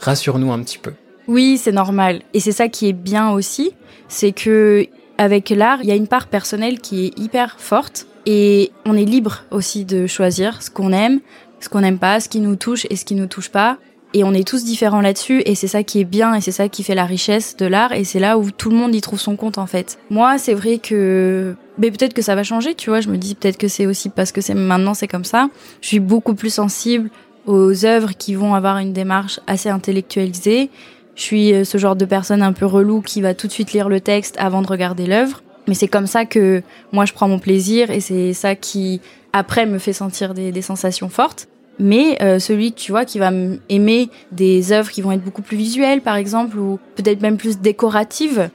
Rassure-nous 0.00 0.50
un 0.50 0.60
petit 0.64 0.78
peu. 0.78 0.92
Oui, 1.28 1.56
c'est 1.56 1.70
normal. 1.70 2.22
Et 2.34 2.40
c'est 2.40 2.50
ça 2.50 2.66
qui 2.66 2.88
est 2.88 2.92
bien 2.92 3.30
aussi, 3.30 3.74
c'est 4.08 4.32
que 4.32 4.88
avec 5.18 5.50
l'art, 5.50 5.78
il 5.82 5.88
y 5.88 5.92
a 5.92 5.94
une 5.94 6.08
part 6.08 6.26
personnelle 6.26 6.80
qui 6.80 7.06
est 7.06 7.18
hyper 7.18 7.60
forte 7.60 8.08
et 8.26 8.72
on 8.86 8.96
est 8.96 9.04
libre 9.04 9.44
aussi 9.52 9.84
de 9.84 10.08
choisir 10.08 10.62
ce 10.62 10.70
qu'on 10.70 10.92
aime, 10.92 11.20
ce 11.60 11.68
qu'on 11.68 11.82
n'aime 11.82 11.98
pas, 12.00 12.18
ce 12.18 12.28
qui 12.28 12.40
nous 12.40 12.56
touche 12.56 12.88
et 12.90 12.96
ce 12.96 13.04
qui 13.04 13.14
nous 13.14 13.26
touche 13.26 13.50
pas. 13.50 13.78
Et 14.14 14.24
on 14.24 14.32
est 14.32 14.46
tous 14.46 14.64
différents 14.64 15.02
là-dessus 15.02 15.42
et 15.44 15.54
c'est 15.54 15.66
ça 15.66 15.82
qui 15.82 16.00
est 16.00 16.04
bien 16.04 16.34
et 16.34 16.40
c'est 16.40 16.52
ça 16.52 16.68
qui 16.68 16.82
fait 16.82 16.94
la 16.94 17.04
richesse 17.04 17.56
de 17.56 17.66
l'art 17.66 17.92
et 17.92 18.04
c'est 18.04 18.20
là 18.20 18.38
où 18.38 18.50
tout 18.50 18.70
le 18.70 18.76
monde 18.76 18.94
y 18.94 19.02
trouve 19.02 19.20
son 19.20 19.36
compte 19.36 19.58
en 19.58 19.66
fait. 19.66 19.98
Moi, 20.08 20.38
c'est 20.38 20.54
vrai 20.54 20.78
que 20.78 21.54
mais 21.76 21.90
peut-être 21.90 22.14
que 22.14 22.22
ça 22.22 22.34
va 22.34 22.42
changer, 22.42 22.74
tu 22.74 22.88
vois, 22.88 23.00
je 23.00 23.08
me 23.08 23.18
dis 23.18 23.34
peut-être 23.34 23.58
que 23.58 23.68
c'est 23.68 23.86
aussi 23.86 24.08
parce 24.08 24.32
que 24.32 24.40
c'est 24.40 24.54
maintenant 24.54 24.94
c'est 24.94 25.08
comme 25.08 25.24
ça. 25.24 25.50
Je 25.82 25.88
suis 25.88 26.00
beaucoup 26.00 26.34
plus 26.34 26.52
sensible 26.52 27.10
aux 27.46 27.84
œuvres 27.84 28.12
qui 28.16 28.34
vont 28.34 28.54
avoir 28.54 28.78
une 28.78 28.94
démarche 28.94 29.40
assez 29.46 29.68
intellectualisée. 29.68 30.70
Je 31.14 31.22
suis 31.22 31.52
euh, 31.52 31.64
ce 31.64 31.76
genre 31.76 31.96
de 31.96 32.06
personne 32.06 32.42
un 32.42 32.52
peu 32.52 32.64
relou 32.64 33.02
qui 33.02 33.20
va 33.20 33.34
tout 33.34 33.46
de 33.46 33.52
suite 33.52 33.72
lire 33.72 33.90
le 33.90 34.00
texte 34.00 34.36
avant 34.38 34.62
de 34.62 34.68
regarder 34.68 35.06
l'œuvre. 35.06 35.42
Mais 35.66 35.74
c'est 35.74 35.88
comme 35.88 36.06
ça 36.06 36.24
que 36.24 36.62
moi 36.92 37.04
je 37.04 37.12
prends 37.12 37.28
mon 37.28 37.38
plaisir 37.38 37.90
et 37.90 38.00
c'est 38.00 38.32
ça 38.32 38.54
qui 38.54 39.02
après 39.34 39.66
me 39.66 39.78
fait 39.78 39.92
sentir 39.92 40.32
des, 40.32 40.50
des 40.50 40.62
sensations 40.62 41.10
fortes. 41.10 41.46
Mais 41.78 42.18
euh, 42.22 42.38
celui, 42.38 42.72
tu 42.72 42.92
vois, 42.92 43.04
qui 43.04 43.18
va 43.18 43.30
aimer 43.68 44.10
des 44.32 44.72
œuvres 44.72 44.90
qui 44.90 45.02
vont 45.02 45.12
être 45.12 45.24
beaucoup 45.24 45.42
plus 45.42 45.56
visuelles, 45.56 46.00
par 46.00 46.16
exemple, 46.16 46.58
ou 46.58 46.78
peut-être 46.96 47.22
même 47.22 47.36
plus 47.36 47.58
décoratives, 47.58 48.50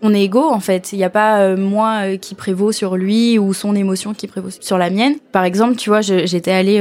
on 0.00 0.14
est 0.14 0.22
égaux 0.22 0.48
en 0.48 0.60
fait. 0.60 0.92
Il 0.92 0.98
n'y 0.98 1.04
a 1.04 1.10
pas 1.10 1.40
euh, 1.40 1.56
moi 1.56 2.02
euh, 2.04 2.16
qui 2.16 2.36
prévaut 2.36 2.70
sur 2.70 2.96
lui 2.96 3.36
ou 3.36 3.52
son 3.52 3.74
émotion 3.74 4.14
qui 4.14 4.28
prévaut 4.28 4.50
sur 4.60 4.78
la 4.78 4.90
mienne. 4.90 5.14
Par 5.32 5.42
exemple, 5.42 5.74
tu 5.74 5.90
vois, 5.90 6.02
j'étais 6.02 6.52
allée, 6.52 6.78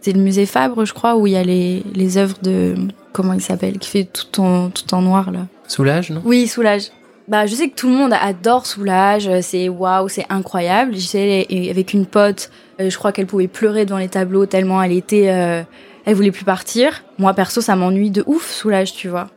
c'est 0.00 0.12
le 0.12 0.20
musée 0.20 0.46
Fabre, 0.46 0.84
je 0.84 0.92
crois, 0.92 1.16
où 1.16 1.26
il 1.26 1.34
y 1.34 1.36
a 1.36 1.44
les, 1.44 1.84
les 1.94 2.18
œuvres 2.18 2.36
de 2.42 2.74
comment 3.12 3.32
il 3.32 3.40
s'appelle, 3.40 3.78
qui 3.78 3.88
fait 3.88 4.04
tout 4.04 4.40
en 4.40 4.70
tout 4.70 4.92
en 4.94 5.02
noir 5.02 5.30
là. 5.30 5.46
Soulage, 5.68 6.10
non? 6.10 6.22
Oui, 6.24 6.46
Soulage. 6.46 6.90
Bah, 7.28 7.46
je 7.46 7.56
sais 7.56 7.68
que 7.68 7.74
tout 7.74 7.88
le 7.88 7.94
monde 7.94 8.12
adore 8.12 8.66
Soulage, 8.66 9.26
euh, 9.26 9.40
c'est 9.42 9.68
waouh, 9.68 10.08
c'est 10.08 10.26
incroyable. 10.28 10.94
J'étais 10.94 11.68
avec 11.70 11.92
une 11.92 12.06
pote, 12.06 12.50
euh, 12.80 12.88
je 12.88 12.96
crois 12.96 13.10
qu'elle 13.10 13.26
pouvait 13.26 13.48
pleurer 13.48 13.84
devant 13.84 13.98
les 13.98 14.08
tableaux 14.08 14.46
tellement 14.46 14.80
elle 14.80 14.92
était, 14.92 15.30
euh, 15.30 15.62
elle 16.04 16.14
voulait 16.14 16.30
plus 16.30 16.44
partir. 16.44 17.02
Moi 17.18 17.34
perso, 17.34 17.60
ça 17.60 17.74
m'ennuie 17.74 18.10
de 18.10 18.22
ouf 18.26 18.48
Soulage, 18.48 18.92
tu 18.92 19.08
vois. 19.08 19.28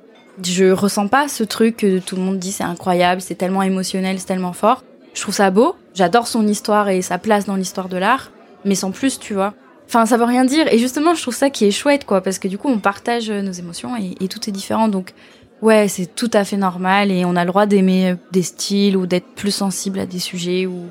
Je 0.43 0.69
ressens 0.69 1.07
pas 1.07 1.27
ce 1.27 1.43
truc 1.43 1.77
que 1.77 1.97
tout 1.97 2.15
le 2.15 2.21
monde 2.21 2.37
dit 2.37 2.51
c'est 2.51 2.63
incroyable, 2.63 3.21
c'est 3.21 3.35
tellement 3.35 3.63
émotionnel, 3.63 4.19
c'est 4.19 4.27
tellement 4.27 4.53
fort. 4.53 4.83
Je 5.15 5.21
trouve 5.21 5.33
ça 5.33 5.49
beau, 5.49 5.75
j'adore 5.95 6.27
son 6.27 6.47
histoire 6.47 6.89
et 6.89 7.01
sa 7.01 7.17
place 7.17 7.45
dans 7.45 7.55
l'histoire 7.55 7.89
de 7.89 7.97
l'art, 7.97 8.31
mais 8.65 8.75
sans 8.75 8.91
plus, 8.91 9.17
tu 9.17 9.33
vois. 9.33 9.55
Enfin, 9.87 10.05
ça 10.05 10.17
veut 10.17 10.25
rien 10.25 10.45
dire. 10.45 10.71
Et 10.71 10.77
justement, 10.77 11.15
je 11.15 11.21
trouve 11.23 11.35
ça 11.35 11.49
qui 11.49 11.65
est 11.65 11.71
chouette, 11.71 12.05
quoi, 12.05 12.21
parce 12.21 12.37
que 12.37 12.47
du 12.47 12.59
coup, 12.59 12.69
on 12.69 12.77
partage 12.77 13.31
nos 13.31 13.51
émotions 13.51 13.95
et 13.97 14.27
tout 14.27 14.47
est 14.47 14.51
différent. 14.51 14.87
Donc, 14.87 15.13
ouais, 15.61 15.87
c'est 15.87 16.15
tout 16.15 16.29
à 16.33 16.43
fait 16.43 16.57
normal 16.57 17.11
et 17.11 17.25
on 17.25 17.35
a 17.35 17.43
le 17.43 17.49
droit 17.49 17.65
d'aimer 17.65 18.11
euh, 18.11 18.15
des 18.31 18.43
styles 18.43 18.97
ou 18.97 19.05
d'être 19.05 19.27
plus 19.35 19.51
sensible 19.51 19.99
à 19.99 20.05
des 20.05 20.19
sujets 20.19 20.65
ou. 20.65 20.89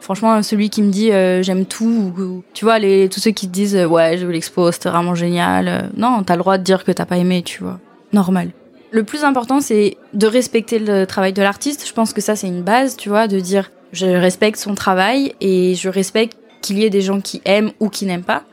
Franchement, 0.00 0.42
celui 0.44 0.70
qui 0.70 0.82
me 0.82 0.90
dit 0.90 1.10
euh, 1.10 1.42
j'aime 1.42 1.66
tout, 1.66 2.12
ou, 2.16 2.44
tu 2.54 2.64
vois, 2.64 2.78
tous 2.78 3.20
ceux 3.20 3.32
qui 3.32 3.48
te 3.48 3.52
disent 3.52 3.74
euh, 3.76 3.86
ouais, 3.86 4.16
je 4.16 4.26
veux 4.26 4.32
l'expo, 4.32 4.70
c'était 4.70 4.90
vraiment 4.90 5.14
génial. 5.14 5.68
euh, 5.68 5.80
non, 5.96 6.22
t'as 6.22 6.36
le 6.36 6.38
droit 6.38 6.56
de 6.56 6.62
dire 6.62 6.84
que 6.84 6.92
t'as 6.92 7.04
pas 7.04 7.16
aimé, 7.18 7.42
tu 7.42 7.62
vois. 7.62 7.80
Normal. 8.12 8.50
Le 8.90 9.02
plus 9.02 9.24
important, 9.24 9.60
c'est 9.60 9.96
de 10.14 10.26
respecter 10.26 10.78
le 10.78 11.04
travail 11.04 11.32
de 11.32 11.42
l'artiste. 11.42 11.86
Je 11.86 11.92
pense 11.92 12.12
que 12.12 12.20
ça, 12.20 12.36
c'est 12.36 12.46
une 12.46 12.62
base, 12.62 12.96
tu 12.96 13.08
vois, 13.08 13.26
de 13.26 13.40
dire 13.40 13.70
je 13.92 14.06
respecte 14.06 14.58
son 14.58 14.74
travail 14.74 15.34
et 15.40 15.74
je 15.74 15.88
respecte 15.88 16.38
qu'il 16.62 16.78
y 16.78 16.84
ait 16.84 16.90
des 16.90 17.00
gens 17.02 17.20
qui 17.20 17.42
aiment 17.44 17.72
ou 17.80 17.88
qui 17.88 18.06
n'aiment 18.06 18.22
pas. 18.22 18.44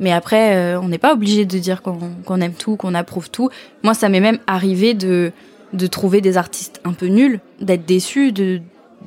Mais 0.00 0.12
après, 0.12 0.56
euh, 0.56 0.80
on 0.80 0.88
n'est 0.88 0.98
pas 0.98 1.12
obligé 1.12 1.44
de 1.44 1.58
dire 1.58 1.82
qu'on 1.82 2.40
aime 2.40 2.52
tout, 2.52 2.76
qu'on 2.76 2.94
approuve 2.94 3.30
tout. 3.30 3.50
Moi, 3.82 3.94
ça 3.94 4.08
m'est 4.08 4.20
même 4.20 4.38
arrivé 4.46 4.94
de, 4.94 5.32
de 5.72 5.86
trouver 5.86 6.20
des 6.20 6.36
artistes 6.36 6.80
un 6.84 6.92
peu 6.92 7.06
nuls, 7.06 7.40
d'être 7.60 7.84
déçu, 7.84 8.32
de, 8.32 8.60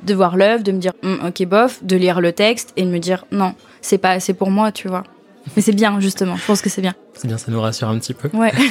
de 0.04 0.14
voir 0.14 0.36
l'œuvre, 0.36 0.62
de 0.62 0.72
me 0.72 0.78
dire 0.78 0.92
Hum, 1.02 1.18
ok 1.26 1.46
bof, 1.46 1.82
de 1.82 1.96
lire 1.96 2.20
le 2.20 2.32
texte 2.32 2.72
et 2.76 2.82
de 2.82 2.90
me 2.90 2.98
dire 2.98 3.24
non, 3.32 3.54
c'est 3.80 3.98
pas 3.98 4.10
assez 4.10 4.34
pour 4.34 4.50
moi, 4.50 4.72
tu 4.72 4.88
vois. 4.88 5.04
Mais 5.56 5.62
c'est 5.62 5.72
bien 5.72 5.98
justement, 6.00 6.36
je 6.36 6.44
pense 6.44 6.62
que 6.62 6.70
c'est 6.70 6.82
bien. 6.82 6.94
C'est 7.14 7.26
bien, 7.26 7.38
ça 7.38 7.50
nous 7.50 7.60
rassure 7.60 7.88
un 7.88 7.98
petit 7.98 8.14
peu. 8.14 8.28
Ouais. 8.36 8.52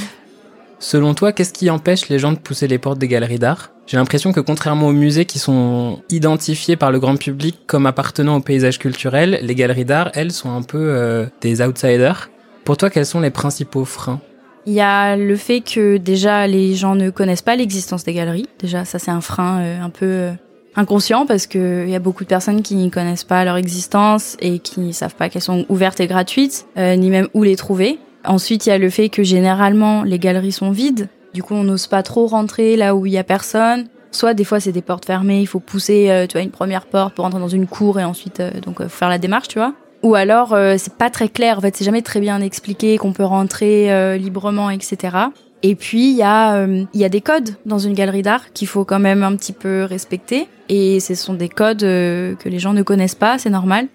Selon 0.81 1.13
toi, 1.13 1.31
qu'est-ce 1.31 1.53
qui 1.53 1.69
empêche 1.69 2.09
les 2.09 2.17
gens 2.17 2.31
de 2.31 2.39
pousser 2.39 2.67
les 2.67 2.79
portes 2.79 2.97
des 2.97 3.07
galeries 3.07 3.37
d'art? 3.37 3.69
J'ai 3.85 3.97
l'impression 3.97 4.33
que 4.33 4.39
contrairement 4.39 4.87
aux 4.87 4.93
musées 4.93 5.25
qui 5.25 5.37
sont 5.37 6.01
identifiés 6.09 6.75
par 6.75 6.91
le 6.91 6.99
grand 6.99 7.17
public 7.17 7.59
comme 7.67 7.85
appartenant 7.85 8.37
au 8.37 8.39
paysage 8.39 8.79
culturel, 8.79 9.39
les 9.43 9.53
galeries 9.53 9.85
d'art, 9.85 10.09
elles, 10.15 10.31
sont 10.31 10.49
un 10.49 10.63
peu 10.63 10.79
euh, 10.79 11.27
des 11.39 11.61
outsiders. 11.61 12.31
Pour 12.65 12.77
toi, 12.77 12.89
quels 12.89 13.05
sont 13.05 13.19
les 13.19 13.29
principaux 13.29 13.85
freins? 13.85 14.19
Il 14.65 14.73
y 14.73 14.81
a 14.81 15.15
le 15.15 15.35
fait 15.35 15.61
que 15.61 15.97
déjà 15.97 16.47
les 16.47 16.73
gens 16.73 16.95
ne 16.95 17.11
connaissent 17.11 17.43
pas 17.43 17.55
l'existence 17.55 18.03
des 18.03 18.13
galeries. 18.13 18.49
Déjà, 18.59 18.83
ça 18.83 18.97
c'est 18.97 19.11
un 19.11 19.21
frein 19.21 19.59
euh, 19.59 19.83
un 19.83 19.91
peu 19.91 20.07
euh, 20.07 20.31
inconscient 20.75 21.27
parce 21.27 21.45
que 21.45 21.83
il 21.85 21.91
y 21.91 21.95
a 21.95 21.99
beaucoup 21.99 22.23
de 22.23 22.29
personnes 22.29 22.63
qui 22.63 22.73
ne 22.73 22.89
connaissent 22.89 23.23
pas 23.23 23.45
leur 23.45 23.57
existence 23.57 24.35
et 24.39 24.57
qui 24.57 24.79
ne 24.79 24.91
savent 24.93 25.15
pas 25.15 25.29
qu'elles 25.29 25.43
sont 25.43 25.63
ouvertes 25.69 25.99
et 25.99 26.07
gratuites, 26.07 26.65
ni 26.75 27.11
même 27.11 27.27
où 27.35 27.43
les 27.43 27.55
trouver. 27.55 27.99
Ensuite, 28.25 28.65
il 28.65 28.69
y 28.69 28.71
a 28.71 28.77
le 28.77 28.89
fait 28.89 29.09
que 29.09 29.23
généralement 29.23 30.03
les 30.03 30.19
galeries 30.19 30.51
sont 30.51 30.71
vides. 30.71 31.09
Du 31.33 31.43
coup, 31.43 31.53
on 31.53 31.63
n'ose 31.63 31.87
pas 31.87 32.03
trop 32.03 32.27
rentrer 32.27 32.75
là 32.75 32.95
où 32.95 33.05
il 33.05 33.13
y 33.13 33.17
a 33.17 33.23
personne. 33.23 33.87
Soit 34.11 34.33
des 34.33 34.43
fois 34.43 34.59
c'est 34.59 34.73
des 34.73 34.81
portes 34.81 35.05
fermées, 35.05 35.39
il 35.39 35.47
faut 35.47 35.61
pousser, 35.61 36.09
euh, 36.09 36.27
tu 36.27 36.33
vois, 36.33 36.41
une 36.41 36.51
première 36.51 36.85
porte 36.85 37.15
pour 37.15 37.23
entrer 37.23 37.39
dans 37.39 37.47
une 37.47 37.65
cour 37.65 37.97
et 37.97 38.03
ensuite 38.03 38.41
euh, 38.41 38.51
donc 38.59 38.81
euh, 38.81 38.89
faire 38.89 39.07
la 39.07 39.17
démarche, 39.17 39.47
tu 39.47 39.57
vois. 39.57 39.73
Ou 40.03 40.15
alors 40.15 40.57
c'est 40.77 40.95
pas 40.95 41.11
très 41.11 41.29
clair, 41.29 41.59
en 41.59 41.61
fait, 41.61 41.77
c'est 41.77 41.85
jamais 41.85 42.01
très 42.01 42.19
bien 42.19 42.41
expliqué 42.41 42.97
qu'on 42.97 43.13
peut 43.13 43.23
rentrer 43.23 44.17
librement, 44.17 44.71
etc. 44.71 45.15
Et 45.61 45.75
puis 45.75 46.09
il 46.09 46.17
y 46.17 46.23
a 46.23 46.65
il 46.65 46.99
y 46.99 47.05
a 47.05 47.09
des 47.09 47.21
codes 47.21 47.51
dans 47.67 47.77
une 47.77 47.93
galerie 47.93 48.23
d'art 48.23 48.51
qu'il 48.51 48.67
faut 48.67 48.83
quand 48.83 48.97
même 48.97 49.21
un 49.21 49.35
petit 49.35 49.53
peu 49.53 49.83
respecter. 49.83 50.47
Et 50.69 50.99
ce 50.99 51.13
sont 51.13 51.35
des 51.35 51.49
codes 51.49 51.81
que 51.81 52.49
les 52.49 52.57
gens 52.57 52.73
ne 52.73 52.81
connaissent 52.81 53.13
pas, 53.13 53.37
c'est 53.37 53.51
normal. 53.51 53.89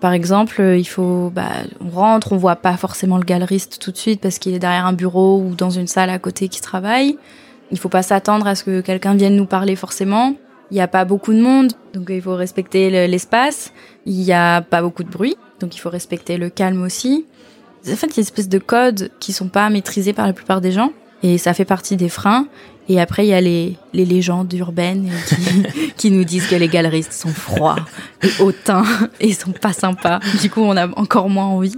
Par 0.00 0.12
exemple, 0.12 0.60
euh, 0.60 0.76
il 0.78 0.84
faut, 0.86 1.30
bah, 1.34 1.50
on 1.84 1.90
rentre, 1.90 2.32
on 2.32 2.36
voit 2.38 2.56
pas 2.56 2.76
forcément 2.76 3.18
le 3.18 3.24
galeriste 3.24 3.78
tout 3.80 3.92
de 3.92 3.96
suite 3.98 4.20
parce 4.20 4.38
qu'il 4.38 4.54
est 4.54 4.58
derrière 4.58 4.86
un 4.86 4.94
bureau 4.94 5.38
ou 5.40 5.54
dans 5.54 5.70
une 5.70 5.86
salle 5.86 6.08
à 6.10 6.18
côté 6.18 6.48
qui 6.48 6.60
travaille. 6.60 7.18
Il 7.70 7.78
faut 7.78 7.90
pas 7.90 8.02
s'attendre 8.02 8.46
à 8.46 8.54
ce 8.54 8.64
que 8.64 8.80
quelqu'un 8.80 9.14
vienne 9.14 9.36
nous 9.36 9.46
parler 9.46 9.76
forcément. 9.76 10.34
Il 10.70 10.74
n'y 10.74 10.80
a 10.80 10.88
pas 10.88 11.04
beaucoup 11.04 11.32
de 11.34 11.40
monde, 11.40 11.72
donc 11.92 12.06
il 12.10 12.22
faut 12.22 12.34
respecter 12.34 12.90
le- 12.90 13.10
l'espace. 13.10 13.72
Il 14.06 14.14
n'y 14.16 14.32
a 14.32 14.62
pas 14.62 14.80
beaucoup 14.82 15.02
de 15.04 15.10
bruit, 15.10 15.36
donc 15.60 15.76
il 15.76 15.78
faut 15.78 15.90
respecter 15.90 16.38
le 16.38 16.48
calme 16.48 16.82
aussi. 16.82 17.26
En 17.86 17.94
fait, 17.96 18.06
il 18.06 18.10
y 18.10 18.12
a 18.12 18.16
une 18.18 18.22
espèce 18.22 18.48
de 18.48 18.58
codes 18.58 19.10
qui 19.20 19.32
sont 19.32 19.48
pas 19.48 19.68
maîtrisés 19.68 20.12
par 20.12 20.26
la 20.26 20.32
plupart 20.32 20.60
des 20.60 20.72
gens, 20.72 20.92
et 21.22 21.38
ça 21.38 21.52
fait 21.54 21.64
partie 21.64 21.96
des 21.96 22.08
freins. 22.08 22.46
Et 22.88 23.00
après, 23.00 23.24
il 23.24 23.28
y 23.28 23.34
a 23.34 23.40
les, 23.40 23.76
les 23.92 24.04
légendes 24.04 24.52
urbaines 24.52 25.10
qui, 25.28 25.92
qui 25.96 26.10
nous 26.10 26.24
disent 26.24 26.46
que 26.48 26.56
les 26.56 26.68
galeristes 26.68 27.12
sont 27.12 27.28
froids 27.28 27.76
et 28.22 28.42
hautains 28.42 28.84
et 29.20 29.32
sont 29.32 29.52
pas 29.52 29.72
sympas. 29.72 30.18
Du 30.40 30.50
coup, 30.50 30.60
on 30.62 30.76
a 30.76 30.88
encore 30.98 31.28
moins 31.28 31.46
envie. 31.46 31.76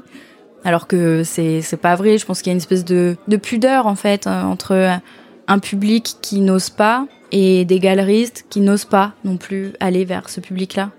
Alors 0.64 0.86
que 0.86 1.22
c'est 1.24 1.60
c'est 1.60 1.76
pas 1.76 1.96
vrai. 1.96 2.18
Je 2.18 2.24
pense 2.24 2.40
qu'il 2.40 2.50
y 2.50 2.52
a 2.52 2.54
une 2.54 2.58
espèce 2.58 2.84
de, 2.84 3.16
de 3.28 3.36
pudeur 3.36 3.86
en 3.86 3.96
fait 3.96 4.26
euh, 4.26 4.42
entre 4.44 5.00
un 5.48 5.58
public 5.58 6.16
qui 6.22 6.40
n'ose 6.40 6.70
pas 6.70 7.06
et 7.32 7.64
des 7.64 7.80
galeristes 7.80 8.44
qui 8.48 8.60
n'osent 8.60 8.84
pas 8.84 9.12
non 9.24 9.36
plus 9.36 9.72
aller 9.80 10.04
vers 10.04 10.28
ce 10.28 10.40
public-là. 10.40 10.90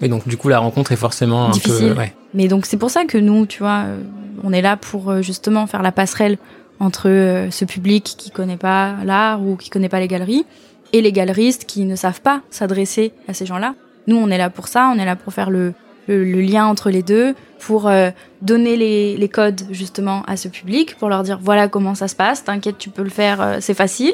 Et 0.00 0.08
donc, 0.08 0.26
du 0.26 0.36
coup, 0.36 0.48
la 0.48 0.58
rencontre 0.58 0.90
est 0.92 0.96
forcément 0.96 1.46
un 1.46 1.50
Difficile. 1.50 1.92
peu... 1.94 1.98
Ouais. 2.00 2.14
Mais 2.34 2.48
donc 2.48 2.66
c'est 2.66 2.76
pour 2.78 2.90
ça 2.90 3.04
que 3.04 3.18
nous, 3.18 3.46
tu 3.46 3.60
vois, 3.60 3.84
euh, 3.86 4.00
on 4.42 4.52
est 4.52 4.62
là 4.62 4.76
pour 4.76 5.10
euh, 5.10 5.22
justement 5.22 5.66
faire 5.66 5.82
la 5.82 5.92
passerelle 5.92 6.38
entre 6.82 7.08
euh, 7.08 7.50
ce 7.52 7.64
public 7.64 8.16
qui 8.18 8.30
connaît 8.30 8.56
pas 8.56 8.96
l'art 9.04 9.40
ou 9.40 9.56
qui 9.56 9.70
connaît 9.70 9.88
pas 9.88 10.00
les 10.00 10.08
galeries 10.08 10.44
et 10.92 11.00
les 11.00 11.12
galeristes 11.12 11.64
qui 11.64 11.84
ne 11.84 11.94
savent 11.94 12.20
pas 12.20 12.42
s'adresser 12.50 13.12
à 13.28 13.34
ces 13.34 13.46
gens-là. 13.46 13.76
Nous, 14.08 14.16
on 14.16 14.28
est 14.30 14.36
là 14.36 14.50
pour 14.50 14.66
ça, 14.66 14.92
on 14.92 14.98
est 14.98 15.04
là 15.04 15.14
pour 15.14 15.32
faire 15.32 15.48
le, 15.48 15.74
lien 16.08 16.66
entre 16.66 16.90
les 16.90 17.04
deux, 17.04 17.36
pour 17.60 17.88
euh, 17.88 18.10
donner 18.42 18.76
les, 18.76 19.28
codes 19.28 19.62
justement 19.70 20.24
à 20.24 20.36
ce 20.36 20.48
public, 20.48 20.96
pour 20.98 21.08
leur 21.08 21.22
dire 21.22 21.38
voilà 21.40 21.68
comment 21.68 21.94
ça 21.94 22.08
se 22.08 22.16
passe, 22.16 22.42
t'inquiète, 22.42 22.78
tu 22.78 22.90
peux 22.90 23.04
le 23.04 23.10
faire, 23.10 23.40
euh, 23.40 23.56
c'est 23.60 23.74
facile, 23.74 24.12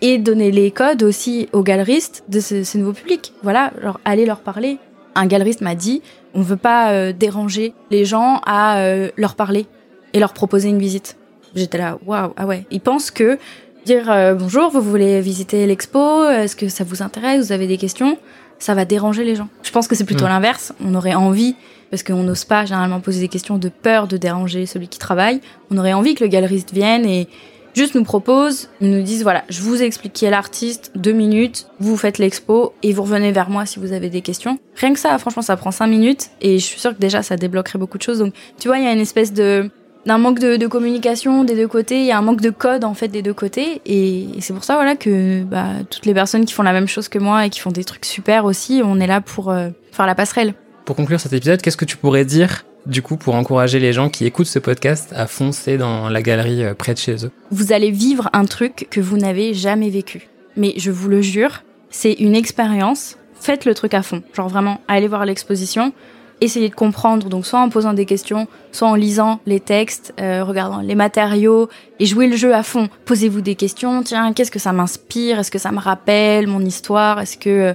et 0.00 0.16
donner 0.16 0.50
les 0.50 0.70
codes 0.70 1.02
aussi 1.02 1.50
aux 1.52 1.62
galeristes 1.62 2.24
de 2.28 2.40
ce, 2.40 2.64
ce 2.64 2.78
nouveau 2.78 2.94
public. 2.94 3.34
Voilà, 3.42 3.72
leur, 3.82 4.00
aller 4.06 4.24
leur 4.24 4.40
parler. 4.40 4.78
Un 5.14 5.26
galeriste 5.26 5.60
m'a 5.60 5.74
dit 5.74 6.00
on 6.32 6.40
veut 6.40 6.56
pas 6.56 7.12
déranger 7.14 7.72
les 7.90 8.04
gens 8.04 8.42
à 8.44 8.78
leur 9.16 9.34
parler 9.34 9.64
et 10.12 10.18
leur 10.18 10.34
proposer 10.34 10.68
une 10.68 10.78
visite. 10.78 11.16
J'étais 11.56 11.78
là, 11.78 11.98
waouh, 12.06 12.32
ah 12.36 12.46
ouais. 12.46 12.66
Ils 12.70 12.80
pensent 12.80 13.10
que 13.10 13.38
dire 13.84 14.10
euh, 14.10 14.34
bonjour, 14.34 14.70
vous 14.70 14.80
voulez 14.82 15.20
visiter 15.20 15.66
l'expo, 15.66 16.28
est-ce 16.28 16.54
que 16.56 16.68
ça 16.68 16.84
vous 16.84 17.02
intéresse, 17.02 17.46
vous 17.46 17.52
avez 17.52 17.66
des 17.66 17.78
questions, 17.78 18.18
ça 18.58 18.74
va 18.74 18.84
déranger 18.84 19.24
les 19.24 19.36
gens. 19.36 19.48
Je 19.62 19.70
pense 19.70 19.88
que 19.88 19.94
c'est 19.94 20.04
plutôt 20.04 20.24
Mm. 20.24 20.28
l'inverse. 20.28 20.72
On 20.84 20.94
aurait 20.94 21.14
envie, 21.14 21.54
parce 21.90 22.02
qu'on 22.02 22.22
n'ose 22.22 22.44
pas 22.44 22.64
généralement 22.64 23.00
poser 23.00 23.20
des 23.20 23.28
questions 23.28 23.58
de 23.58 23.68
peur 23.68 24.06
de 24.08 24.16
déranger 24.16 24.66
celui 24.66 24.88
qui 24.88 24.98
travaille, 24.98 25.40
on 25.70 25.78
aurait 25.78 25.92
envie 25.92 26.14
que 26.14 26.24
le 26.24 26.28
galeriste 26.28 26.72
vienne 26.72 27.06
et 27.06 27.28
juste 27.76 27.94
nous 27.94 28.04
propose, 28.04 28.68
nous 28.80 29.02
dise 29.02 29.22
voilà, 29.22 29.44
je 29.50 29.60
vous 29.60 29.76
qui 30.12 30.24
est 30.24 30.30
l'artiste, 30.30 30.90
deux 30.94 31.12
minutes, 31.12 31.66
vous 31.78 31.96
faites 31.96 32.18
l'expo 32.18 32.72
et 32.82 32.92
vous 32.92 33.02
revenez 33.02 33.32
vers 33.32 33.50
moi 33.50 33.66
si 33.66 33.78
vous 33.78 33.92
avez 33.92 34.08
des 34.08 34.22
questions. 34.22 34.58
Rien 34.76 34.94
que 34.94 34.98
ça, 34.98 35.16
franchement, 35.18 35.42
ça 35.42 35.56
prend 35.56 35.70
cinq 35.70 35.88
minutes 35.88 36.30
et 36.40 36.58
je 36.58 36.64
suis 36.64 36.80
sûre 36.80 36.94
que 36.94 37.00
déjà 37.00 37.22
ça 37.22 37.36
débloquerait 37.36 37.78
beaucoup 37.78 37.98
de 37.98 38.02
choses. 38.02 38.18
Donc, 38.18 38.32
tu 38.58 38.68
vois, 38.68 38.78
il 38.78 38.84
y 38.84 38.88
a 38.88 38.92
une 38.92 39.00
espèce 39.00 39.32
de 39.32 39.70
d'un 40.06 40.18
manque 40.18 40.38
de, 40.38 40.56
de 40.56 40.66
communication 40.66 41.44
des 41.44 41.56
deux 41.56 41.68
côtés, 41.68 41.98
il 42.00 42.06
y 42.06 42.12
a 42.12 42.18
un 42.18 42.22
manque 42.22 42.40
de 42.40 42.50
code 42.50 42.84
en 42.84 42.94
fait 42.94 43.08
des 43.08 43.22
deux 43.22 43.34
côtés 43.34 43.82
et, 43.84 44.20
et 44.36 44.40
c'est 44.40 44.54
pour 44.54 44.64
ça 44.64 44.76
voilà 44.76 44.96
que 44.96 45.42
bah, 45.42 45.66
toutes 45.90 46.06
les 46.06 46.14
personnes 46.14 46.44
qui 46.44 46.54
font 46.54 46.62
la 46.62 46.72
même 46.72 46.88
chose 46.88 47.08
que 47.08 47.18
moi 47.18 47.44
et 47.44 47.50
qui 47.50 47.60
font 47.60 47.72
des 47.72 47.84
trucs 47.84 48.04
super 48.04 48.44
aussi, 48.44 48.80
on 48.84 49.00
est 49.00 49.06
là 49.06 49.20
pour 49.20 49.50
euh, 49.50 49.70
faire 49.92 50.06
la 50.06 50.14
passerelle. 50.14 50.54
Pour 50.84 50.94
conclure 50.94 51.18
cet 51.18 51.32
épisode, 51.32 51.60
qu'est-ce 51.60 51.76
que 51.76 51.84
tu 51.84 51.96
pourrais 51.96 52.24
dire, 52.24 52.64
du 52.86 53.02
coup, 53.02 53.16
pour 53.16 53.34
encourager 53.34 53.80
les 53.80 53.92
gens 53.92 54.08
qui 54.08 54.24
écoutent 54.24 54.46
ce 54.46 54.60
podcast 54.60 55.12
à 55.16 55.26
foncer 55.26 55.78
dans 55.78 56.08
la 56.08 56.22
galerie 56.22 56.62
euh, 56.62 56.74
près 56.74 56.94
de 56.94 56.98
chez 56.98 57.24
eux? 57.24 57.32
Vous 57.50 57.72
allez 57.72 57.90
vivre 57.90 58.30
un 58.32 58.44
truc 58.44 58.86
que 58.88 59.00
vous 59.00 59.16
n'avez 59.16 59.52
jamais 59.52 59.90
vécu. 59.90 60.28
Mais 60.56 60.74
je 60.76 60.92
vous 60.92 61.08
le 61.08 61.20
jure, 61.22 61.64
c'est 61.90 62.12
une 62.12 62.36
expérience. 62.36 63.18
Faites 63.40 63.64
le 63.64 63.74
truc 63.74 63.94
à 63.94 64.02
fond. 64.02 64.22
Genre 64.32 64.48
vraiment, 64.48 64.80
allez 64.86 65.08
voir 65.08 65.26
l'exposition. 65.26 65.92
Essayez 66.40 66.68
de 66.68 66.74
comprendre, 66.74 67.28
donc 67.28 67.46
soit 67.46 67.60
en 67.60 67.70
posant 67.70 67.94
des 67.94 68.04
questions, 68.04 68.46
soit 68.70 68.88
en 68.88 68.94
lisant 68.94 69.40
les 69.46 69.58
textes, 69.58 70.12
euh, 70.20 70.44
regardant 70.44 70.80
les 70.80 70.94
matériaux, 70.94 71.70
et 71.98 72.04
jouez 72.04 72.26
le 72.26 72.36
jeu 72.36 72.54
à 72.54 72.62
fond. 72.62 72.88
Posez-vous 73.06 73.40
des 73.40 73.54
questions, 73.54 74.02
tiens, 74.02 74.34
qu'est-ce 74.34 74.50
que 74.50 74.58
ça 74.58 74.72
m'inspire? 74.72 75.38
Est-ce 75.38 75.50
que 75.50 75.58
ça 75.58 75.72
me 75.72 75.78
rappelle 75.78 76.46
mon 76.46 76.60
histoire? 76.60 77.20
Est-ce 77.20 77.38
que 77.38 77.48
euh, 77.48 77.74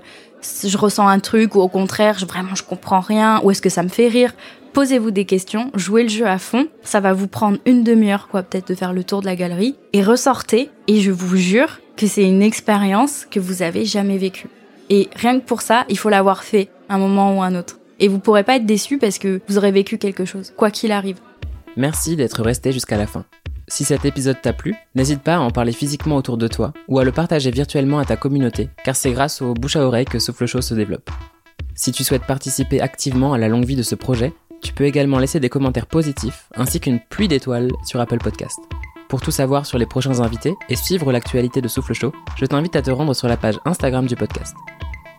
je 0.64 0.78
ressens 0.78 1.08
un 1.08 1.20
truc 1.20 1.56
ou 1.56 1.60
au 1.60 1.68
contraire, 1.68 2.24
vraiment 2.28 2.54
je 2.54 2.64
comprends 2.64 3.00
rien 3.00 3.42
Ou 3.44 3.52
est-ce 3.52 3.62
que 3.62 3.70
ça 3.70 3.82
me 3.82 3.90
fait 3.90 4.08
rire? 4.08 4.34
Posez-vous 4.74 5.12
des 5.12 5.26
questions, 5.26 5.70
jouez 5.74 6.04
le 6.04 6.10
jeu 6.10 6.28
à 6.28 6.38
fond. 6.38 6.68
Ça 6.82 7.02
va 7.02 7.12
vous 7.12 7.28
prendre 7.28 7.58
une 7.66 7.84
demi-heure, 7.84 8.30
quoi, 8.30 8.42
peut-être 8.44 8.70
de 8.70 8.76
faire 8.76 8.94
le 8.94 9.04
tour 9.04 9.22
de 9.22 9.26
la 9.26 9.36
galerie. 9.36 9.76
Et 9.92 10.02
ressortez, 10.02 10.70
et 10.88 11.02
je 11.02 11.12
vous 11.12 11.36
jure 11.36 11.80
que 11.98 12.08
c'est 12.08 12.24
une 12.24 12.42
expérience 12.42 13.26
que 13.30 13.40
vous 13.40 13.64
avez 13.64 13.86
jamais 13.86 14.18
vécue. 14.18 14.48
Et 14.90 15.10
rien 15.16 15.40
que 15.40 15.46
pour 15.46 15.62
ça, 15.62 15.86
il 15.90 15.98
faut 15.98 16.10
l'avoir 16.10 16.44
fait 16.44 16.70
un 16.88 16.98
moment 16.98 17.38
ou 17.38 17.42
un 17.42 17.56
autre. 17.56 17.81
Et 18.02 18.08
vous 18.08 18.20
pourrez 18.20 18.44
pas 18.44 18.56
être 18.56 18.66
déçu 18.66 18.98
parce 18.98 19.20
que 19.20 19.42
vous 19.48 19.58
aurez 19.60 19.72
vécu 19.72 20.00
quelque 20.00 20.26
chose, 20.26 20.52
quoi 20.58 20.72
qu'il 20.72 20.92
arrive. 20.92 21.20
Merci 21.78 22.16
d'être 22.16 22.42
resté 22.42 22.72
jusqu'à 22.72 22.98
la 22.98 23.06
fin. 23.06 23.26
Si 23.68 23.86
cet 23.86 24.04
épisode 24.04 24.42
t'a 24.42 24.54
plu, 24.54 24.76
n'hésite 24.96 25.22
pas 25.22 25.36
à 25.36 25.40
en 25.40 25.52
parler 25.52 25.72
physiquement 25.72 26.18
autour 26.18 26.38
de 26.38 26.48
toi 26.48 26.74
ou 26.90 27.00
à 27.00 27.06
le 27.06 27.12
partager 27.12 27.52
virtuellement 27.52 28.00
à 28.00 28.06
ta 28.06 28.18
communauté, 28.18 28.70
car 28.84 28.96
c'est 28.96 29.12
grâce 29.12 29.42
au 29.42 29.54
bouche 29.54 29.76
à 29.76 29.86
oreille 29.86 30.06
que 30.06 30.20
Souffle 30.20 30.48
Chaud 30.48 30.62
se 30.62 30.74
développe. 30.74 31.10
Si 31.76 31.92
tu 31.92 32.04
souhaites 32.04 32.26
participer 32.26 32.82
activement 32.82 33.34
à 33.34 33.38
la 33.38 33.48
longue 33.48 33.66
vie 33.66 33.78
de 33.78 33.84
ce 33.84 33.96
projet, 33.96 34.34
tu 34.62 34.74
peux 34.74 34.84
également 34.84 35.20
laisser 35.20 35.40
des 35.40 35.50
commentaires 35.50 35.88
positifs 35.88 36.50
ainsi 36.56 36.80
qu'une 36.80 37.00
pluie 37.00 37.28
d'étoiles 37.28 37.72
sur 37.86 38.02
Apple 38.02 38.18
Podcast. 38.18 38.60
Pour 39.10 39.22
tout 39.22 39.32
savoir 39.32 39.66
sur 39.66 39.78
les 39.78 39.86
prochains 39.86 40.22
invités 40.22 40.56
et 40.70 40.76
suivre 40.76 41.12
l'actualité 41.12 41.62
de 41.62 41.68
Souffle 41.68 41.94
Chaud, 41.94 42.14
je 42.36 42.46
t'invite 42.46 42.76
à 42.76 42.82
te 42.82 42.92
rendre 42.92 43.14
sur 43.14 43.28
la 43.28 43.38
page 43.38 43.60
Instagram 43.66 44.08
du 44.08 44.16
podcast. 44.16 44.56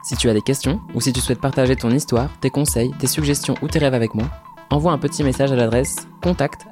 Si 0.03 0.17
tu 0.17 0.29
as 0.29 0.35
des 0.35 0.43
questions 0.43 0.81
ou 0.95 1.01
si 1.01 1.13
tu 1.13 1.21
souhaites 1.21 1.41
partager 1.41 1.77
ton 1.77 1.91
histoire, 1.91 2.29
tes 2.41 2.51
conseils, 2.51 2.91
tes 2.99 3.07
suggestions 3.07 3.55
ou 3.63 3.69
tes 3.69 3.79
rêves 3.79 3.95
avec 3.95 4.15
moi, 4.15 4.27
envoie 4.71 4.93
un 4.93 4.99
petit 4.99 5.23
message 5.23 5.53
à 5.53 5.57
l'adresse 5.57 6.09
contact 6.23 6.67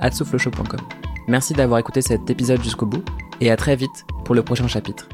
Merci 1.28 1.52
d'avoir 1.52 1.78
écouté 1.78 2.02
cet 2.02 2.28
épisode 2.28 2.62
jusqu'au 2.62 2.86
bout 2.86 3.04
et 3.40 3.50
à 3.50 3.56
très 3.56 3.76
vite 3.76 4.04
pour 4.24 4.34
le 4.34 4.42
prochain 4.42 4.66
chapitre. 4.66 5.08